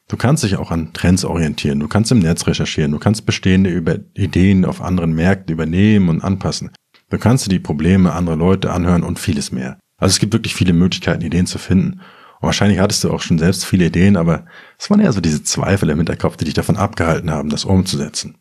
Du 0.09 0.17
kannst 0.17 0.45
dich 0.45 0.57
auch 0.57 0.71
an 0.71 0.93
Trends 0.93 1.25
orientieren, 1.25 1.81
du 1.81 1.89
kannst 1.89 2.13
im 2.13 2.21
Netz 2.21 2.47
recherchieren, 2.47 2.93
du 2.93 2.99
kannst 2.99 3.27
bestehende 3.27 4.05
Ideen 4.15 4.65
auf 4.65 4.81
anderen 4.81 5.15
Märkten 5.15 5.53
übernehmen 5.53 6.09
und 6.09 6.23
anpassen. 6.23 6.71
Du 7.11 7.19
kannst 7.19 7.47
dir 7.47 7.51
die 7.51 7.59
Probleme 7.59 8.13
anderer 8.13 8.37
Leute 8.37 8.73
anhören 8.73 9.03
und 9.03 9.19
vieles 9.19 9.51
mehr. 9.51 9.79
Also 9.97 10.13
es 10.13 10.19
gibt 10.19 10.33
wirklich 10.33 10.55
viele 10.55 10.73
Möglichkeiten, 10.73 11.23
Ideen 11.23 11.47
zu 11.47 11.59
finden. 11.59 12.01
Und 12.41 12.47
wahrscheinlich 12.47 12.79
hattest 12.79 13.03
du 13.03 13.11
auch 13.11 13.21
schon 13.21 13.39
selbst 13.39 13.65
viele 13.65 13.87
Ideen, 13.87 14.17
aber 14.17 14.45
es 14.79 14.91
waren 14.91 15.01
eher 15.01 15.13
so 15.13 15.21
diese 15.21 15.43
Zweifel 15.43 15.91
im 15.91 15.99
Hinterkopf, 15.99 16.37
die 16.37 16.45
dich 16.45 16.55
davon 16.55 16.77
abgehalten 16.77 17.31
haben, 17.31 17.49
das 17.49 17.65
umzusetzen. 17.65 18.37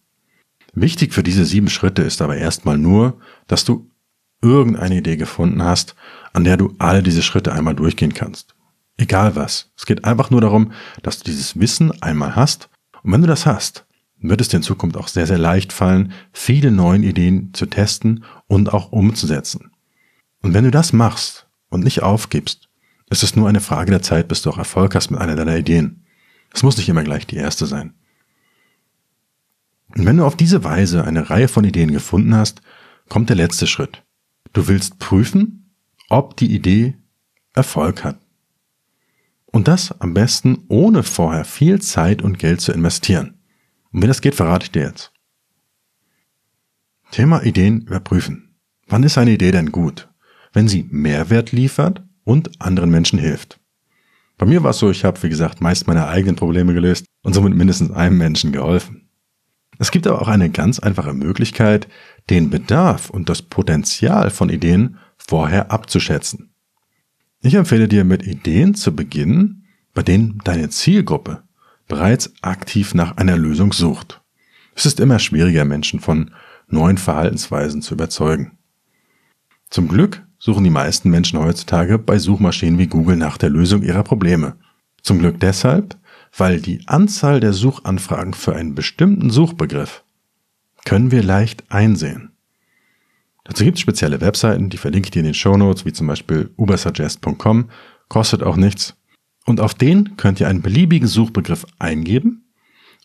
Wichtig 0.74 1.14
für 1.14 1.24
diese 1.24 1.46
sieben 1.46 1.70
Schritte 1.70 2.02
ist 2.02 2.22
aber 2.22 2.38
erstmal 2.38 2.78
nur, 2.78 3.20
dass 3.48 3.64
du 3.64 3.90
irgendeine 4.42 4.98
Idee 4.98 5.16
gefunden 5.16 5.64
hast, 5.64 5.96
an 6.34 6.44
der 6.44 6.58
du 6.58 6.76
alle 6.78 7.02
diese 7.02 7.24
Schritte 7.24 7.54
einmal 7.54 7.76
durchgehen 7.76 8.14
kannst. 8.14 8.55
Egal 8.98 9.36
was. 9.36 9.72
Es 9.78 9.86
geht 9.86 10.06
einfach 10.06 10.30
nur 10.30 10.42
darum, 10.42 10.72
dass 11.04 11.20
du 11.20 11.26
dieses 11.26 11.60
Wissen 11.60 11.92
einmal 12.02 12.36
hast. 12.36 12.70
Und 13.04 13.12
wenn 13.12 13.22
du 13.22 13.28
das 13.28 13.46
hast, 13.46 13.86
wird 14.20 14.42
es 14.42 14.48
dir 14.48 14.58
in 14.58 14.64
Zukunft 14.64 14.98
auch 14.98 15.08
sehr, 15.08 15.28
sehr 15.28 15.38
leicht 15.38 15.74
fallen, 15.74 16.14
viele 16.32 16.72
neue 16.72 17.00
Ideen 17.00 17.54
zu 17.54 17.66
testen 17.66 18.24
und 18.48 18.74
auch 18.74 18.92
umzusetzen. 18.92 19.72
Und 20.42 20.54
wenn 20.54 20.64
du 20.64 20.72
das 20.72 20.94
machst 20.94 21.48
und 21.70 21.84
nicht 21.84 22.04
aufgibst, 22.04 22.70
ist 23.10 23.24
es 23.24 23.36
nur 23.36 23.48
eine 23.48 23.62
Frage 23.62 23.92
der 23.92 24.02
Zeit, 24.02 24.28
bis 24.28 24.42
du 24.42 24.50
auch 24.50 24.58
Erfolg 24.58 24.96
hast 24.96 25.12
mit 25.12 25.20
einer 25.20 25.36
deiner 25.36 25.58
Ideen. 25.58 26.06
Es 26.54 26.64
muss 26.64 26.78
nicht 26.78 26.90
immer 26.90 27.04
gleich 27.04 27.28
die 27.28 27.36
erste 27.36 27.66
sein. 27.66 27.94
Und 29.96 30.06
wenn 30.06 30.18
du 30.18 30.26
auf 30.26 30.36
diese 30.36 30.64
Weise 30.64 31.04
eine 31.04 31.30
Reihe 31.30 31.48
von 31.48 31.64
Ideen 31.64 31.92
gefunden 31.92 32.36
hast, 32.36 32.62
kommt 33.10 33.30
der 33.30 33.36
letzte 33.36 33.68
Schritt. 33.68 34.04
Du 34.54 34.68
willst 34.68 35.00
prüfen, 35.00 35.76
ob 36.10 36.38
die 36.38 36.54
Idee 36.54 36.98
Erfolg 37.54 38.04
hat. 38.04 38.20
Und 39.56 39.70
das 39.70 40.02
am 40.02 40.14
besten 40.14 40.66
ohne 40.68 41.02
vorher 41.02 41.46
viel 41.46 41.82
Zeit 41.82 42.22
und 42.22 42.40
Geld 42.40 42.60
zu 42.60 42.74
investieren. 42.74 43.36
Und 43.94 44.04
wie 44.04 44.08
das 44.08 44.20
geht, 44.20 44.36
verrate 44.36 44.66
ich 44.66 44.72
dir 44.74 44.82
jetzt. 44.82 45.14
Thema 47.12 47.42
Ideen 47.42 47.84
überprüfen. 47.84 48.58
Wann 48.90 49.04
ist 49.04 49.18
eine 49.18 49.32
Idee 49.32 49.52
denn 49.52 49.72
gut? 49.72 50.10
Wenn 50.52 50.68
sie 50.68 50.86
Mehrwert 50.92 51.54
liefert 51.54 52.04
und 52.26 52.62
anderen 52.62 52.90
Menschen 52.90 53.18
hilft. 53.18 53.62
Bei 54.38 54.46
mir 54.46 54.62
war 54.62 54.72
es 54.72 54.80
so, 54.80 54.92
ich 54.92 55.06
habe, 55.06 55.24
wie 55.24 55.30
gesagt, 55.30 55.62
meist 55.62 55.88
meine 55.88 56.06
eigenen 56.10 56.36
Probleme 56.36 56.74
gelöst 56.74 57.06
und 57.24 57.32
somit 57.32 57.56
mindestens 57.56 57.92
einem 57.92 58.18
Menschen 58.18 58.52
geholfen. 58.52 59.10
Es 59.80 59.90
gibt 59.90 60.06
aber 60.06 60.22
auch 60.22 60.28
eine 60.28 60.50
ganz 60.50 60.80
einfache 60.80 61.14
Möglichkeit, 61.14 61.88
den 62.30 62.50
Bedarf 62.50 63.10
und 63.10 63.30
das 63.30 63.42
Potenzial 63.42 64.32
von 64.32 64.50
Ideen 64.50 64.98
vorher 65.18 65.72
abzuschätzen. 65.72 66.55
Ich 67.46 67.54
empfehle 67.54 67.88
dir 67.88 68.06
mit 68.06 68.26
Ideen 68.26 68.74
zu 68.74 68.96
beginnen, 68.96 69.68
bei 69.94 70.02
denen 70.02 70.42
deine 70.44 70.70
Zielgruppe 70.70 71.44
bereits 71.88 72.34
aktiv 72.42 72.96
nach 72.96 73.18
einer 73.18 73.38
Lösung 73.38 73.72
sucht. 73.72 74.20
Es 74.74 74.88
ist 74.88 75.00
immer 75.00 75.20
schwieriger, 75.20 75.64
Menschen 75.64 76.00
von 76.00 76.32
neuen 76.68 76.98
Verhaltensweisen 76.98 77.84
zu 77.84 77.94
überzeugen. 77.94 78.58
Zum 79.70 79.88
Glück 79.88 80.26
suchen 80.40 80.64
die 80.64 80.72
meisten 80.72 81.12
Menschen 81.12 81.38
heutzutage 81.38 82.00
bei 82.00 82.18
Suchmaschinen 82.18 82.80
wie 82.80 82.88
Google 82.88 83.16
nach 83.16 83.38
der 83.38 83.52
Lösung 83.52 83.84
ihrer 83.84 84.02
Probleme. 84.02 84.56
Zum 85.04 85.20
Glück 85.20 85.40
deshalb, 85.40 85.96
weil 86.36 86.60
die 86.60 86.88
Anzahl 86.88 87.42
der 87.42 87.54
Suchanfragen 87.54 88.34
für 88.34 88.56
einen 88.56 88.74
bestimmten 88.74 89.30
Suchbegriff 89.30 90.04
können 90.84 91.12
wir 91.12 91.22
leicht 91.22 91.64
einsehen. 91.70 92.35
Dazu 93.46 93.64
gibt 93.64 93.78
es 93.78 93.82
spezielle 93.82 94.22
Webseiten, 94.22 94.70
die 94.70 94.78
verlinke 94.78 95.08
ich 95.08 95.12
dir 95.12 95.20
in 95.20 95.26
den 95.26 95.34
Show 95.34 95.56
Notes, 95.56 95.86
wie 95.86 95.94
zum 95.94 96.08
Beispiel 96.08 96.52
ubersuggest.com, 96.58 97.70
kostet 98.10 98.44
auch 98.44 98.58
nichts. 98.58 98.98
Und 99.46 99.62
auf 99.62 99.76
den 99.76 100.18
könnt 100.18 100.40
ihr 100.40 100.48
einen 100.48 100.64
beliebigen 100.64 101.08
Suchbegriff 101.08 101.66
eingeben 101.78 102.52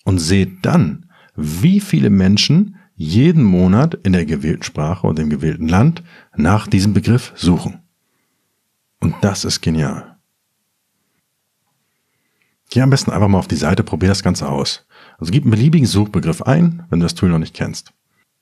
und 0.05 0.19
seht 0.19 0.65
dann, 0.65 1.11
wie 1.37 1.79
viele 1.79 2.09
Menschen 2.09 2.77
jeden 2.97 3.45
Monat 3.45 3.95
in 4.03 4.15
der 4.15 4.25
gewählten 4.25 4.63
Sprache 4.63 5.07
und 5.07 5.19
im 5.19 5.31
gewählten 5.31 5.69
Land 5.69 6.03
nach 6.35 6.67
diesem 6.67 6.95
Begriff 6.95 7.33
suchen. 7.37 7.81
Und 8.99 9.15
das 9.21 9.45
ist 9.45 9.61
genial. 9.61 10.17
Geh 12.71 12.81
am 12.81 12.91
besten 12.91 13.11
einfach 13.11 13.29
mal 13.29 13.39
auf 13.39 13.49
die 13.49 13.57
Seite, 13.57 13.85
probier 13.85 14.09
das 14.09 14.23
Ganze 14.23 14.49
aus. 14.49 14.87
Also 15.19 15.33
gib 15.33 15.45
einen 15.45 15.51
beliebigen 15.51 15.87
Suchbegriff 15.87 16.43
ein, 16.43 16.87
wenn 16.89 17.01
du 17.01 17.05
das 17.05 17.15
Tool 17.15 17.29
noch 17.29 17.39
nicht 17.39 17.55
kennst. 17.55 17.93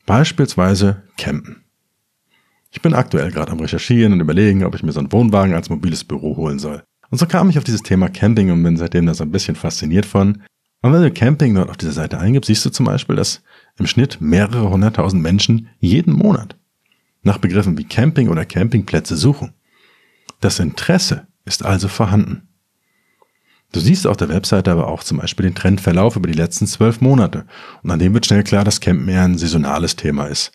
Beispielsweise 0.07 1.03
Campen. 1.17 1.65
Ich 2.79 2.83
bin 2.83 2.95
aktuell 2.95 3.33
gerade 3.33 3.51
am 3.51 3.59
Recherchieren 3.59 4.12
und 4.12 4.21
überlegen, 4.21 4.62
ob 4.62 4.77
ich 4.77 4.85
mir 4.85 4.93
so 4.93 5.01
einen 5.01 5.11
Wohnwagen 5.11 5.53
als 5.53 5.69
mobiles 5.69 6.05
Büro 6.05 6.37
holen 6.37 6.61
soll. 6.61 6.85
Und 7.11 7.19
so 7.19 7.27
kam 7.27 7.51
ich 7.51 7.59
auf 7.59 7.64
dieses 7.64 7.83
Thema 7.83 8.09
Camping 8.09 8.53
und 8.53 8.62
bin 8.62 8.77
seitdem 8.77 9.05
da 9.05 9.14
so 9.14 9.25
ein 9.25 9.33
bisschen 9.33 9.57
fasziniert 9.57 10.07
von. 10.07 10.45
Und 10.81 10.93
wenn 10.93 11.03
du 11.03 11.11
Camping 11.11 11.57
dort 11.57 11.71
auf 11.71 11.77
dieser 11.77 11.91
Seite 11.91 12.21
eingibst, 12.21 12.47
siehst 12.47 12.64
du 12.64 12.71
zum 12.71 12.87
Beispiel, 12.87 13.17
dass 13.17 13.43
im 13.81 13.88
Schnitt 13.88 14.21
mehrere 14.21 14.71
hunderttausend 14.71 15.21
Menschen 15.21 15.71
jeden 15.81 16.12
Monat 16.12 16.57
nach 17.25 17.38
Begriffen 17.38 17.77
wie 17.79 17.83
Camping 17.83 18.29
oder 18.29 18.45
Campingplätze 18.45 19.17
suchen. 19.17 19.55
Das 20.38 20.61
Interesse 20.61 21.27
ist 21.47 21.64
also 21.64 21.88
vorhanden. 21.88 22.47
Du 23.73 23.81
siehst 23.81 24.07
auf 24.07 24.17
der 24.17 24.29
Webseite 24.29 24.71
aber 24.71 24.87
auch 24.87 25.03
zum 25.03 25.19
Beispiel 25.19 25.47
den 25.47 25.57
Trendverlauf 25.57 26.14
über 26.14 26.29
die 26.29 26.38
letzten 26.38 26.69
zwölf 26.69 27.01
Monate. 27.01 27.45
Und 27.83 27.91
an 27.91 27.99
dem 27.99 28.14
wird 28.14 28.27
schnell 28.27 28.45
klar, 28.45 28.62
dass 28.62 28.79
Campen 28.79 29.09
eher 29.09 29.25
ein 29.25 29.37
saisonales 29.37 29.97
Thema 29.97 30.27
ist. 30.27 30.53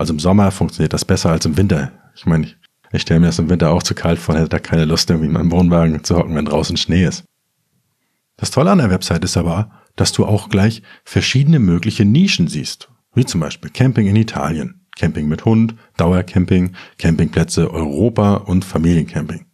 Also 0.00 0.14
im 0.14 0.18
Sommer 0.18 0.50
funktioniert 0.50 0.94
das 0.94 1.04
besser 1.04 1.28
als 1.28 1.44
im 1.44 1.58
Winter. 1.58 1.92
Ich 2.16 2.24
meine, 2.24 2.46
ich, 2.46 2.56
ich 2.90 3.02
stelle 3.02 3.20
mir 3.20 3.26
das 3.26 3.38
im 3.38 3.50
Winter 3.50 3.68
auch 3.68 3.82
zu 3.82 3.94
kalt 3.94 4.18
vor, 4.18 4.34
hätte 4.34 4.48
da 4.48 4.58
keine 4.58 4.86
Lust, 4.86 5.10
irgendwie 5.10 5.26
in 5.26 5.34
meinem 5.34 5.52
Wohnwagen 5.52 6.02
zu 6.02 6.16
hocken, 6.16 6.34
wenn 6.36 6.46
draußen 6.46 6.78
Schnee 6.78 7.04
ist. 7.04 7.24
Das 8.38 8.50
Tolle 8.50 8.70
an 8.70 8.78
der 8.78 8.88
Website 8.88 9.22
ist 9.24 9.36
aber, 9.36 9.70
dass 9.96 10.12
du 10.12 10.24
auch 10.24 10.48
gleich 10.48 10.80
verschiedene 11.04 11.58
mögliche 11.58 12.06
Nischen 12.06 12.48
siehst. 12.48 12.88
Wie 13.12 13.26
zum 13.26 13.42
Beispiel 13.42 13.68
Camping 13.68 14.06
in 14.06 14.16
Italien, 14.16 14.86
Camping 14.96 15.28
mit 15.28 15.44
Hund, 15.44 15.74
Dauercamping, 15.98 16.72
Campingplätze 16.96 17.70
Europa 17.70 18.36
und 18.36 18.64
Familiencamping. 18.64 19.44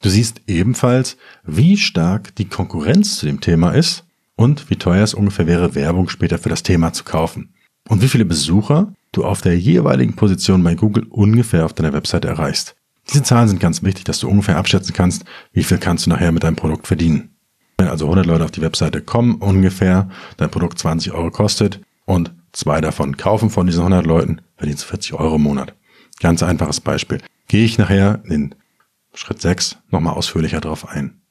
Du 0.00 0.08
siehst 0.10 0.42
ebenfalls, 0.46 1.16
wie 1.42 1.76
stark 1.76 2.36
die 2.36 2.48
Konkurrenz 2.48 3.16
zu 3.16 3.26
dem 3.26 3.40
Thema 3.40 3.72
ist 3.72 4.04
und 4.36 4.70
wie 4.70 4.76
teuer 4.76 5.02
es 5.02 5.12
ungefähr 5.12 5.48
wäre, 5.48 5.74
Werbung 5.74 6.08
später 6.08 6.38
für 6.38 6.50
das 6.50 6.62
Thema 6.62 6.92
zu 6.92 7.02
kaufen. 7.02 7.52
Und 7.88 8.00
wie 8.00 8.08
viele 8.08 8.24
Besucher 8.24 8.92
du 9.12 9.24
auf 9.24 9.40
der 9.40 9.58
jeweiligen 9.58 10.16
Position 10.16 10.62
bei 10.64 10.74
Google 10.74 11.06
ungefähr 11.10 11.64
auf 11.64 11.72
deiner 11.72 11.92
Website 11.92 12.24
erreichst. 12.24 12.74
Diese 13.08 13.22
Zahlen 13.22 13.48
sind 13.48 13.60
ganz 13.60 13.82
wichtig, 13.82 14.04
dass 14.04 14.20
du 14.20 14.28
ungefähr 14.28 14.56
abschätzen 14.56 14.94
kannst, 14.94 15.24
wie 15.52 15.64
viel 15.64 15.78
kannst 15.78 16.06
du 16.06 16.10
nachher 16.10 16.32
mit 16.32 16.44
deinem 16.44 16.56
Produkt 16.56 16.86
verdienen. 16.86 17.30
Wenn 17.78 17.88
also 17.88 18.06
100 18.06 18.26
Leute 18.26 18.44
auf 18.44 18.50
die 18.50 18.62
Webseite 18.62 19.00
kommen 19.00 19.36
ungefähr, 19.36 20.08
dein 20.36 20.50
Produkt 20.50 20.78
20 20.78 21.12
Euro 21.12 21.30
kostet 21.30 21.80
und 22.04 22.32
zwei 22.52 22.80
davon 22.80 23.16
kaufen 23.16 23.50
von 23.50 23.66
diesen 23.66 23.80
100 23.80 24.06
Leuten, 24.06 24.40
verdienst 24.56 24.84
du 24.84 24.88
40 24.88 25.14
Euro 25.14 25.36
im 25.36 25.42
Monat. 25.42 25.74
Ganz 26.20 26.42
einfaches 26.42 26.80
Beispiel. 26.80 27.20
Gehe 27.48 27.64
ich 27.64 27.78
nachher 27.78 28.22
in 28.24 28.54
Schritt 29.14 29.42
6 29.42 29.78
nochmal 29.90 30.14
ausführlicher 30.14 30.60
drauf 30.60 30.88
ein. 30.88 31.22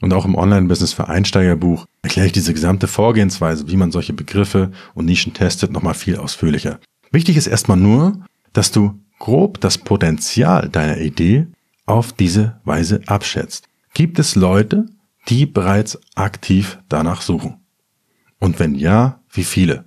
Und 0.00 0.14
auch 0.14 0.24
im 0.24 0.34
Online-Business 0.34 0.94
für 0.94 1.08
Einsteigerbuch 1.08 1.84
erkläre 2.02 2.26
ich 2.26 2.32
diese 2.32 2.54
gesamte 2.54 2.88
Vorgehensweise, 2.88 3.68
wie 3.68 3.76
man 3.76 3.92
solche 3.92 4.14
Begriffe 4.14 4.72
und 4.94 5.04
Nischen 5.04 5.34
testet, 5.34 5.70
nochmal 5.70 5.94
viel 5.94 6.16
ausführlicher. 6.16 6.80
Wichtig 7.10 7.36
ist 7.36 7.46
erstmal 7.46 7.76
nur, 7.76 8.24
dass 8.52 8.70
du 8.70 9.00
grob 9.18 9.60
das 9.60 9.78
Potenzial 9.78 10.68
deiner 10.68 10.98
Idee 10.98 11.46
auf 11.86 12.12
diese 12.12 12.60
Weise 12.64 13.00
abschätzt. 13.06 13.68
Gibt 13.94 14.18
es 14.18 14.36
Leute, 14.36 14.86
die 15.28 15.46
bereits 15.46 15.98
aktiv 16.14 16.78
danach 16.88 17.22
suchen? 17.22 17.60
Und 18.38 18.58
wenn 18.58 18.74
ja, 18.74 19.20
wie 19.30 19.44
viele? 19.44 19.84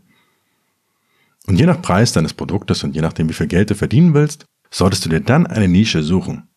Und 1.48 1.60
je 1.60 1.66
nach 1.66 1.82
Preis 1.82 2.14
deines 2.14 2.34
Produktes 2.34 2.84
und 2.84 2.96
je 2.96 3.02
nachdem, 3.02 3.30
wie 3.30 3.34
viel 3.34 3.48
Geld 3.48 3.70
du 3.70 3.76
verdienen 3.76 4.14
willst, 4.14 4.46
solltest 4.70 5.06
du 5.06 5.10
dir 5.10 5.20
dann 5.20 5.48
eine 5.48 5.68
Nische 5.68 6.04
suchen, 6.04 6.48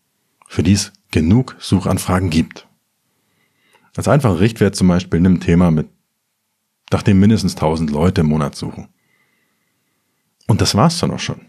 für 0.49 0.63
die 0.63 0.73
es 0.73 0.93
genug 1.11 1.57
Suchanfragen 1.59 2.31
gibt. 2.31 2.69
Als 3.97 4.09
einfachen 4.09 4.37
Richtwert 4.37 4.77
zum 4.77 4.89
Beispiel 4.89 5.21
nimm 5.21 5.35
ein 5.35 5.41
Thema 5.41 5.71
mit, 5.71 5.89
nach 6.93 7.03
dem 7.03 7.19
mindestens 7.19 7.55
1000 7.55 7.91
Leute 7.91 8.21
im 8.21 8.29
Monat 8.29 8.55
suchen. 8.55 8.89
Und 10.47 10.61
das 10.61 10.75
war's 10.75 10.99
dann 10.99 11.11
auch 11.11 11.19
schon. 11.19 11.41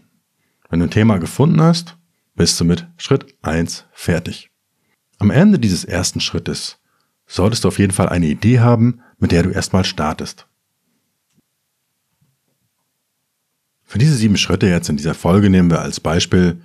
Wenn 0.68 0.80
du 0.80 0.86
ein 0.86 0.90
Thema 0.90 1.18
gefunden 1.18 1.60
hast, 1.60 1.96
bist 2.34 2.58
du 2.60 2.64
mit 2.64 2.86
Schritt 2.96 3.34
1 3.42 3.86
fertig. 3.92 4.50
Am 5.18 5.30
Ende 5.30 5.58
dieses 5.58 5.84
ersten 5.84 6.20
Schrittes 6.20 6.78
solltest 7.26 7.64
du 7.64 7.68
auf 7.68 7.78
jeden 7.78 7.92
Fall 7.92 8.08
eine 8.08 8.26
Idee 8.26 8.60
haben, 8.60 9.00
mit 9.18 9.32
der 9.32 9.42
du 9.42 9.50
erstmal 9.50 9.84
startest. 9.84 10.46
Für 13.84 13.98
diese 13.98 14.14
sieben 14.14 14.36
Schritte 14.36 14.66
jetzt 14.68 14.88
in 14.88 14.96
dieser 14.96 15.14
Folge 15.14 15.48
nehmen 15.48 15.70
wir 15.70 15.80
als 15.80 15.98
Beispiel 15.98 16.60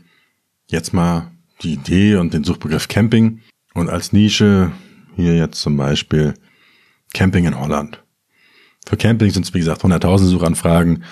jetzt 0.67 0.93
mal 0.93 1.31
die 1.61 1.73
Idee 1.73 2.17
und 2.17 2.34
den 2.34 2.43
Suchbegriff 2.43 2.88
Camping 2.88 3.41
und 3.73 3.89
als 3.89 4.11
Nische 4.11 4.71
hier 5.15 5.36
jetzt 5.36 5.61
zum 5.61 5.77
Beispiel 5.77 6.34
Camping 7.13 7.45
in 7.45 7.59
Holland. 7.59 8.03
Für 8.86 8.97
Camping 8.97 9.31
sind 9.31 9.45
es 9.45 9.53
wie 9.53 9.59
gesagt 9.59 9.84
100.000 9.84 10.25
Suchanfragen, 10.25 11.03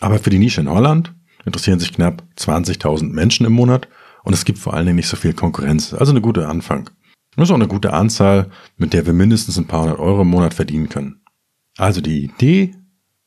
aber 0.00 0.18
für 0.18 0.30
die 0.30 0.38
Nische 0.38 0.60
in 0.60 0.70
Holland 0.70 1.14
interessieren 1.44 1.78
sich 1.78 1.92
knapp 1.92 2.22
20.000 2.38 3.12
Menschen 3.12 3.46
im 3.46 3.52
Monat 3.52 3.88
und 4.24 4.32
es 4.32 4.44
gibt 4.44 4.58
vor 4.58 4.74
allen 4.74 4.86
Dingen 4.86 4.96
nicht 4.96 5.08
so 5.08 5.16
viel 5.16 5.32
Konkurrenz. 5.32 5.94
Also 5.94 6.12
eine 6.12 6.20
gute 6.20 6.48
Anfang. 6.48 6.90
Das 7.36 7.48
ist 7.48 7.50
auch 7.50 7.56
eine 7.56 7.68
gute 7.68 7.92
Anzahl, 7.92 8.50
mit 8.76 8.92
der 8.92 9.06
wir 9.06 9.12
mindestens 9.12 9.58
ein 9.58 9.66
paar 9.66 9.82
hundert 9.82 9.98
Euro 9.98 10.22
im 10.22 10.28
Monat 10.28 10.54
verdienen 10.54 10.88
können. 10.88 11.20
Also 11.76 12.00
die 12.00 12.24
Idee 12.24 12.74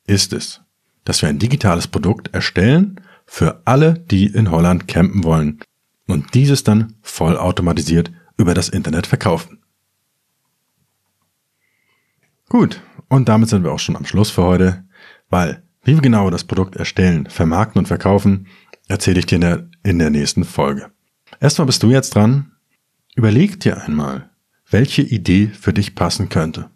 ist 0.05 0.33
es, 0.33 0.61
dass 1.05 1.21
wir 1.21 1.29
ein 1.29 1.39
digitales 1.39 1.87
Produkt 1.87 2.33
erstellen 2.33 2.99
für 3.25 3.61
alle, 3.65 3.93
die 3.93 4.25
in 4.25 4.51
Holland 4.51 4.87
campen 4.87 5.23
wollen 5.23 5.59
und 6.07 6.33
dieses 6.33 6.63
dann 6.63 6.95
vollautomatisiert 7.01 8.11
über 8.37 8.53
das 8.53 8.69
Internet 8.69 9.05
verkaufen. 9.05 9.59
Gut, 12.49 12.81
und 13.07 13.29
damit 13.29 13.49
sind 13.49 13.63
wir 13.63 13.71
auch 13.71 13.79
schon 13.79 13.95
am 13.95 14.05
Schluss 14.05 14.31
für 14.31 14.43
heute, 14.43 14.83
weil 15.29 15.61
wie 15.83 15.95
wir 15.95 16.01
genau 16.01 16.29
das 16.29 16.43
Produkt 16.43 16.75
erstellen, 16.75 17.27
vermarkten 17.29 17.79
und 17.79 17.87
verkaufen, 17.87 18.47
erzähle 18.87 19.19
ich 19.19 19.25
dir 19.25 19.35
in 19.35 19.41
der, 19.41 19.69
in 19.83 19.99
der 19.99 20.09
nächsten 20.09 20.43
Folge. 20.43 20.91
Erstmal 21.39 21.67
bist 21.67 21.83
du 21.83 21.89
jetzt 21.89 22.15
dran. 22.15 22.51
Überleg 23.15 23.59
dir 23.59 23.81
einmal, 23.81 24.29
welche 24.69 25.01
Idee 25.01 25.47
für 25.47 25.73
dich 25.73 25.95
passen 25.95 26.29
könnte. 26.29 26.69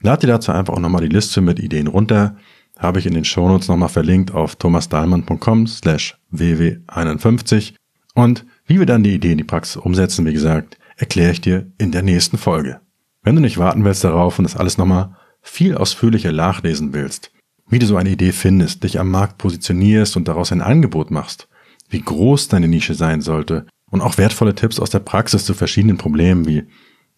Lad 0.00 0.22
dir 0.22 0.28
dazu 0.28 0.52
einfach 0.52 0.74
auch 0.74 0.80
nochmal 0.80 1.02
die 1.02 1.14
Liste 1.14 1.40
mit 1.40 1.58
Ideen 1.58 1.88
runter. 1.88 2.36
Habe 2.78 3.00
ich 3.00 3.06
in 3.06 3.14
den 3.14 3.24
Shownotes 3.24 3.68
nochmal 3.68 3.88
verlinkt 3.88 4.32
auf 4.32 4.54
thomasdahlmann.com 4.56 5.66
slash 5.66 6.16
ww51. 6.32 7.74
Und 8.14 8.44
wie 8.66 8.78
wir 8.78 8.86
dann 8.86 9.02
die 9.02 9.14
Idee 9.14 9.32
in 9.32 9.38
die 9.38 9.44
Praxis 9.44 9.76
umsetzen, 9.76 10.26
wie 10.26 10.32
gesagt, 10.32 10.78
erkläre 10.96 11.32
ich 11.32 11.40
dir 11.40 11.70
in 11.78 11.90
der 11.90 12.02
nächsten 12.02 12.38
Folge. 12.38 12.80
Wenn 13.22 13.34
du 13.34 13.40
nicht 13.40 13.58
warten 13.58 13.84
willst 13.84 14.04
darauf 14.04 14.38
und 14.38 14.44
das 14.44 14.56
alles 14.56 14.78
nochmal 14.78 15.16
viel 15.40 15.76
ausführlicher 15.76 16.32
nachlesen 16.32 16.92
willst, 16.92 17.32
wie 17.68 17.78
du 17.78 17.86
so 17.86 17.96
eine 17.96 18.10
Idee 18.10 18.32
findest, 18.32 18.84
dich 18.84 18.98
am 18.98 19.10
Markt 19.10 19.38
positionierst 19.38 20.16
und 20.16 20.28
daraus 20.28 20.52
ein 20.52 20.62
Angebot 20.62 21.10
machst, 21.10 21.48
wie 21.88 22.00
groß 22.00 22.48
deine 22.48 22.68
Nische 22.68 22.94
sein 22.94 23.20
sollte 23.20 23.66
und 23.90 24.00
auch 24.00 24.18
wertvolle 24.18 24.54
Tipps 24.54 24.78
aus 24.78 24.90
der 24.90 25.00
Praxis 25.00 25.44
zu 25.44 25.54
verschiedenen 25.54 25.98
Problemen 25.98 26.46
wie 26.46 26.64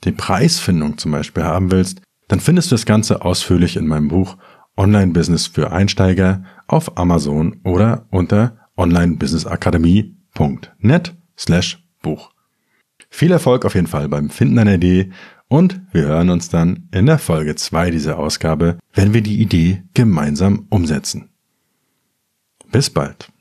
die 0.04 0.12
Preisfindung 0.12 0.96
zum 0.98 1.12
Beispiel 1.12 1.44
haben 1.44 1.70
willst, 1.70 2.02
dann 2.28 2.40
findest 2.40 2.70
du 2.70 2.74
das 2.74 2.86
Ganze 2.86 3.22
ausführlich 3.22 3.76
in 3.76 3.86
meinem 3.86 4.08
Buch 4.08 4.36
Online 4.76 5.12
Business 5.12 5.46
für 5.46 5.72
Einsteiger 5.72 6.44
auf 6.66 6.96
Amazon 6.96 7.60
oder 7.64 8.06
unter 8.10 8.56
onlinebusinessakademie.net 8.76 11.14
slash 11.36 11.84
Buch. 12.02 12.30
Viel 13.10 13.32
Erfolg 13.32 13.64
auf 13.64 13.74
jeden 13.74 13.88
Fall 13.88 14.08
beim 14.08 14.30
Finden 14.30 14.58
einer 14.58 14.74
Idee 14.74 15.10
und 15.50 15.80
wir 15.92 16.02
hören 16.02 16.30
uns 16.30 16.48
dann 16.48 16.88
in 16.92 17.06
der 17.06 17.18
Folge 17.18 17.56
2 17.56 17.90
dieser 17.90 18.18
Ausgabe, 18.18 18.78
wenn 18.94 19.12
wir 19.12 19.20
die 19.20 19.40
Idee 19.40 19.82
gemeinsam 19.94 20.66
umsetzen. 20.70 21.28
Bis 22.70 22.88
bald. 22.88 23.32